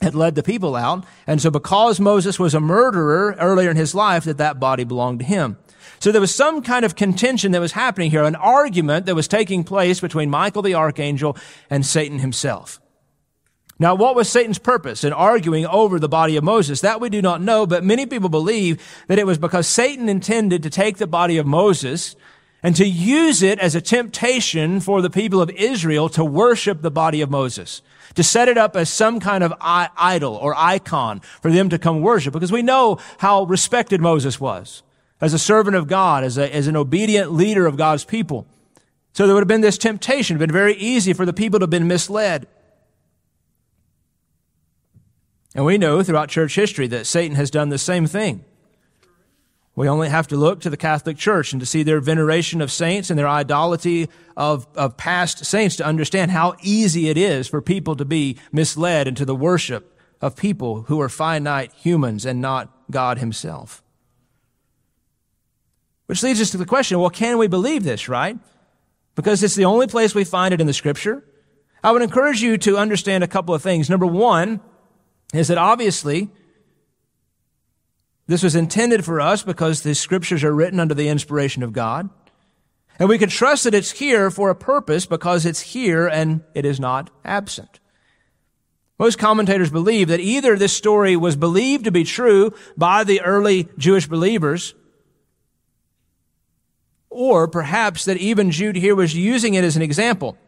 had 0.00 0.14
led 0.14 0.34
the 0.34 0.42
people 0.42 0.76
out. 0.76 1.04
And 1.26 1.40
so 1.40 1.50
because 1.50 2.00
Moses 2.00 2.38
was 2.38 2.54
a 2.54 2.60
murderer 2.60 3.36
earlier 3.38 3.70
in 3.70 3.76
his 3.76 3.94
life, 3.94 4.24
that 4.24 4.38
that 4.38 4.58
body 4.58 4.84
belonged 4.84 5.20
to 5.20 5.24
him. 5.24 5.58
So 5.98 6.10
there 6.10 6.20
was 6.20 6.34
some 6.34 6.62
kind 6.62 6.84
of 6.84 6.96
contention 6.96 7.52
that 7.52 7.60
was 7.60 7.72
happening 7.72 8.10
here, 8.10 8.24
an 8.24 8.34
argument 8.34 9.04
that 9.06 9.14
was 9.14 9.28
taking 9.28 9.64
place 9.64 10.00
between 10.00 10.30
Michael 10.30 10.62
the 10.62 10.74
archangel 10.74 11.36
and 11.68 11.84
Satan 11.84 12.20
himself. 12.20 12.80
Now, 13.78 13.94
what 13.94 14.14
was 14.14 14.28
Satan's 14.28 14.58
purpose 14.58 15.04
in 15.04 15.12
arguing 15.12 15.66
over 15.66 15.98
the 15.98 16.08
body 16.08 16.36
of 16.36 16.44
Moses? 16.44 16.82
That 16.82 17.00
we 17.00 17.08
do 17.08 17.22
not 17.22 17.40
know, 17.40 17.66
but 17.66 17.84
many 17.84 18.04
people 18.06 18.28
believe 18.28 18.82
that 19.08 19.18
it 19.18 19.26
was 19.26 19.38
because 19.38 19.66
Satan 19.66 20.08
intended 20.08 20.62
to 20.62 20.70
take 20.70 20.98
the 20.98 21.06
body 21.06 21.38
of 21.38 21.46
Moses 21.46 22.14
and 22.62 22.76
to 22.76 22.86
use 22.86 23.42
it 23.42 23.58
as 23.58 23.74
a 23.74 23.80
temptation 23.80 24.80
for 24.80 25.00
the 25.00 25.08
people 25.08 25.40
of 25.40 25.50
Israel 25.50 26.10
to 26.10 26.24
worship 26.24 26.82
the 26.82 26.90
body 26.90 27.22
of 27.22 27.30
Moses, 27.30 27.80
to 28.14 28.22
set 28.22 28.48
it 28.48 28.58
up 28.58 28.76
as 28.76 28.90
some 28.90 29.20
kind 29.20 29.44
of 29.44 29.52
idol 29.60 30.34
or 30.34 30.54
icon 30.56 31.20
for 31.42 31.50
them 31.50 31.68
to 31.68 31.78
come 31.78 32.00
worship, 32.00 32.32
because 32.32 32.52
we 32.52 32.62
know 32.62 32.98
how 33.18 33.44
respected 33.44 34.00
Moses 34.00 34.40
was 34.40 34.82
as 35.20 35.34
a 35.34 35.38
servant 35.38 35.76
of 35.76 35.86
God, 35.86 36.24
as, 36.24 36.38
a, 36.38 36.54
as 36.54 36.66
an 36.66 36.76
obedient 36.76 37.32
leader 37.32 37.66
of 37.66 37.76
God's 37.76 38.04
people. 38.04 38.46
So 39.12 39.26
there 39.26 39.34
would 39.34 39.42
have 39.42 39.48
been 39.48 39.60
this 39.60 39.78
temptation, 39.78 40.38
been 40.38 40.50
very 40.50 40.74
easy 40.74 41.12
for 41.12 41.26
the 41.26 41.32
people 41.32 41.58
to 41.58 41.64
have 41.64 41.70
been 41.70 41.88
misled. 41.88 42.46
And 45.54 45.64
we 45.64 45.78
know 45.78 46.02
throughout 46.02 46.28
church 46.28 46.54
history 46.54 46.86
that 46.86 47.06
Satan 47.06 47.36
has 47.36 47.50
done 47.50 47.70
the 47.70 47.78
same 47.78 48.06
thing. 48.06 48.44
We 49.80 49.88
only 49.88 50.10
have 50.10 50.28
to 50.28 50.36
look 50.36 50.60
to 50.60 50.68
the 50.68 50.76
Catholic 50.76 51.16
Church 51.16 51.54
and 51.54 51.60
to 51.60 51.64
see 51.64 51.82
their 51.82 52.00
veneration 52.00 52.60
of 52.60 52.70
saints 52.70 53.08
and 53.08 53.18
their 53.18 53.26
idolatry 53.26 54.10
of, 54.36 54.66
of 54.74 54.98
past 54.98 55.46
saints 55.46 55.76
to 55.76 55.86
understand 55.86 56.32
how 56.32 56.54
easy 56.60 57.08
it 57.08 57.16
is 57.16 57.48
for 57.48 57.62
people 57.62 57.96
to 57.96 58.04
be 58.04 58.36
misled 58.52 59.08
into 59.08 59.24
the 59.24 59.34
worship 59.34 59.98
of 60.20 60.36
people 60.36 60.82
who 60.82 61.00
are 61.00 61.08
finite 61.08 61.72
humans 61.72 62.26
and 62.26 62.42
not 62.42 62.68
God 62.90 63.16
Himself. 63.20 63.82
Which 66.04 66.22
leads 66.22 66.42
us 66.42 66.50
to 66.50 66.58
the 66.58 66.66
question 66.66 67.00
well, 67.00 67.08
can 67.08 67.38
we 67.38 67.46
believe 67.46 67.82
this, 67.82 68.06
right? 68.06 68.38
Because 69.14 69.42
it's 69.42 69.54
the 69.54 69.64
only 69.64 69.86
place 69.86 70.14
we 70.14 70.24
find 70.24 70.52
it 70.52 70.60
in 70.60 70.66
the 70.66 70.74
Scripture. 70.74 71.24
I 71.82 71.92
would 71.92 72.02
encourage 72.02 72.42
you 72.42 72.58
to 72.58 72.76
understand 72.76 73.24
a 73.24 73.26
couple 73.26 73.54
of 73.54 73.62
things. 73.62 73.88
Number 73.88 74.04
one, 74.04 74.60
is 75.32 75.48
that 75.48 75.58
obviously 75.58 76.28
this 78.30 78.44
was 78.44 78.54
intended 78.54 79.04
for 79.04 79.20
us 79.20 79.42
because 79.42 79.82
the 79.82 79.92
scriptures 79.92 80.44
are 80.44 80.54
written 80.54 80.78
under 80.78 80.94
the 80.94 81.08
inspiration 81.08 81.64
of 81.64 81.72
God. 81.72 82.08
And 83.00 83.08
we 83.08 83.18
can 83.18 83.28
trust 83.28 83.64
that 83.64 83.74
it's 83.74 83.90
here 83.90 84.30
for 84.30 84.50
a 84.50 84.54
purpose 84.54 85.04
because 85.04 85.44
it's 85.44 85.60
here 85.60 86.06
and 86.06 86.42
it 86.54 86.64
is 86.64 86.78
not 86.78 87.10
absent. 87.24 87.80
Most 89.00 89.18
commentators 89.18 89.70
believe 89.70 90.06
that 90.08 90.20
either 90.20 90.56
this 90.56 90.72
story 90.72 91.16
was 91.16 91.34
believed 91.34 91.84
to 91.86 91.90
be 91.90 92.04
true 92.04 92.52
by 92.76 93.02
the 93.02 93.20
early 93.22 93.68
Jewish 93.76 94.06
believers, 94.06 94.74
or 97.08 97.48
perhaps 97.48 98.04
that 98.04 98.18
even 98.18 98.52
Jude 98.52 98.76
here 98.76 98.94
was 98.94 99.12
using 99.12 99.54
it 99.54 99.64
as 99.64 99.74
an 99.74 99.82
example 99.82 100.38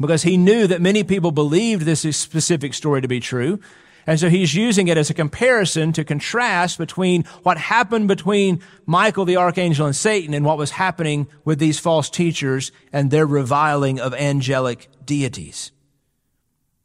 because 0.00 0.22
he 0.22 0.38
knew 0.38 0.66
that 0.66 0.80
many 0.80 1.04
people 1.04 1.32
believed 1.32 1.82
this 1.82 2.00
specific 2.16 2.72
story 2.72 3.02
to 3.02 3.08
be 3.08 3.20
true. 3.20 3.60
And 4.08 4.18
so 4.18 4.30
he's 4.30 4.54
using 4.54 4.88
it 4.88 4.96
as 4.96 5.10
a 5.10 5.14
comparison 5.14 5.92
to 5.92 6.02
contrast 6.02 6.78
between 6.78 7.24
what 7.42 7.58
happened 7.58 8.08
between 8.08 8.62
Michael 8.86 9.26
the 9.26 9.36
archangel 9.36 9.84
and 9.84 9.94
Satan 9.94 10.32
and 10.32 10.46
what 10.46 10.56
was 10.56 10.70
happening 10.70 11.26
with 11.44 11.58
these 11.58 11.78
false 11.78 12.08
teachers 12.08 12.72
and 12.90 13.10
their 13.10 13.26
reviling 13.26 14.00
of 14.00 14.14
angelic 14.14 14.88
deities. 15.04 15.72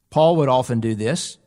Paul 0.09 0.35
would 0.35 0.49
often 0.49 0.81
do 0.81 0.95
this. 0.95 1.37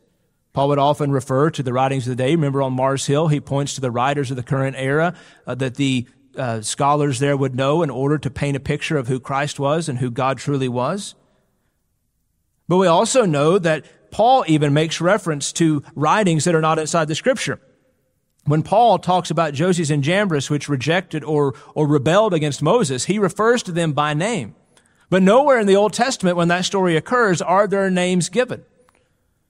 Paul 0.51 0.69
would 0.69 0.79
often 0.79 1.11
refer 1.11 1.51
to 1.51 1.61
the 1.61 1.73
writings 1.73 2.07
of 2.07 2.17
the 2.17 2.23
day. 2.23 2.31
Remember 2.31 2.63
on 2.63 2.73
Mars 2.73 3.05
Hill, 3.05 3.27
he 3.27 3.39
points 3.39 3.75
to 3.75 3.81
the 3.81 3.91
writers 3.91 4.31
of 4.31 4.35
the 4.35 4.41
current 4.41 4.75
era 4.79 5.13
uh, 5.45 5.53
that 5.53 5.75
the 5.75 6.07
uh, 6.35 6.61
scholars 6.61 7.19
there 7.19 7.37
would 7.37 7.53
know 7.53 7.83
in 7.83 7.91
order 7.91 8.17
to 8.17 8.31
paint 8.31 8.57
a 8.57 8.59
picture 8.59 8.97
of 8.97 9.07
who 9.07 9.19
Christ 9.19 9.59
was 9.59 9.87
and 9.87 9.99
who 9.99 10.09
God 10.09 10.39
truly 10.39 10.69
was. 10.69 11.13
But 12.67 12.77
we 12.77 12.87
also 12.87 13.25
know 13.25 13.59
that 13.59 13.85
Paul 14.11 14.45
even 14.47 14.73
makes 14.73 15.01
reference 15.01 15.51
to 15.53 15.83
writings 15.95 16.45
that 16.45 16.55
are 16.55 16.61
not 16.61 16.79
inside 16.79 17.07
the 17.07 17.15
scripture. 17.15 17.59
When 18.45 18.63
Paul 18.63 18.99
talks 18.99 19.29
about 19.29 19.53
Joses 19.53 19.91
and 19.91 20.03
Jambres, 20.03 20.49
which 20.49 20.69
rejected 20.69 21.23
or, 21.23 21.53
or 21.75 21.85
rebelled 21.85 22.33
against 22.33 22.61
Moses, 22.61 23.05
he 23.05 23.19
refers 23.19 23.61
to 23.63 23.73
them 23.73 23.91
by 23.91 24.13
name. 24.13 24.55
But 25.09 25.23
nowhere 25.23 25.59
in 25.59 25.67
the 25.67 25.75
Old 25.75 25.93
Testament, 25.93 26.37
when 26.37 26.47
that 26.49 26.65
story 26.65 26.95
occurs, 26.95 27.41
are 27.41 27.67
their 27.67 27.89
names 27.89 28.29
given. 28.29 28.63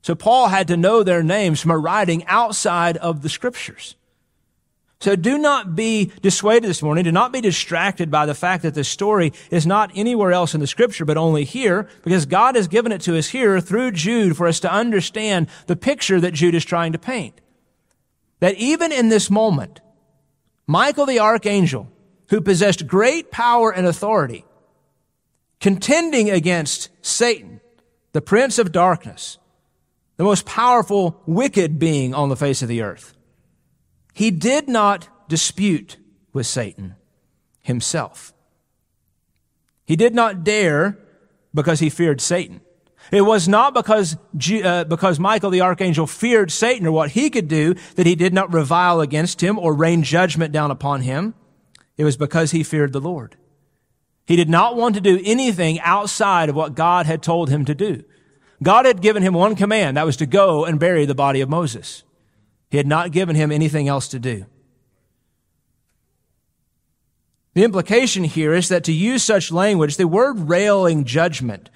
So 0.02 0.16
Paul 0.16 0.48
had 0.48 0.68
to 0.70 0.78
know 0.78 1.04
their 1.04 1.22
names 1.22 1.60
from 1.60 1.72
a 1.72 1.78
writing 1.78 2.26
outside 2.26 2.96
of 2.98 3.22
the 3.22 3.30
scriptures. 3.30 3.97
So 5.00 5.16
do 5.16 5.38
not 5.38 5.76
be 5.76 6.12
dissuaded 6.22 6.68
this 6.68 6.82
morning. 6.82 7.04
Do 7.04 7.12
not 7.12 7.32
be 7.32 7.42
distracted 7.42 8.10
by 8.10 8.26
the 8.26 8.34
fact 8.34 8.64
that 8.64 8.74
this 8.74 8.90
story 8.90 9.32
is 9.52 9.68
not 9.68 9.92
anywhere 9.94 10.32
else 10.32 10.56
in 10.56 10.60
the 10.60 10.66
scripture, 10.66 11.06
but 11.06 11.18
only 11.18 11.44
here, 11.44 11.88
because 12.04 12.26
God 12.26 12.56
has 12.56 12.68
given 12.68 12.92
it 12.92 13.02
to 13.02 13.18
us 13.18 13.28
here 13.28 13.62
through 13.62 13.92
Jude 13.92 14.36
for 14.36 14.48
us 14.48 14.60
to 14.62 14.72
understand 14.72 15.48
the 15.68 15.76
picture 15.76 16.20
that 16.20 16.34
Jude 16.34 16.56
is 16.56 16.66
trying 16.66 16.94
to 16.94 17.00
paint. 17.00 17.40
That 18.40 18.56
even 18.56 18.92
in 18.92 19.10
this 19.10 19.30
moment, 19.30 19.82
Michael 20.66 21.06
the 21.06 21.20
archangel, 21.20 21.92
who 22.30 22.42
possessed 22.42 22.88
great 22.88 23.32
power 23.32 23.72
and 23.72 23.86
authority, 23.86 24.46
contending 25.60 26.30
against 26.30 26.90
Satan, 27.02 27.62
the 28.14 28.22
prince 28.22 28.58
of 28.58 28.72
darkness, 28.72 29.38
the 30.18 30.24
most 30.24 30.46
powerful 30.46 31.22
wicked 31.28 31.78
being 31.78 32.16
on 32.16 32.30
the 32.30 32.36
face 32.36 32.64
of 32.64 32.68
the 32.68 32.82
earth, 32.82 33.14
he 34.18 34.32
did 34.32 34.68
not 34.68 35.30
dispute 35.30 35.98
with 36.34 36.48
Satan 36.48 36.96
himself. 37.62 38.34
He 39.86 39.96
did 39.96 40.16
not 40.16 40.44
dare 40.44 40.98
because 41.54 41.82
he 41.82 41.92
feared 41.92 42.20
Satan. 42.20 42.62
It 43.12 43.22
was 43.22 43.48
not 43.48 43.76
because, 43.76 44.18
uh, 44.64 44.86
because 44.86 45.20
Michael 45.20 45.52
the 45.52 45.62
archangel 45.62 46.08
feared 46.08 46.52
Satan 46.52 46.88
or 46.88 46.92
what 46.92 47.12
he 47.12 47.30
could 47.30 47.48
do 47.48 47.76
that 47.94 48.08
he 48.08 48.16
did 48.16 48.34
not 48.34 48.52
revile 48.52 49.02
against 49.02 49.42
him 49.44 49.60
or 49.60 49.72
rain 49.72 50.02
judgment 50.02 50.52
down 50.52 50.72
upon 50.72 51.02
him. 51.02 51.36
It 51.96 52.04
was 52.04 52.18
because 52.18 52.50
he 52.50 52.64
feared 52.64 52.94
the 52.94 53.00
Lord. 53.00 53.36
He 54.26 54.36
did 54.36 54.50
not 54.50 54.76
want 54.76 54.96
to 54.96 55.02
do 55.02 55.22
anything 55.24 55.80
outside 55.82 56.50
of 56.50 56.56
what 56.56 56.74
God 56.74 57.06
had 57.06 57.22
told 57.22 57.50
him 57.50 57.66
to 57.66 57.76
do. 57.76 58.04
God 58.64 58.86
had 58.86 59.04
given 59.04 59.22
him 59.22 59.36
one 59.36 59.56
command, 59.56 59.96
that 59.96 60.08
was 60.08 60.18
to 60.18 60.26
go 60.26 60.66
and 60.66 60.80
bury 60.80 61.06
the 61.06 61.14
body 61.14 61.40
of 61.40 61.50
Moses. 61.50 62.04
He 62.70 62.78
had 62.78 62.88
not 62.88 63.12
given 63.12 63.36
him 63.36 63.52
anything 63.52 63.88
else 63.88 64.08
to 64.10 64.20
do. 64.20 64.46
The 67.54 67.64
implication 67.64 68.24
here 68.24 68.54
is 68.54 68.70
that 68.70 68.84
to 68.84 68.94
use 68.94 69.24
such 69.24 69.52
language, 69.52 69.98
the 69.98 70.08
word 70.08 70.48
railing 70.48 71.06
judgment, 71.06 71.70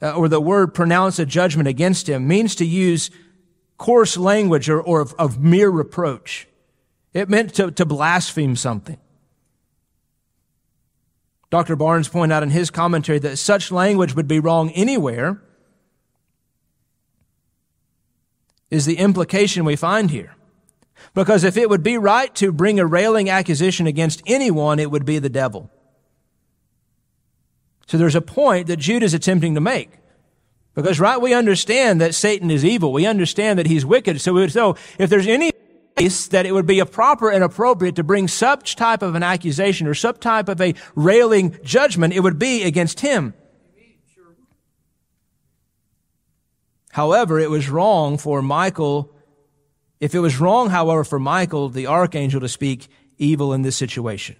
uh, 0.00 0.12
or 0.12 0.28
the 0.28 0.40
word 0.40 0.74
pronounce 0.74 1.18
a 1.18 1.26
judgment 1.26 1.66
against 1.66 2.08
him, 2.08 2.28
means 2.28 2.54
to 2.56 2.64
use 2.64 3.10
coarse 3.76 4.16
language 4.16 4.68
or, 4.68 4.80
or 4.80 5.00
of, 5.00 5.14
of 5.14 5.40
mere 5.40 5.70
reproach. 5.70 6.46
It 7.12 7.28
meant 7.28 7.54
to, 7.54 7.70
to 7.72 7.84
blaspheme 7.84 8.54
something. 8.54 8.98
Dr. 11.50 11.76
Barnes 11.76 12.08
pointed 12.08 12.34
out 12.34 12.42
in 12.42 12.50
his 12.50 12.70
commentary 12.70 13.18
that 13.20 13.36
such 13.36 13.72
language 13.72 14.14
would 14.14 14.28
be 14.28 14.40
wrong 14.40 14.70
anywhere 14.70 15.40
is 18.70 18.86
the 18.86 18.98
implication 18.98 19.64
we 19.64 19.76
find 19.76 20.10
here. 20.10 20.33
Because 21.12 21.44
if 21.44 21.56
it 21.56 21.68
would 21.68 21.82
be 21.82 21.98
right 21.98 22.34
to 22.36 22.52
bring 22.52 22.80
a 22.80 22.86
railing 22.86 23.28
accusation 23.28 23.86
against 23.86 24.22
anyone, 24.26 24.78
it 24.78 24.90
would 24.90 25.04
be 25.04 25.18
the 25.18 25.28
devil. 25.28 25.70
So 27.86 27.98
there's 27.98 28.14
a 28.14 28.22
point 28.22 28.68
that 28.68 28.78
Jude 28.78 29.02
is 29.02 29.14
attempting 29.14 29.54
to 29.54 29.60
make. 29.60 29.90
Because, 30.74 30.98
right, 30.98 31.20
we 31.20 31.34
understand 31.34 32.00
that 32.00 32.14
Satan 32.14 32.50
is 32.50 32.64
evil. 32.64 32.92
We 32.92 33.06
understand 33.06 33.58
that 33.58 33.66
he's 33.66 33.86
wicked. 33.86 34.20
So, 34.20 34.46
so 34.48 34.76
if 34.98 35.08
there's 35.08 35.28
any 35.28 35.52
place 35.96 36.26
that 36.28 36.46
it 36.46 36.52
would 36.52 36.66
be 36.66 36.80
a 36.80 36.86
proper 36.86 37.30
and 37.30 37.44
appropriate 37.44 37.94
to 37.96 38.02
bring 38.02 38.26
such 38.26 38.74
type 38.74 39.02
of 39.02 39.14
an 39.14 39.22
accusation 39.22 39.86
or 39.86 39.94
some 39.94 40.16
type 40.16 40.48
of 40.48 40.60
a 40.60 40.74
railing 40.96 41.56
judgment, 41.62 42.12
it 42.12 42.20
would 42.20 42.38
be 42.38 42.64
against 42.64 43.00
him. 43.00 43.34
However, 46.90 47.38
it 47.38 47.50
was 47.50 47.68
wrong 47.68 48.18
for 48.18 48.40
Michael, 48.40 49.13
if 50.04 50.14
it 50.14 50.18
was 50.18 50.38
wrong, 50.38 50.68
however, 50.68 51.02
for 51.02 51.18
Michael, 51.18 51.70
the 51.70 51.86
archangel, 51.86 52.38
to 52.40 52.48
speak 52.48 52.88
evil 53.16 53.54
in 53.54 53.62
this 53.62 53.74
situation, 53.74 54.36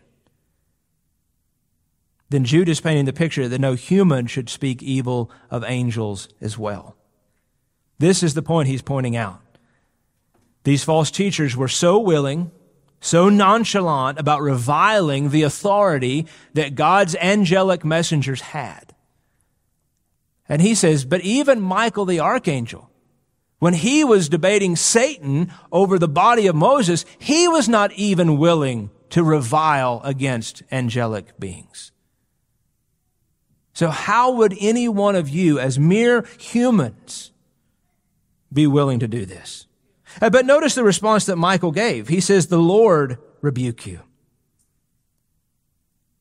then 2.28 2.44
Jude 2.44 2.68
is 2.68 2.82
painting 2.82 3.06
the 3.06 3.14
picture 3.14 3.48
that 3.48 3.60
no 3.60 3.72
human 3.72 4.26
should 4.26 4.50
speak 4.50 4.82
evil 4.82 5.30
of 5.50 5.64
angels 5.64 6.28
as 6.38 6.58
well. 6.58 6.96
This 7.98 8.22
is 8.22 8.34
the 8.34 8.42
point 8.42 8.68
he's 8.68 8.82
pointing 8.82 9.16
out. 9.16 9.40
These 10.64 10.84
false 10.84 11.10
teachers 11.10 11.56
were 11.56 11.68
so 11.68 11.98
willing, 11.98 12.50
so 13.00 13.30
nonchalant 13.30 14.18
about 14.18 14.42
reviling 14.42 15.30
the 15.30 15.44
authority 15.44 16.26
that 16.52 16.74
God's 16.74 17.16
angelic 17.16 17.86
messengers 17.86 18.40
had 18.42 18.94
and 20.48 20.60
he 20.60 20.74
says, 20.74 21.04
but 21.04 21.22
even 21.22 21.60
Michael 21.60 22.04
the 22.04 22.20
archangel, 22.20 22.90
when 23.64 23.72
he 23.74 24.04
was 24.04 24.28
debating 24.28 24.76
Satan 24.76 25.50
over 25.72 25.98
the 25.98 26.06
body 26.06 26.46
of 26.46 26.54
Moses, 26.54 27.06
he 27.18 27.48
was 27.48 27.66
not 27.66 27.90
even 27.94 28.36
willing 28.36 28.90
to 29.08 29.24
revile 29.24 30.02
against 30.04 30.62
angelic 30.70 31.40
beings. 31.40 31.90
So 33.72 33.88
how 33.88 34.32
would 34.32 34.54
any 34.60 34.86
one 34.86 35.16
of 35.16 35.30
you 35.30 35.58
as 35.58 35.78
mere 35.78 36.26
humans 36.38 37.32
be 38.54 38.66
willing 38.66 39.00
to 39.00 39.08
do 39.08 39.26
this. 39.26 39.66
Uh, 40.22 40.30
but 40.30 40.46
notice 40.46 40.74
the 40.74 40.84
response 40.84 41.26
that 41.26 41.36
Michael 41.36 41.72
gave. 41.72 42.08
He 42.08 42.20
says, 42.20 42.46
the 42.46 42.58
Lord 42.58 43.18
rebuke 43.40 43.84
you. 43.86 44.00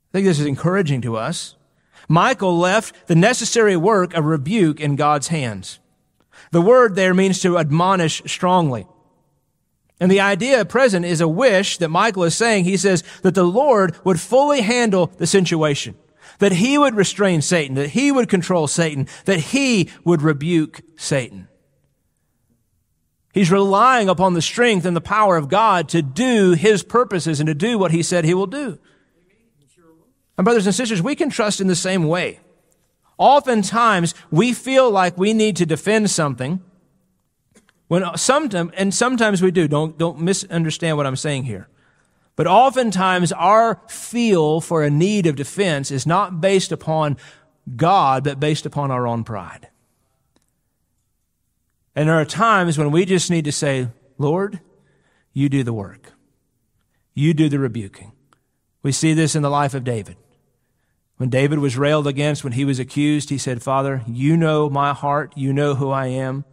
I 0.09 0.11
think 0.13 0.25
this 0.25 0.39
is 0.39 0.47
encouraging 0.47 1.01
to 1.01 1.15
us. 1.15 1.55
Michael 2.09 2.57
left 2.57 3.07
the 3.07 3.15
necessary 3.15 3.77
work 3.77 4.13
of 4.13 4.25
rebuke 4.25 4.81
in 4.81 4.95
God's 4.95 5.27
hands. 5.29 5.79
The 6.51 6.61
word 6.61 6.95
there 6.95 7.13
means 7.13 7.41
to 7.41 7.57
admonish 7.57 8.21
strongly. 8.25 8.87
And 9.99 10.11
the 10.11 10.19
idea 10.19 10.65
present 10.65 11.05
is 11.05 11.21
a 11.21 11.27
wish 11.27 11.77
that 11.77 11.89
Michael 11.89 12.23
is 12.23 12.35
saying. 12.35 12.65
He 12.65 12.77
says 12.77 13.03
that 13.21 13.35
the 13.35 13.43
Lord 13.43 13.95
would 14.03 14.19
fully 14.19 14.61
handle 14.61 15.07
the 15.17 15.27
situation, 15.27 15.95
that 16.39 16.51
he 16.51 16.77
would 16.77 16.95
restrain 16.95 17.41
Satan, 17.41 17.75
that 17.75 17.91
he 17.91 18.11
would 18.11 18.27
control 18.27 18.67
Satan, 18.67 19.07
that 19.25 19.39
he 19.39 19.89
would 20.03 20.21
rebuke 20.21 20.81
Satan. 20.97 21.47
He's 23.33 23.51
relying 23.51 24.09
upon 24.09 24.33
the 24.33 24.41
strength 24.41 24.85
and 24.85 24.95
the 24.95 25.01
power 25.01 25.37
of 25.37 25.49
God 25.49 25.89
to 25.89 26.01
do 26.01 26.51
his 26.51 26.83
purposes 26.83 27.39
and 27.39 27.47
to 27.47 27.55
do 27.55 27.79
what 27.79 27.91
he 27.91 28.03
said 28.03 28.25
he 28.25 28.35
will 28.35 28.47
do. 28.47 28.77
And 30.37 30.45
brothers 30.45 30.65
and 30.65 30.75
sisters, 30.75 31.01
we 31.01 31.15
can 31.15 31.29
trust 31.29 31.61
in 31.61 31.67
the 31.67 31.75
same 31.75 32.03
way. 32.07 32.39
Oftentimes, 33.23 34.13
we 34.31 34.51
feel 34.51 34.91
like 34.91 35.17
we 35.17 35.33
need 35.33 35.55
to 35.55 35.65
defend 35.65 36.09
something 36.09 36.61
when 37.87 38.03
sometimes, 38.17 38.71
and 38.75 38.93
sometimes 38.93 39.41
we 39.41 39.49
do. 39.49 39.65
Don't, 39.65 39.97
don't 39.97 40.19
misunderstand 40.19 40.97
what 40.97 41.07
I'm 41.07 41.15
saying 41.15 41.45
here. 41.45 41.69
But 42.35 42.47
oftentimes, 42.47 43.31
our 43.31 43.79
feel 43.87 44.59
for 44.59 44.83
a 44.83 44.89
need 44.89 45.25
of 45.25 45.37
defense 45.37 45.89
is 45.89 46.05
not 46.05 46.41
based 46.41 46.73
upon 46.73 47.15
God, 47.77 48.25
but 48.25 48.41
based 48.41 48.65
upon 48.65 48.91
our 48.91 49.07
own 49.07 49.23
pride. 49.23 49.69
And 51.95 52.09
there 52.09 52.19
are 52.19 52.25
times 52.25 52.77
when 52.77 52.91
we 52.91 53.05
just 53.05 53.31
need 53.31 53.45
to 53.45 53.53
say, 53.53 53.87
Lord, 54.17 54.59
you 55.31 55.47
do 55.47 55.63
the 55.63 55.71
work. 55.71 56.11
You 57.13 57.33
do 57.33 57.47
the 57.47 57.59
rebuking. 57.59 58.11
We 58.81 58.91
see 58.91 59.13
this 59.13 59.33
in 59.33 59.43
the 59.43 59.49
life 59.49 59.73
of 59.73 59.85
David. 59.85 60.17
When 61.23 61.29
David 61.29 61.59
was 61.59 61.77
railed 61.77 62.05
against, 62.05 62.43
when 62.43 62.51
he 62.51 62.65
was 62.65 62.79
accused, 62.79 63.29
he 63.29 63.37
said, 63.37 63.63
Father, 63.63 64.03
you 64.05 64.35
know 64.35 64.69
my 64.69 64.91
heart. 64.91 65.31
You 65.37 65.53
know 65.53 65.75
who 65.75 65.89
I 65.89 66.07
am. 66.07 66.43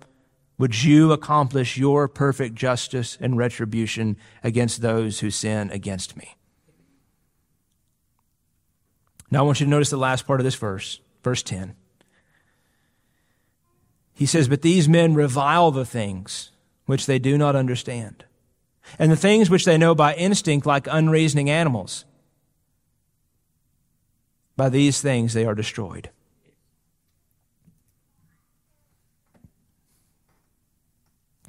Would 0.58 0.84
you 0.84 1.10
accomplish 1.10 1.76
your 1.76 2.06
perfect 2.06 2.54
justice 2.54 3.18
and 3.20 3.36
retribution 3.36 4.16
against 4.44 4.80
those 4.80 5.18
who 5.18 5.30
sin 5.32 5.72
against 5.72 6.16
me? 6.16 6.36
Now 9.28 9.40
I 9.40 9.42
want 9.42 9.58
you 9.58 9.66
to 9.66 9.70
notice 9.70 9.90
the 9.90 9.96
last 9.96 10.24
part 10.24 10.38
of 10.38 10.44
this 10.44 10.54
verse, 10.54 11.00
verse 11.24 11.42
10. 11.42 11.74
He 14.12 14.24
says, 14.24 14.46
But 14.46 14.62
these 14.62 14.88
men 14.88 15.14
revile 15.14 15.72
the 15.72 15.84
things 15.84 16.52
which 16.86 17.06
they 17.06 17.18
do 17.18 17.36
not 17.36 17.56
understand, 17.56 18.24
and 19.00 19.10
the 19.10 19.16
things 19.16 19.50
which 19.50 19.64
they 19.64 19.76
know 19.76 19.96
by 19.96 20.14
instinct 20.14 20.64
like 20.64 20.86
unreasoning 20.88 21.50
animals. 21.50 22.04
By 24.56 24.68
these 24.68 25.00
things 25.00 25.32
they 25.32 25.44
are 25.46 25.54
destroyed. 25.54 26.10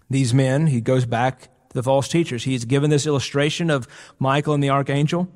These 0.10 0.34
men, 0.34 0.68
he 0.68 0.82
goes 0.82 1.06
back 1.06 1.42
to 1.42 1.74
the 1.74 1.84
false 1.84 2.08
teachers. 2.10 2.44
He's 2.44 2.66
given 2.66 2.90
this 2.90 3.08
illustration 3.08 3.70
of 3.70 3.88
Michael 4.20 4.54
and 4.54 4.62
the 4.62 4.70
archangel. 4.70 5.30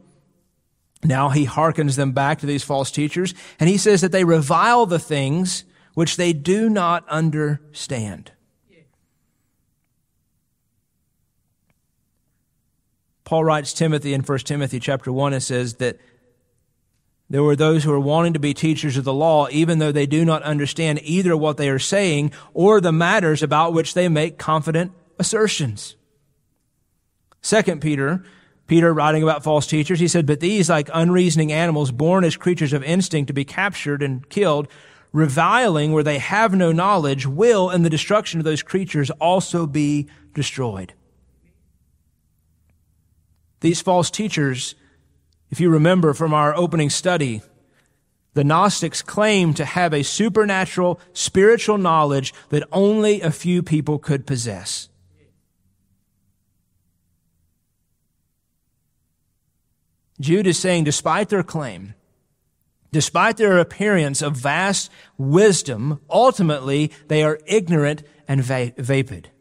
Now 1.04 1.30
he 1.30 1.46
hearkens 1.46 1.96
them 1.96 2.12
back 2.12 2.40
to 2.40 2.46
these 2.46 2.64
false 2.64 2.92
teachers, 2.92 3.34
and 3.60 3.70
he 3.70 3.78
says 3.78 4.02
that 4.02 4.12
they 4.12 4.24
revile 4.24 4.86
the 4.86 5.00
things 5.00 5.64
which 5.94 6.18
they 6.18 6.34
do 6.34 6.70
not 6.70 7.08
understand. 7.08 8.32
Paul 13.24 13.44
writes 13.44 13.74
Timothy 13.74 14.14
in 14.14 14.22
1 14.22 14.40
Timothy 14.40 14.80
chapter 14.80 15.12
1 15.12 15.34
and 15.34 15.42
says 15.42 15.76
that 15.76 15.98
there 17.30 17.44
were 17.44 17.56
those 17.56 17.84
who 17.84 17.92
are 17.92 18.00
wanting 18.00 18.34
to 18.34 18.40
be 18.40 18.54
teachers 18.54 18.98
of 18.98 19.04
the 19.04 19.14
law, 19.14 19.48
even 19.50 19.80
though 19.80 19.92
they 19.92 20.06
do 20.06 20.24
not 20.24 20.44
understand 20.44 21.00
either 21.04 21.36
what 21.36 21.58
they 21.58 21.70
are 21.70 21.80
saying 21.80 22.32
or 22.54 22.80
the 22.80 22.92
matters 22.92 23.42
about 23.42 23.74
which 23.74 23.94
they 23.94 24.08
make 24.08 24.38
confident 24.38 24.92
assertions. 25.18 25.96
Second 27.42 27.82
Peter, 27.82 28.24
Peter 28.68 28.94
writing 28.94 29.24
about 29.24 29.44
false 29.44 29.68
teachers, 29.68 30.00
he 30.00 30.08
said, 30.08 30.26
But 30.26 30.40
these, 30.40 30.70
like 30.70 30.90
unreasoning 30.94 31.52
animals 31.52 31.92
born 31.92 32.24
as 32.24 32.38
creatures 32.38 32.74
of 32.74 32.84
instinct 32.84 33.28
to 33.28 33.34
be 33.34 33.46
captured 33.46 34.04
and 34.04 34.28
killed, 34.30 34.68
reviling 35.12 35.94
where 35.94 36.04
they 36.04 36.20
have 36.20 36.54
no 36.54 36.72
knowledge, 36.72 37.26
will 37.26 37.70
in 37.70 37.84
the 37.84 37.90
destruction 37.90 38.40
of 38.40 38.44
those 38.44 38.64
creatures 38.64 39.10
also 39.12 39.66
be 39.66 40.08
destroyed. 40.34 40.94
These 43.62 43.82
false 43.82 44.12
teachers, 44.12 44.76
if 45.50 45.60
you 45.60 45.70
remember 45.70 46.14
from 46.14 46.34
our 46.34 46.56
opening 46.56 46.90
study, 46.90 47.42
the 48.34 48.44
Gnostics 48.44 49.02
claimed 49.02 49.56
to 49.58 49.66
have 49.66 49.94
a 49.94 50.04
supernatural 50.04 51.00
spiritual 51.14 51.78
knowledge 51.78 52.34
that 52.50 52.68
only 52.72 53.22
a 53.22 53.32
few 53.32 53.64
people 53.64 53.98
could 53.98 54.28
possess. 54.28 54.90
Jude 60.20 60.48
is 60.48 60.58
saying, 60.58 60.86
despite 60.86 61.30
their 61.30 61.44
claim, 61.44 61.94
Despite 62.96 63.36
their 63.36 63.58
appearance 63.58 64.22
of 64.22 64.38
vast 64.38 64.90
wisdom, 65.18 66.00
ultimately 66.10 66.94
they 67.10 67.24
are 67.24 67.42
ignorant 67.46 68.04
and 68.26 68.42
va- 68.42 68.72
vapid. 68.78 69.32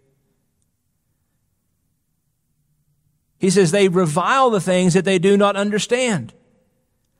He 3.45 3.51
says 3.51 3.73
they 3.73 3.89
revile 3.89 4.49
the 4.49 4.59
things 4.59 4.95
that 4.95 5.05
they 5.05 5.19
do 5.19 5.37
not 5.37 5.55
understand. 5.55 6.33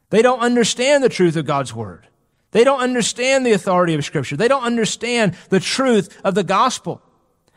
They 0.09 0.23
don't 0.23 0.41
understand 0.41 1.05
the 1.05 1.11
truth 1.11 1.37
of 1.37 1.45
God's 1.45 1.75
word. 1.75 2.09
They 2.53 2.65
don't 2.65 2.81
understand 2.81 3.45
the 3.45 3.53
authority 3.53 3.93
of 3.93 4.07
scripture. 4.07 4.35
They 4.35 4.49
don't 4.49 4.63
understand 4.63 5.37
the 5.51 5.61
truth 5.61 6.19
of 6.25 6.35
the 6.35 6.43
gospel. 6.43 7.03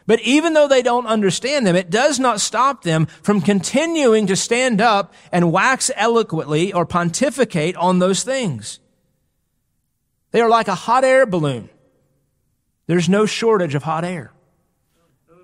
But 0.06 0.20
even 0.20 0.52
though 0.52 0.68
they 0.68 0.82
don't 0.82 1.06
understand 1.06 1.66
them, 1.66 1.78
it 1.78 1.90
does 1.90 2.20
not 2.20 2.42
stop 2.42 2.84
them 2.84 3.06
from 3.24 3.40
continuing 3.40 4.28
to 4.28 4.36
stand 4.36 4.82
up 4.82 5.14
and 5.32 5.50
wax 5.54 5.90
eloquently 5.96 6.74
or 6.74 6.86
pontificate 6.86 7.78
on 7.78 8.00
those 8.00 8.24
things. 8.24 8.82
They 10.32 10.42
are 10.42 10.50
like 10.50 10.68
a 10.68 10.76
hot 10.76 11.06
air 11.06 11.26
balloon. 11.26 11.70
There's 12.88 13.08
no 13.08 13.26
shortage 13.26 13.76
of 13.76 13.84
hot 13.84 14.04
air. 14.04 14.34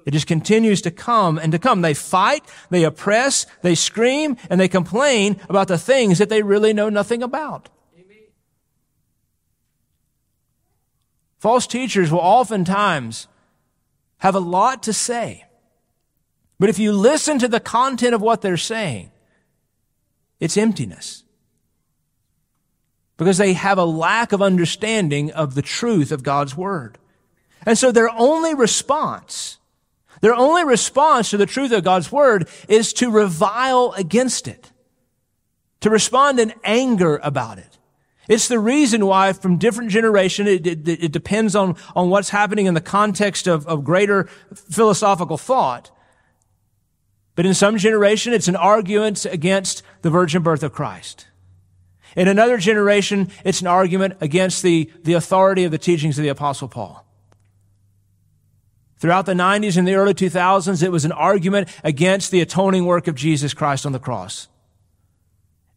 It 0.06 0.12
just 0.12 0.28
continues 0.28 0.82
to 0.82 0.92
come 0.92 1.38
and 1.38 1.52
to 1.52 1.60
come. 1.60 1.82
They 1.82 1.94
fight, 1.94 2.44
they 2.70 2.84
oppress, 2.84 3.46
they 3.62 3.76
scream, 3.76 4.38
and 4.50 4.60
they 4.60 4.68
complain 4.68 5.40
about 5.50 5.68
the 5.68 5.78
things 5.78 6.18
that 6.18 6.30
they 6.30 6.42
really 6.42 6.74
know 6.74 6.90
nothing 6.90 7.24
about. 7.24 7.70
False 11.40 11.68
teachers 11.68 12.10
will 12.10 12.20
oftentimes 12.20 13.28
have 14.20 14.36
a 14.36 14.40
lot 14.40 14.84
to 14.84 14.94
say. 14.94 15.44
But 16.58 16.70
if 16.70 16.80
you 16.80 16.94
listen 16.94 17.40
to 17.40 17.50
the 17.50 17.60
content 17.60 18.16
of 18.16 18.22
what 18.22 18.42
they're 18.42 18.56
saying, 18.56 19.12
it's 20.40 20.56
emptiness. 20.56 21.26
Because 23.18 23.38
they 23.38 23.52
have 23.52 23.78
a 23.78 23.84
lack 23.84 24.32
of 24.32 24.42
understanding 24.42 25.32
of 25.32 25.56
the 25.56 25.62
truth 25.62 26.14
of 26.14 26.24
God's 26.24 26.56
Word. 26.56 26.98
And 27.66 27.78
so 27.78 27.92
their 27.92 28.10
only 28.10 28.56
response, 28.56 29.58
their 30.24 30.34
only 30.34 30.64
response 30.64 31.32
to 31.32 31.38
the 31.38 31.46
truth 31.46 31.74
of 31.74 31.84
God's 31.84 32.10
Word 32.10 32.48
is 32.70 32.94
to 32.94 33.12
revile 33.12 33.94
against 33.98 34.48
it, 34.48 34.72
to 35.82 35.90
respond 35.90 36.40
in 36.40 36.54
anger 36.64 37.20
about 37.22 37.58
it. 37.58 37.78
It's 38.30 38.48
the 38.48 38.58
reason 38.58 39.06
why 39.06 39.34
from 39.34 39.58
different 39.58 39.92
generation, 39.92 40.48
it, 40.48 40.66
it, 40.66 40.88
it, 40.88 41.12
depends 41.12 41.58
on, 41.58 41.76
on 41.94 42.10
what's 42.10 42.30
happening 42.30 42.68
in 42.68 42.74
the 42.74 42.80
context 42.80 43.48
of, 43.48 43.68
of 43.68 43.84
greater 43.84 44.30
philosophical 44.54 45.38
thought. 45.38 45.92
But 47.36 47.46
in 47.46 47.54
some 47.54 47.78
generation, 47.78 48.32
it's 48.32 48.48
an 48.48 48.56
argument 48.56 49.26
against 49.26 49.84
the 50.04 50.10
virgin 50.10 50.42
birth 50.42 50.64
of 50.64 50.72
Christ. 50.72 51.28
In 52.16 52.30
another 52.30 52.58
generation, 52.60 53.30
it's 53.44 53.60
an 53.60 53.68
argument 53.68 54.16
against 54.22 54.64
the, 54.64 54.90
the 55.04 55.16
authority 55.16 55.66
of 55.66 55.72
the 55.72 55.78
teachings 55.78 56.18
of 56.18 56.24
the 56.24 56.30
apostle 56.30 56.70
Paul. 56.70 57.06
Throughout 59.04 59.26
the 59.26 59.34
90s 59.34 59.76
and 59.76 59.86
the 59.86 59.96
early 59.96 60.14
2000s, 60.14 60.82
it 60.82 60.90
was 60.90 61.04
an 61.04 61.12
argument 61.12 61.68
against 61.84 62.32
the 62.32 62.40
atoning 62.40 62.86
work 62.86 63.10
of 63.10 63.16
Jesus 63.16 63.54
Christ 63.54 63.86
on 63.86 63.92
the 63.92 64.00
cross. 64.00 64.48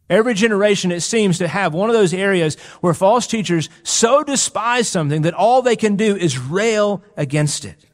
Every 0.09 0.33
generation, 0.33 0.93
it 0.93 1.01
seems 1.01 1.39
to 1.39 1.49
have 1.49 1.75
one 1.75 1.91
of 1.91 1.97
those 1.97 2.15
areas 2.15 2.55
where 2.83 2.95
false 2.95 3.27
teachers 3.27 3.69
so 3.83 4.23
despise 4.23 4.87
something 4.87 5.23
that 5.23 5.35
all 5.35 5.61
they 5.61 5.75
can 5.75 5.97
do 5.97 6.15
is 6.15 6.39
rail 6.39 7.03
against 7.17 7.65
it. 7.65 7.85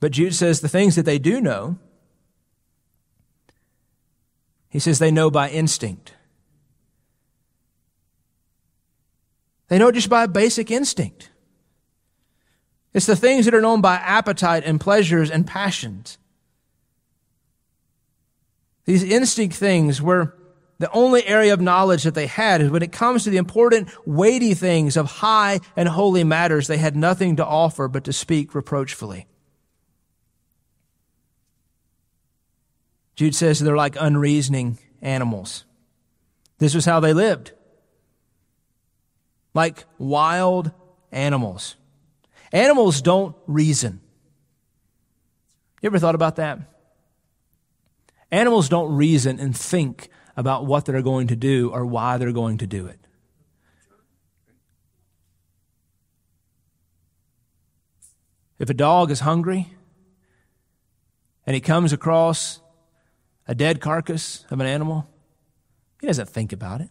But 0.00 0.10
Jude 0.10 0.34
says 0.34 0.62
the 0.62 0.68
things 0.68 0.96
that 0.96 1.04
they 1.04 1.20
do 1.20 1.40
know, 1.40 1.78
he 4.68 4.80
says 4.80 4.98
they 4.98 5.12
know 5.12 5.30
by 5.30 5.48
instinct. 5.48 6.14
They 9.72 9.78
know 9.78 9.88
it 9.88 9.94
just 9.94 10.10
by 10.10 10.26
basic 10.26 10.70
instinct. 10.70 11.30
It's 12.92 13.06
the 13.06 13.16
things 13.16 13.46
that 13.46 13.54
are 13.54 13.62
known 13.62 13.80
by 13.80 13.94
appetite 13.94 14.64
and 14.66 14.78
pleasures 14.78 15.30
and 15.30 15.46
passions. 15.46 16.18
These 18.84 19.02
instinct 19.02 19.56
things 19.56 20.02
were 20.02 20.36
the 20.76 20.90
only 20.90 21.26
area 21.26 21.54
of 21.54 21.62
knowledge 21.62 22.02
that 22.02 22.12
they 22.12 22.26
had 22.26 22.60
is 22.60 22.70
when 22.70 22.82
it 22.82 22.92
comes 22.92 23.24
to 23.24 23.30
the 23.30 23.38
important, 23.38 23.88
weighty 24.06 24.52
things 24.52 24.98
of 24.98 25.06
high 25.06 25.60
and 25.74 25.88
holy 25.88 26.22
matters, 26.22 26.66
they 26.66 26.76
had 26.76 26.94
nothing 26.94 27.36
to 27.36 27.46
offer 27.46 27.88
but 27.88 28.04
to 28.04 28.12
speak 28.12 28.54
reproachfully. 28.54 29.26
Jude 33.16 33.34
says 33.34 33.58
they're 33.58 33.74
like 33.74 33.96
unreasoning 33.98 34.76
animals. 35.00 35.64
This 36.58 36.74
was 36.74 36.84
how 36.84 37.00
they 37.00 37.14
lived. 37.14 37.52
Like 39.54 39.84
wild 39.98 40.72
animals. 41.10 41.76
Animals 42.52 43.02
don't 43.02 43.36
reason. 43.46 44.00
You 45.80 45.88
ever 45.88 45.98
thought 45.98 46.14
about 46.14 46.36
that? 46.36 46.58
Animals 48.30 48.68
don't 48.68 48.94
reason 48.94 49.38
and 49.38 49.56
think 49.56 50.08
about 50.36 50.64
what 50.64 50.84
they're 50.84 51.02
going 51.02 51.26
to 51.26 51.36
do 51.36 51.70
or 51.70 51.84
why 51.84 52.16
they're 52.16 52.32
going 52.32 52.58
to 52.58 52.66
do 52.66 52.86
it. 52.86 52.98
If 58.58 58.70
a 58.70 58.74
dog 58.74 59.10
is 59.10 59.20
hungry 59.20 59.74
and 61.44 61.54
he 61.54 61.60
comes 61.60 61.92
across 61.92 62.60
a 63.48 63.54
dead 63.54 63.80
carcass 63.80 64.46
of 64.50 64.60
an 64.60 64.66
animal, 64.66 65.08
he 66.00 66.06
doesn't 66.06 66.28
think 66.28 66.52
about 66.52 66.80
it. 66.80 66.90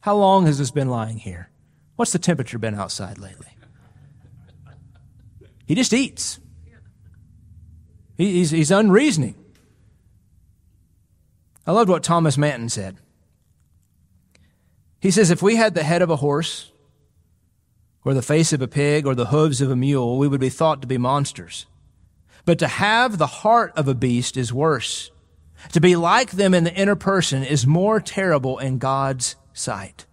How 0.00 0.16
long 0.16 0.46
has 0.46 0.58
this 0.58 0.70
been 0.70 0.88
lying 0.88 1.18
here? 1.18 1.50
What's 1.96 2.12
the 2.12 2.18
temperature 2.18 2.58
been 2.58 2.74
outside 2.74 3.18
lately? 3.18 3.48
He 5.66 5.74
just 5.74 5.92
eats. 5.92 6.40
He's, 8.16 8.50
he's 8.50 8.70
unreasoning. 8.70 9.34
I 11.66 11.72
loved 11.72 11.90
what 11.90 12.02
Thomas 12.02 12.38
Manton 12.38 12.68
said. 12.68 12.96
He 15.00 15.10
says, 15.10 15.30
if 15.30 15.42
we 15.42 15.56
had 15.56 15.74
the 15.74 15.82
head 15.82 16.02
of 16.02 16.10
a 16.10 16.16
horse, 16.16 16.72
or 18.04 18.14
the 18.14 18.22
face 18.22 18.52
of 18.52 18.62
a 18.62 18.68
pig, 18.68 19.06
or 19.06 19.14
the 19.14 19.26
hooves 19.26 19.60
of 19.60 19.70
a 19.70 19.76
mule, 19.76 20.18
we 20.18 20.26
would 20.26 20.40
be 20.40 20.48
thought 20.48 20.80
to 20.80 20.88
be 20.88 20.98
monsters. 20.98 21.66
But 22.44 22.58
to 22.60 22.66
have 22.66 23.18
the 23.18 23.26
heart 23.26 23.72
of 23.76 23.86
a 23.86 23.94
beast 23.94 24.36
is 24.36 24.52
worse. 24.52 25.10
To 25.72 25.80
be 25.80 25.94
like 25.94 26.30
them 26.30 26.54
in 26.54 26.64
the 26.64 26.74
inner 26.74 26.96
person 26.96 27.44
is 27.44 27.66
more 27.66 28.00
terrible 28.00 28.58
in 28.58 28.78
God's 28.78 29.36
sight. 29.58 30.06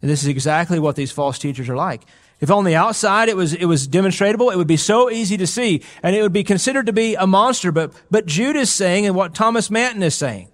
And 0.00 0.10
this 0.10 0.22
is 0.22 0.28
exactly 0.28 0.78
what 0.78 0.96
these 0.96 1.10
false 1.10 1.38
teachers 1.38 1.68
are 1.68 1.76
like. 1.76 2.02
If 2.40 2.50
on 2.50 2.64
the 2.64 2.76
outside 2.76 3.28
it 3.28 3.36
was, 3.36 3.52
it 3.52 3.64
was 3.64 3.88
demonstratable, 3.88 4.52
it 4.52 4.56
would 4.56 4.68
be 4.68 4.76
so 4.76 5.10
easy 5.10 5.36
to 5.38 5.46
see, 5.46 5.82
and 6.02 6.14
it 6.14 6.22
would 6.22 6.32
be 6.32 6.44
considered 6.44 6.86
to 6.86 6.92
be 6.92 7.16
a 7.16 7.26
monster. 7.26 7.72
But, 7.72 7.92
but 8.10 8.26
Jude 8.26 8.54
is 8.54 8.70
saying, 8.70 9.06
and 9.06 9.16
what 9.16 9.34
Thomas 9.34 9.70
Manton 9.70 10.02
is 10.04 10.14
saying, 10.14 10.48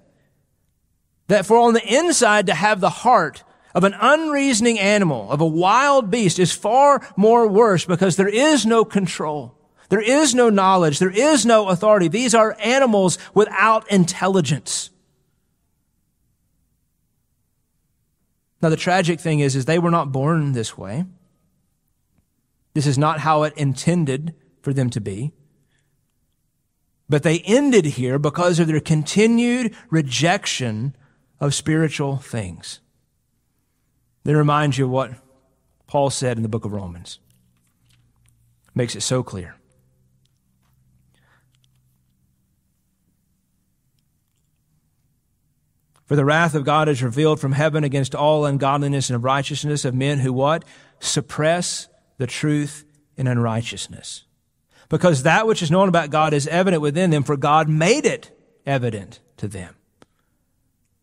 that 1.28 1.44
for 1.44 1.58
on 1.58 1.74
the 1.74 1.86
inside 1.86 2.46
to 2.46 2.54
have 2.54 2.80
the 2.80 2.90
heart 2.90 3.44
of 3.74 3.84
an 3.84 3.94
unreasoning 4.00 4.78
animal, 4.78 5.30
of 5.30 5.40
a 5.40 5.46
wild 5.46 6.10
beast, 6.10 6.38
is 6.38 6.52
far 6.52 7.06
more 7.16 7.46
worse 7.46 7.84
because 7.84 8.16
there 8.16 8.28
is 8.28 8.64
no 8.64 8.84
control. 8.84 9.54
There 9.90 10.00
is 10.00 10.34
no 10.34 10.48
knowledge. 10.48 10.98
There 10.98 11.10
is 11.10 11.44
no 11.44 11.68
authority. 11.68 12.08
These 12.08 12.34
are 12.34 12.56
animals 12.60 13.18
without 13.34 13.90
intelligence. 13.90 14.90
Now, 18.64 18.70
the 18.70 18.76
tragic 18.78 19.20
thing 19.20 19.40
is, 19.40 19.54
is 19.56 19.66
they 19.66 19.78
were 19.78 19.90
not 19.90 20.10
born 20.10 20.52
this 20.52 20.78
way. 20.78 21.04
This 22.72 22.86
is 22.86 22.96
not 22.96 23.20
how 23.20 23.42
it 23.42 23.52
intended 23.58 24.34
for 24.62 24.72
them 24.72 24.88
to 24.88 25.02
be. 25.02 25.34
But 27.06 27.24
they 27.24 27.40
ended 27.40 27.84
here 27.84 28.18
because 28.18 28.58
of 28.58 28.66
their 28.66 28.80
continued 28.80 29.74
rejection 29.90 30.96
of 31.40 31.54
spiritual 31.54 32.16
things. 32.16 32.80
They 34.22 34.32
remind 34.32 34.78
you 34.78 34.86
of 34.86 34.90
what 34.92 35.12
Paul 35.86 36.08
said 36.08 36.38
in 36.38 36.42
the 36.42 36.48
book 36.48 36.64
of 36.64 36.72
Romans. 36.72 37.18
Makes 38.74 38.96
it 38.96 39.02
so 39.02 39.22
clear. 39.22 39.56
For 46.06 46.16
the 46.16 46.24
wrath 46.24 46.54
of 46.54 46.64
God 46.64 46.88
is 46.88 47.02
revealed 47.02 47.40
from 47.40 47.52
heaven 47.52 47.82
against 47.82 48.14
all 48.14 48.44
ungodliness 48.44 49.08
and 49.08 49.16
unrighteousness 49.16 49.84
of 49.84 49.94
men 49.94 50.18
who 50.18 50.32
what? 50.32 50.64
Suppress 51.00 51.88
the 52.18 52.26
truth 52.26 52.84
in 53.16 53.26
unrighteousness. 53.26 54.24
Because 54.90 55.22
that 55.22 55.46
which 55.46 55.62
is 55.62 55.70
known 55.70 55.88
about 55.88 56.10
God 56.10 56.34
is 56.34 56.46
evident 56.46 56.82
within 56.82 57.10
them, 57.10 57.22
for 57.22 57.36
God 57.36 57.68
made 57.68 58.04
it 58.04 58.30
evident 58.66 59.20
to 59.38 59.48
them. 59.48 59.74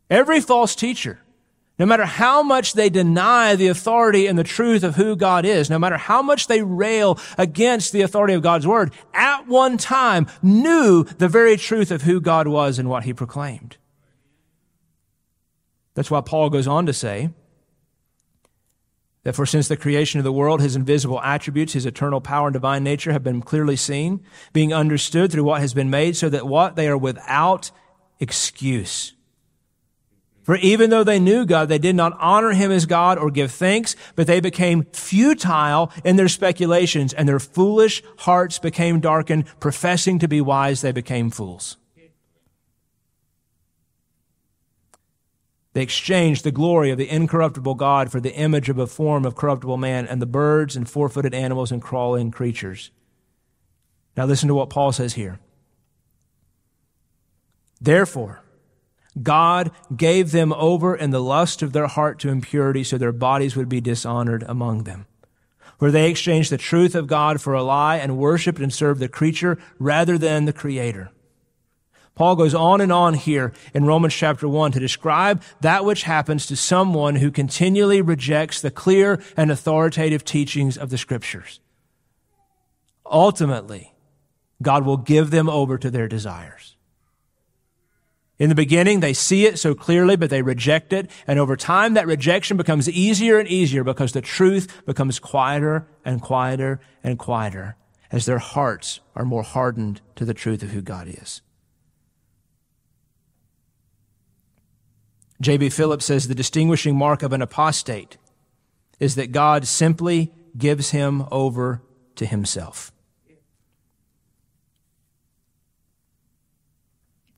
Every 0.09 0.39
false 0.39 0.75
teacher, 0.75 1.19
no 1.79 1.87
matter 1.87 2.05
how 2.05 2.43
much 2.43 2.73
they 2.73 2.89
deny 2.89 3.55
the 3.55 3.69
authority 3.69 4.27
and 4.27 4.37
the 4.37 4.43
truth 4.43 4.83
of 4.83 4.97
who 4.97 5.15
God 5.15 5.45
is, 5.45 5.67
no 5.67 5.79
matter 5.79 5.97
how 5.97 6.21
much 6.21 6.45
they 6.45 6.61
rail 6.61 7.17
against 7.39 7.91
the 7.91 8.01
authority 8.01 8.35
of 8.35 8.43
God's 8.43 8.67
word, 8.67 8.93
at 9.15 9.47
one 9.47 9.77
time 9.77 10.27
knew 10.43 11.03
the 11.03 11.27
very 11.27 11.57
truth 11.57 11.89
of 11.89 12.03
who 12.03 12.21
God 12.21 12.47
was 12.47 12.77
and 12.77 12.87
what 12.87 13.05
he 13.05 13.13
proclaimed. 13.13 13.77
That's 15.93 16.11
why 16.11 16.21
Paul 16.21 16.49
goes 16.49 16.67
on 16.67 16.85
to 16.85 16.93
say, 16.93 17.29
that 19.23 19.35
for 19.35 19.45
since 19.45 19.67
the 19.67 19.77
creation 19.77 20.19
of 20.19 20.23
the 20.23 20.31
world, 20.31 20.61
his 20.61 20.75
invisible 20.75 21.21
attributes, 21.21 21.73
his 21.73 21.85
eternal 21.85 22.21
power 22.21 22.47
and 22.47 22.53
divine 22.53 22.83
nature 22.83 23.11
have 23.11 23.23
been 23.23 23.41
clearly 23.41 23.75
seen, 23.75 24.23
being 24.51 24.73
understood 24.73 25.31
through 25.31 25.43
what 25.43 25.61
has 25.61 25.73
been 25.73 25.89
made, 25.89 26.15
so 26.15 26.27
that 26.29 26.47
what? 26.47 26.75
They 26.75 26.87
are 26.87 26.97
without 26.97 27.71
excuse. 28.19 29.13
For 30.41 30.55
even 30.55 30.89
though 30.89 31.03
they 31.03 31.19
knew 31.19 31.45
God, 31.45 31.69
they 31.69 31.77
did 31.77 31.95
not 31.95 32.17
honor 32.19 32.51
him 32.51 32.71
as 32.71 32.87
God 32.87 33.19
or 33.19 33.29
give 33.29 33.51
thanks, 33.51 33.95
but 34.15 34.25
they 34.25 34.39
became 34.39 34.85
futile 34.91 35.91
in 36.03 36.15
their 36.15 36.27
speculations, 36.27 37.13
and 37.13 37.29
their 37.29 37.39
foolish 37.39 38.01
hearts 38.19 38.57
became 38.57 38.99
darkened. 38.99 39.45
Professing 39.59 40.17
to 40.17 40.27
be 40.27 40.41
wise, 40.41 40.81
they 40.81 40.91
became 40.91 41.29
fools. 41.29 41.77
They 45.73 45.81
exchanged 45.81 46.43
the 46.43 46.51
glory 46.51 46.91
of 46.91 46.97
the 46.97 47.09
incorruptible 47.09 47.75
God 47.75 48.11
for 48.11 48.19
the 48.19 48.33
image 48.33 48.67
of 48.67 48.77
a 48.77 48.87
form 48.87 49.25
of 49.25 49.35
corruptible 49.35 49.77
man 49.77 50.05
and 50.05 50.21
the 50.21 50.25
birds 50.25 50.75
and 50.75 50.89
four 50.89 51.07
footed 51.07 51.33
animals 51.33 51.71
and 51.71 51.81
crawling 51.81 52.31
creatures. 52.31 52.91
Now 54.17 54.25
listen 54.25 54.49
to 54.49 54.55
what 54.55 54.69
Paul 54.69 54.91
says 54.91 55.13
here. 55.13 55.39
Therefore, 57.79 58.41
God 59.21 59.71
gave 59.95 60.31
them 60.31 60.53
over 60.53 60.95
in 60.95 61.11
the 61.11 61.21
lust 61.21 61.61
of 61.61 61.71
their 61.71 61.87
heart 61.87 62.19
to 62.19 62.29
impurity 62.29 62.83
so 62.83 62.97
their 62.97 63.11
bodies 63.11 63.55
would 63.55 63.69
be 63.69 63.81
dishonored 63.81 64.43
among 64.47 64.83
them. 64.83 65.05
Where 65.79 65.91
they 65.91 66.09
exchanged 66.09 66.51
the 66.51 66.57
truth 66.57 66.95
of 66.95 67.07
God 67.07 67.41
for 67.41 67.53
a 67.53 67.63
lie 67.63 67.97
and 67.97 68.17
worshiped 68.17 68.59
and 68.59 68.73
served 68.73 68.99
the 68.99 69.07
creature 69.07 69.57
rather 69.79 70.17
than 70.17 70.45
the 70.45 70.53
creator 70.53 71.11
Paul 72.15 72.35
goes 72.35 72.53
on 72.53 72.81
and 72.81 72.91
on 72.91 73.13
here 73.13 73.53
in 73.73 73.85
Romans 73.85 74.13
chapter 74.13 74.47
1 74.47 74.73
to 74.73 74.79
describe 74.79 75.41
that 75.61 75.85
which 75.85 76.03
happens 76.03 76.45
to 76.47 76.55
someone 76.55 77.15
who 77.15 77.31
continually 77.31 78.01
rejects 78.01 78.61
the 78.61 78.71
clear 78.71 79.21
and 79.37 79.49
authoritative 79.49 80.25
teachings 80.25 80.77
of 80.77 80.89
the 80.89 80.97
scriptures. 80.97 81.59
Ultimately, 83.05 83.93
God 84.61 84.85
will 84.85 84.97
give 84.97 85.31
them 85.31 85.49
over 85.49 85.77
to 85.77 85.89
their 85.89 86.07
desires. 86.07 86.75
In 88.37 88.49
the 88.49 88.55
beginning, 88.55 89.01
they 89.01 89.13
see 89.13 89.45
it 89.45 89.59
so 89.59 89.75
clearly, 89.75 90.15
but 90.15 90.31
they 90.31 90.41
reject 90.41 90.93
it. 90.93 91.11
And 91.27 91.37
over 91.37 91.55
time, 91.55 91.93
that 91.93 92.07
rejection 92.07 92.57
becomes 92.57 92.89
easier 92.89 93.37
and 93.37 93.47
easier 93.47 93.83
because 93.83 94.13
the 94.13 94.21
truth 94.21 94.83
becomes 94.85 95.19
quieter 95.19 95.85
and 96.03 96.21
quieter 96.21 96.79
and 97.03 97.19
quieter 97.19 97.75
as 98.11 98.25
their 98.25 98.39
hearts 98.39 98.99
are 99.15 99.25
more 99.25 99.43
hardened 99.43 100.01
to 100.15 100.25
the 100.25 100.33
truth 100.33 100.63
of 100.63 100.71
who 100.71 100.81
God 100.81 101.07
is. 101.07 101.41
J.B. 105.41 105.69
Phillips 105.69 106.05
says 106.05 106.27
the 106.27 106.35
distinguishing 106.35 106.95
mark 106.95 107.23
of 107.23 107.33
an 107.33 107.41
apostate 107.41 108.17
is 108.99 109.15
that 109.15 109.31
God 109.31 109.67
simply 109.67 110.31
gives 110.55 110.91
him 110.91 111.25
over 111.31 111.81
to 112.15 112.25
himself. 112.27 112.91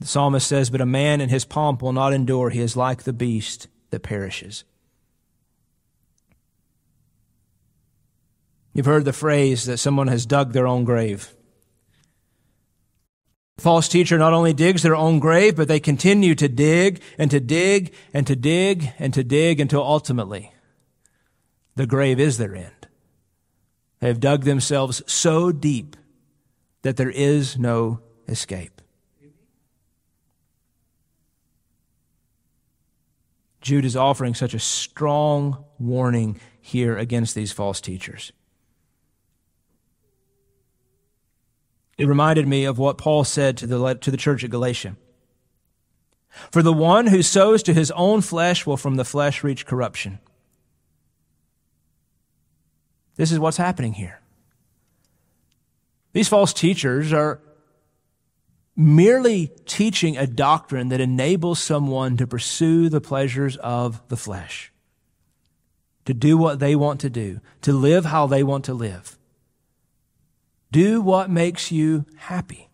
The 0.02 0.08
psalmist 0.08 0.46
says, 0.46 0.70
But 0.70 0.82
a 0.82 0.86
man 0.86 1.22
in 1.22 1.30
his 1.30 1.46
pomp 1.46 1.82
will 1.82 1.94
not 1.94 2.12
endure. 2.12 2.50
He 2.50 2.60
is 2.60 2.76
like 2.76 3.04
the 3.04 3.14
beast 3.14 3.70
that 3.92 4.02
perishes. 4.02 4.66
You've 8.74 8.86
heard 8.86 9.06
the 9.06 9.14
phrase 9.14 9.66
that 9.66 9.78
someone 9.78 10.08
has 10.08 10.26
dug 10.26 10.52
their 10.52 10.68
own 10.68 10.84
grave. 10.84 11.34
False 13.64 13.88
teacher 13.88 14.18
not 14.18 14.34
only 14.34 14.54
digs 14.54 14.84
their 14.84 14.96
own 14.96 15.20
grave, 15.20 15.56
but 15.56 15.70
they 15.70 15.80
continue 15.80 16.36
to 16.36 16.50
dig 16.50 17.02
and 17.18 17.32
to 17.32 17.40
dig 17.40 17.94
and 18.14 18.28
to 18.28 18.36
dig 18.36 18.92
and 19.00 19.14
to 19.14 19.24
dig 19.24 19.60
until 19.62 19.82
ultimately 19.82 20.52
the 21.76 21.88
grave 21.88 22.20
is 22.20 22.38
their 22.38 22.54
end. 22.56 22.88
They 24.00 24.10
have 24.10 24.20
dug 24.20 24.44
themselves 24.44 25.02
so 25.08 25.54
deep 25.54 25.96
that 26.82 26.98
there 26.98 27.10
is 27.10 27.58
no 27.58 28.02
escape. 28.28 28.82
Jude 33.62 33.86
is 33.86 33.96
offering 33.96 34.34
such 34.34 34.54
a 34.54 34.60
strong 34.60 35.64
warning 35.80 36.38
here 36.60 36.98
against 36.98 37.34
these 37.34 37.54
false 37.54 37.80
teachers. 37.80 38.34
It 41.98 42.08
reminded 42.08 42.48
me 42.48 42.66
of 42.66 42.78
what 42.78 42.98
Paul 42.98 43.24
said 43.24 43.58
to 43.58 43.68
the, 43.68 43.94
to 43.96 44.12
the 44.12 44.18
church 44.18 44.44
at 44.44 44.50
Galatia. 44.50 44.96
For 46.52 46.64
the 46.64 46.74
one 46.74 47.08
who 47.08 47.22
sows 47.22 47.62
to 47.64 47.74
his 47.74 47.92
own 47.92 48.22
flesh 48.22 48.66
will 48.66 48.78
from 48.78 48.96
the 48.96 49.06
flesh 49.06 49.44
reach 49.44 49.66
corruption. 49.66 50.20
This 53.16 53.32
is 53.32 53.40
what's 53.40 53.58
happening 53.58 53.94
here. 53.94 54.20
These 56.14 56.28
false 56.28 56.54
teachers 56.54 57.14
are 57.14 57.40
merely 58.76 59.52
teaching 59.66 60.18
a 60.18 60.26
doctrine 60.26 60.90
that 60.90 61.02
enables 61.02 61.60
someone 61.60 62.18
to 62.18 62.26
pursue 62.26 62.90
the 62.90 63.02
pleasures 63.02 63.56
of 63.58 64.02
the 64.08 64.18
flesh, 64.18 64.72
to 66.06 66.14
do 66.14 66.38
what 66.38 66.60
they 66.60 66.76
want 66.76 67.00
to 67.02 67.10
do, 67.10 67.40
to 67.62 67.72
live 67.72 68.06
how 68.06 68.26
they 68.26 68.42
want 68.42 68.66
to 68.66 68.74
live. 68.74 69.18
Do 70.74 71.02
what 71.02 71.30
makes 71.30 71.72
you 71.72 72.08
happy. 72.16 72.68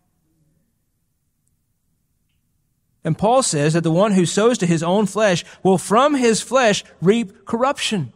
And 3.04 3.16
Paul 3.16 3.42
says 3.42 3.74
that 3.74 3.82
the 3.82 3.90
one 3.90 4.12
who 4.12 4.24
sows 4.24 4.56
to 4.58 4.66
his 4.66 4.82
own 4.82 5.04
flesh 5.04 5.44
will 5.62 5.76
from 5.76 6.14
his 6.14 6.40
flesh 6.40 6.82
reap 7.02 7.44
corruption. 7.44 8.14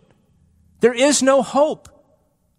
There 0.80 0.94
is 0.94 1.22
no 1.22 1.42
hope 1.42 1.90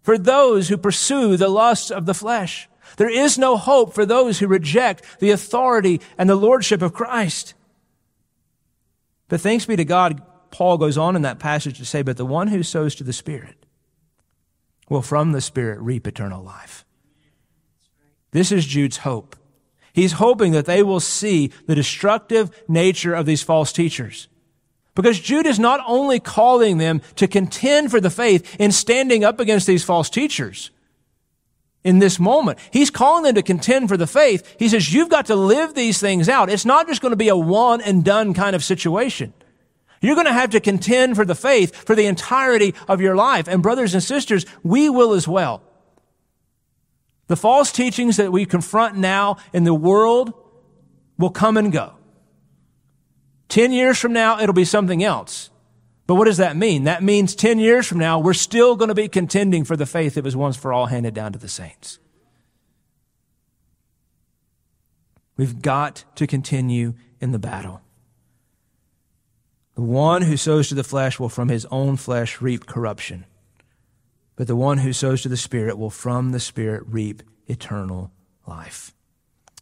for 0.02 0.16
those 0.16 0.68
who 0.68 0.76
pursue 0.76 1.36
the 1.36 1.48
lusts 1.48 1.90
of 1.90 2.06
the 2.06 2.14
flesh. 2.14 2.68
There 2.96 3.10
is 3.10 3.36
no 3.36 3.56
hope 3.56 3.92
for 3.92 4.06
those 4.06 4.38
who 4.38 4.46
reject 4.46 5.18
the 5.18 5.32
authority 5.32 6.00
and 6.16 6.30
the 6.30 6.36
lordship 6.36 6.80
of 6.80 6.92
Christ. 6.92 7.54
But 9.26 9.40
thanks 9.40 9.66
be 9.66 9.74
to 9.74 9.84
God, 9.84 10.22
Paul 10.52 10.78
goes 10.78 10.96
on 10.96 11.16
in 11.16 11.22
that 11.22 11.40
passage 11.40 11.78
to 11.78 11.84
say, 11.84 12.02
but 12.02 12.16
the 12.16 12.24
one 12.24 12.46
who 12.48 12.62
sows 12.62 12.94
to 12.94 13.04
the 13.04 13.12
Spirit 13.12 13.66
will 14.88 15.02
from 15.02 15.32
the 15.32 15.40
Spirit 15.40 15.80
reap 15.80 16.06
eternal 16.06 16.40
life. 16.40 16.85
This 18.32 18.52
is 18.52 18.66
Jude's 18.66 18.98
hope. 18.98 19.36
He's 19.92 20.12
hoping 20.12 20.52
that 20.52 20.66
they 20.66 20.82
will 20.82 21.00
see 21.00 21.50
the 21.66 21.74
destructive 21.74 22.50
nature 22.68 23.14
of 23.14 23.24
these 23.24 23.42
false 23.42 23.72
teachers. 23.72 24.28
Because 24.94 25.20
Jude 25.20 25.46
is 25.46 25.58
not 25.58 25.80
only 25.86 26.20
calling 26.20 26.78
them 26.78 27.02
to 27.16 27.28
contend 27.28 27.90
for 27.90 28.00
the 28.00 28.10
faith 28.10 28.56
in 28.58 28.72
standing 28.72 29.24
up 29.24 29.40
against 29.40 29.66
these 29.66 29.84
false 29.84 30.10
teachers 30.10 30.70
in 31.84 31.98
this 31.98 32.18
moment. 32.18 32.58
He's 32.72 32.90
calling 32.90 33.22
them 33.22 33.36
to 33.36 33.42
contend 33.42 33.88
for 33.88 33.96
the 33.96 34.06
faith. 34.06 34.56
He 34.58 34.68
says, 34.68 34.92
you've 34.92 35.08
got 35.08 35.26
to 35.26 35.36
live 35.36 35.74
these 35.74 36.00
things 36.00 36.28
out. 36.28 36.50
It's 36.50 36.64
not 36.64 36.88
just 36.88 37.00
going 37.00 37.12
to 37.12 37.16
be 37.16 37.28
a 37.28 37.36
one 37.36 37.80
and 37.80 38.04
done 38.04 38.34
kind 38.34 38.56
of 38.56 38.64
situation. 38.64 39.32
You're 40.00 40.16
going 40.16 40.26
to 40.26 40.32
have 40.32 40.50
to 40.50 40.60
contend 40.60 41.16
for 41.16 41.24
the 41.24 41.34
faith 41.34 41.74
for 41.86 41.94
the 41.94 42.06
entirety 42.06 42.74
of 42.88 43.00
your 43.00 43.16
life. 43.16 43.48
And 43.48 43.62
brothers 43.62 43.94
and 43.94 44.02
sisters, 44.02 44.46
we 44.62 44.90
will 44.90 45.12
as 45.12 45.28
well. 45.28 45.62
The 47.28 47.36
false 47.36 47.72
teachings 47.72 48.16
that 48.18 48.32
we 48.32 48.44
confront 48.44 48.96
now 48.96 49.36
in 49.52 49.64
the 49.64 49.74
world 49.74 50.32
will 51.18 51.30
come 51.30 51.56
and 51.56 51.72
go. 51.72 51.94
Ten 53.48 53.72
years 53.72 53.98
from 53.98 54.12
now, 54.12 54.40
it'll 54.40 54.54
be 54.54 54.64
something 54.64 55.02
else. 55.02 55.50
But 56.06 56.14
what 56.14 56.26
does 56.26 56.36
that 56.36 56.56
mean? 56.56 56.84
That 56.84 57.02
means 57.02 57.34
10 57.34 57.58
years 57.58 57.86
from 57.86 57.98
now, 57.98 58.18
we're 58.20 58.32
still 58.32 58.76
going 58.76 58.88
to 58.88 58.94
be 58.94 59.08
contending 59.08 59.64
for 59.64 59.76
the 59.76 59.86
faith 59.86 60.14
that 60.14 60.24
was 60.24 60.36
once 60.36 60.56
for 60.56 60.72
all 60.72 60.86
handed 60.86 61.14
down 61.14 61.32
to 61.32 61.38
the 61.38 61.48
saints. 61.48 61.98
We've 65.36 65.60
got 65.60 66.04
to 66.14 66.26
continue 66.26 66.94
in 67.20 67.32
the 67.32 67.38
battle. 67.38 67.82
The 69.74 69.82
one 69.82 70.22
who 70.22 70.36
sows 70.36 70.68
to 70.68 70.74
the 70.74 70.84
flesh 70.84 71.18
will 71.18 71.28
from 71.28 71.48
his 71.48 71.66
own 71.66 71.96
flesh 71.96 72.40
reap 72.40 72.66
corruption. 72.66 73.26
But 74.36 74.46
the 74.46 74.56
one 74.56 74.78
who 74.78 74.92
sows 74.92 75.22
to 75.22 75.28
the 75.28 75.36
Spirit 75.36 75.78
will 75.78 75.90
from 75.90 76.30
the 76.30 76.40
Spirit 76.40 76.84
reap 76.86 77.22
eternal 77.46 78.12
life. 78.46 78.92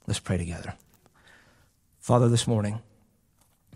Let's 0.07 0.21
pray 0.21 0.37
together. 0.37 0.75
Father, 2.01 2.29
this 2.29 2.47
morning, 2.47 2.81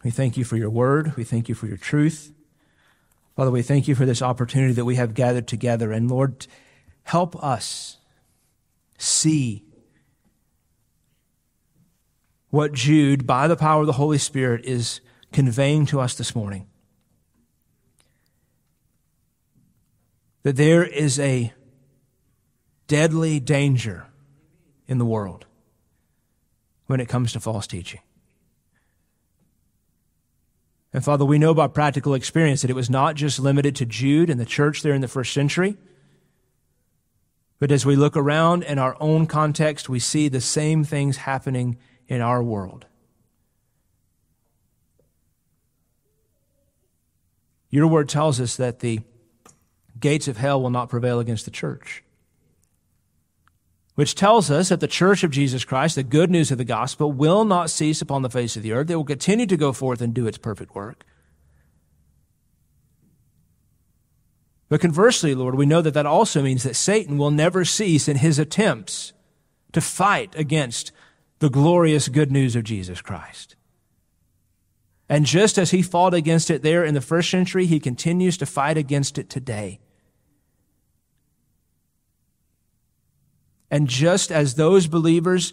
we 0.05 0.11
thank 0.11 0.37
you 0.37 0.45
for 0.45 0.57
your 0.57 0.71
word. 0.71 1.17
We 1.17 1.25
thank 1.25 1.49
you 1.49 1.55
for 1.55 1.67
your 1.67 1.77
truth. 1.77 2.33
Father, 3.37 3.51
we 3.51 3.63
thank 3.63 3.87
you 3.87 3.95
for 3.95 4.05
this 4.05 4.21
opportunity 4.21 4.73
that 4.75 4.85
we 4.85 4.97
have 4.97 5.15
gathered 5.15 5.47
together. 5.47 5.93
And 5.93 6.11
Lord, 6.11 6.47
help 7.05 7.43
us 7.43 7.99
see 8.99 9.65
what 12.51 12.73
Jude, 12.73 13.27
by 13.27 13.47
the 13.47 13.57
power 13.57 13.83
of 13.83 13.87
the 13.87 13.93
Holy 13.93 14.19
Spirit, 14.19 14.65
is 14.65 15.01
conveying 15.33 15.87
to 15.87 16.01
us 16.01 16.15
this 16.15 16.35
morning. 16.35 16.67
That 20.43 20.57
there 20.57 20.85
is 20.85 21.19
a 21.19 21.53
deadly 22.87 23.39
danger 23.41 24.07
in 24.87 24.99
the 24.99 25.05
world 25.05 25.47
when 26.87 27.01
it 27.01 27.09
comes 27.09 27.33
to 27.33 27.41
false 27.41 27.67
teaching. 27.67 28.01
And 30.93 31.05
Father, 31.05 31.25
we 31.25 31.39
know 31.39 31.53
by 31.53 31.67
practical 31.69 32.15
experience 32.15 32.63
that 32.63 32.71
it 32.71 32.77
was 32.77 32.89
not 32.89 33.15
just 33.15 33.39
limited 33.39 33.77
to 33.77 33.87
Jude 33.87 34.31
and 34.31 34.41
the 34.41 34.47
church 34.47 34.83
there 34.83 34.95
in 34.95 35.03
the 35.03 35.09
first 35.09 35.35
century. 35.35 35.77
But 37.59 37.71
as 37.71 37.85
we 37.85 37.95
look 37.95 38.17
around 38.17 38.63
in 38.63 38.79
our 38.79 38.97
own 39.01 39.27
context, 39.27 39.89
we 39.89 39.99
see 39.99 40.29
the 40.29 40.41
same 40.41 40.85
things 40.85 41.19
happening 41.19 41.77
in 42.07 42.21
our 42.21 42.43
world. 42.43 42.87
Your 47.71 47.87
word 47.87 48.09
tells 48.09 48.41
us 48.41 48.57
that 48.57 48.81
the 48.81 49.01
gates 50.01 50.29
of 50.29 50.37
hell 50.37 50.61
will 50.61 50.71
not 50.71 50.89
prevail 50.89 51.21
against 51.21 51.45
the 51.45 51.51
church. 51.51 52.03
Which 53.95 54.15
tells 54.15 54.51
us 54.51 54.69
that 54.69 54.81
the 54.81 54.87
church 54.87 55.25
of 55.25 55.33
Jesus 55.33 55.65
Christ, 55.65 55.97
the 55.97 56.05
good 56.05 56.31
news 56.31 56.53
of 56.53 56.59
the 56.59 56.65
gospel, 56.65 57.11
will 57.11 57.45
not 57.45 57.71
cease 57.71 58.01
upon 58.01 58.23
the 58.23 58.31
face 58.31 58.57
of 58.57 58.63
the 58.63 58.73
earth. 58.73 58.89
It 58.91 58.97
will 58.97 59.05
continue 59.05 59.47
to 59.47 59.57
go 59.57 59.73
forth 59.73 60.01
and 60.01 60.15
do 60.15 60.27
its 60.27 60.39
perfect 60.39 60.75
work. 60.75 61.05
But 64.69 64.81
conversely, 64.81 65.35
Lord, 65.35 65.55
we 65.55 65.67
know 65.67 65.83
that 65.83 65.95
that 65.95 66.07
also 66.07 66.43
means 66.43 66.63
that 66.63 66.77
Satan 66.77 67.19
will 67.19 67.31
never 67.31 67.65
cease 67.65 68.07
in 68.07 68.19
his 68.19 68.39
attempts 68.39 69.13
to 69.73 69.81
fight 69.81 70.35
against 70.37 70.93
the 71.39 71.51
glorious 71.51 72.09
good 72.09 72.31
news 72.31 72.55
of 72.55 72.65
Jesus 72.65 73.01
Christ. 73.01 73.57
And 75.09 75.25
just 75.25 75.59
as 75.59 75.71
he 75.71 75.83
fought 75.83 76.13
against 76.13 76.51
it 76.51 76.63
there 76.63 76.85
in 76.85 76.95
the 76.95 77.01
first 77.01 77.31
century, 77.31 77.67
he 77.67 77.81
continues 77.81 78.37
to 78.39 78.47
fight 78.47 78.77
against 78.77 79.19
it 79.19 79.31
today. 79.31 79.81
And 83.71 83.89
just 83.89 84.33
as 84.33 84.55
those 84.55 84.87
believers 84.87 85.53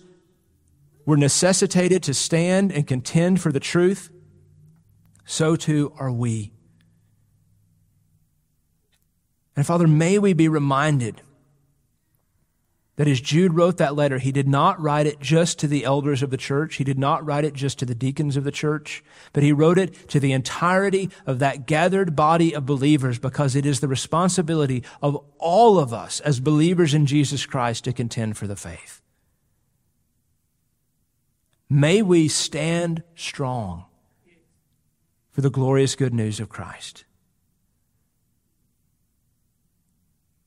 were 1.06 1.18
necessitated 1.18 2.02
to 2.04 2.14
stand 2.14 2.72
and 2.72 2.88
contend 2.88 3.42
for 3.42 3.52
the 3.52 3.60
truth, 3.60 4.10
so 5.26 5.56
too 5.56 5.94
are 6.00 6.12
we. 6.12 6.52
And 9.56 9.66
Father, 9.66 9.88
may 9.88 10.20
we 10.20 10.34
be 10.34 10.48
reminded 10.48 11.22
that 12.98 13.08
as 13.08 13.20
Jude 13.20 13.54
wrote 13.54 13.78
that 13.78 13.96
letter, 13.96 14.20
he 14.20 14.32
did 14.32 14.48
not 14.48 14.80
write 14.82 15.06
it 15.06 15.20
just 15.20 15.60
to 15.60 15.68
the 15.68 15.84
elders 15.84 16.24
of 16.24 16.30
the 16.30 16.38
church. 16.38 16.76
He 16.76 16.86
did 16.86 16.98
not 16.98 17.26
write 17.26 17.44
it 17.44 17.54
just 17.54 17.78
to 17.80 17.86
the 17.86 17.96
deacons 17.96 18.38
of 18.38 18.46
the 18.46 18.52
church, 18.52 19.04
but 19.34 19.44
he 19.44 19.52
wrote 19.52 19.78
it 19.78 20.08
to 20.10 20.20
the 20.20 20.32
entirety 20.32 21.10
of 21.26 21.40
that 21.40 21.68
gathered 21.68 22.16
body 22.16 22.56
of 22.56 22.66
believers 22.66 23.20
because 23.20 23.56
it 23.56 23.66
is 23.66 23.82
the 23.82 23.90
responsibility 23.90 24.84
of 25.02 25.18
all 25.40 25.78
of 25.78 25.94
us 25.94 26.22
as 26.22 26.40
believers 26.40 26.94
in 26.94 27.06
Jesus 27.06 27.46
Christ 27.46 27.84
to 27.84 27.94
contend 27.94 28.38
for 28.38 28.48
the 28.48 28.56
faith. 28.56 29.02
May 31.70 32.02
we 32.02 32.30
stand 32.30 33.04
strong 33.16 33.86
for 35.32 35.42
the 35.42 35.50
glorious 35.50 35.96
good 35.96 36.14
news 36.14 36.40
of 36.40 36.48
Christ. 36.48 37.04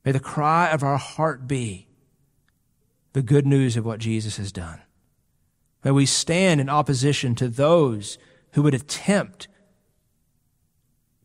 May 0.02 0.12
the 0.12 0.20
cry 0.20 0.70
of 0.70 0.82
our 0.82 0.96
heart 0.96 1.46
be, 1.46 1.87
the 3.18 3.22
good 3.22 3.48
news 3.48 3.76
of 3.76 3.84
what 3.84 3.98
Jesus 3.98 4.36
has 4.36 4.52
done. 4.52 4.80
May 5.82 5.90
we 5.90 6.06
stand 6.06 6.60
in 6.60 6.68
opposition 6.68 7.34
to 7.34 7.48
those 7.48 8.16
who 8.52 8.62
would 8.62 8.74
attempt 8.74 9.48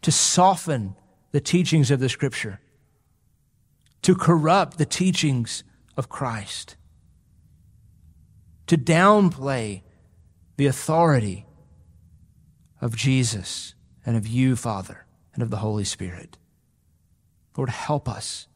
to 0.01 0.11
soften 0.11 0.95
the 1.33 1.39
teachings 1.39 1.91
of 1.91 1.99
the 1.99 2.09
Scripture, 2.09 2.59
to 4.01 4.15
corrupt 4.15 4.79
the 4.79 4.87
teachings 4.87 5.63
of 5.95 6.09
Christ. 6.09 6.77
to 8.67 8.77
downplay 8.77 9.81
the 10.57 10.67
authority 10.67 11.45
of 12.81 12.95
Jesus 12.95 13.75
and 14.05 14.17
of 14.17 14.27
you, 14.27 14.55
Father, 14.55 15.05
and 15.33 15.43
of 15.43 15.49
the 15.49 15.57
Holy 15.57 15.83
Spirit. 15.83 16.37
Lord, 17.57 17.69
help 17.69 18.09
us 18.09 18.47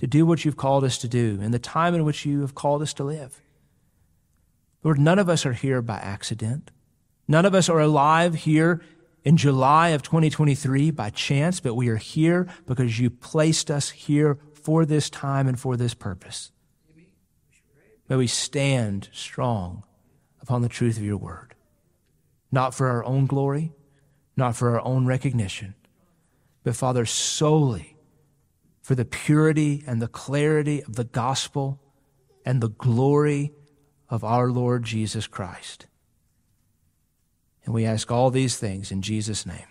to 0.00 0.06
do 0.06 0.24
what 0.24 0.46
you've 0.46 0.56
called 0.56 0.82
us 0.82 0.96
to 0.96 1.06
do 1.08 1.38
in 1.42 1.50
the 1.50 1.58
time 1.58 1.94
in 1.94 2.04
which 2.04 2.24
you 2.24 2.40
have 2.40 2.54
called 2.54 2.80
us 2.80 2.94
to 2.94 3.04
live. 3.04 3.42
Lord, 4.82 4.98
none 4.98 5.18
of 5.18 5.28
us 5.28 5.44
are 5.44 5.52
here 5.52 5.82
by 5.82 5.98
accident. 5.98 6.70
None 7.28 7.44
of 7.44 7.54
us 7.54 7.68
are 7.68 7.80
alive 7.80 8.34
here 8.34 8.80
in 9.24 9.36
July 9.36 9.90
of 9.90 10.02
2023 10.02 10.90
by 10.90 11.10
chance, 11.10 11.60
but 11.60 11.74
we 11.74 11.90
are 11.90 11.96
here 11.96 12.48
because 12.64 12.98
you 12.98 13.10
placed 13.10 13.70
us 13.70 13.90
here 13.90 14.38
for 14.54 14.86
this 14.86 15.10
time 15.10 15.46
and 15.46 15.60
for 15.60 15.76
this 15.76 15.92
purpose. 15.92 16.50
May 18.08 18.16
we 18.16 18.26
stand 18.26 19.10
strong 19.12 19.84
upon 20.40 20.62
the 20.62 20.68
truth 20.70 20.96
of 20.96 21.04
your 21.04 21.18
word, 21.18 21.54
not 22.50 22.74
for 22.74 22.88
our 22.88 23.04
own 23.04 23.26
glory, 23.26 23.74
not 24.34 24.56
for 24.56 24.70
our 24.70 24.80
own 24.80 25.04
recognition, 25.04 25.74
but 26.64 26.74
Father, 26.74 27.04
solely 27.04 27.98
for 28.90 28.96
the 28.96 29.04
purity 29.04 29.84
and 29.86 30.02
the 30.02 30.08
clarity 30.08 30.82
of 30.82 30.96
the 30.96 31.04
gospel 31.04 31.80
and 32.44 32.60
the 32.60 32.70
glory 32.70 33.52
of 34.08 34.24
our 34.24 34.50
Lord 34.50 34.82
Jesus 34.82 35.28
Christ. 35.28 35.86
And 37.64 37.72
we 37.72 37.84
ask 37.84 38.10
all 38.10 38.30
these 38.30 38.56
things 38.56 38.90
in 38.90 39.00
Jesus' 39.00 39.46
name. 39.46 39.68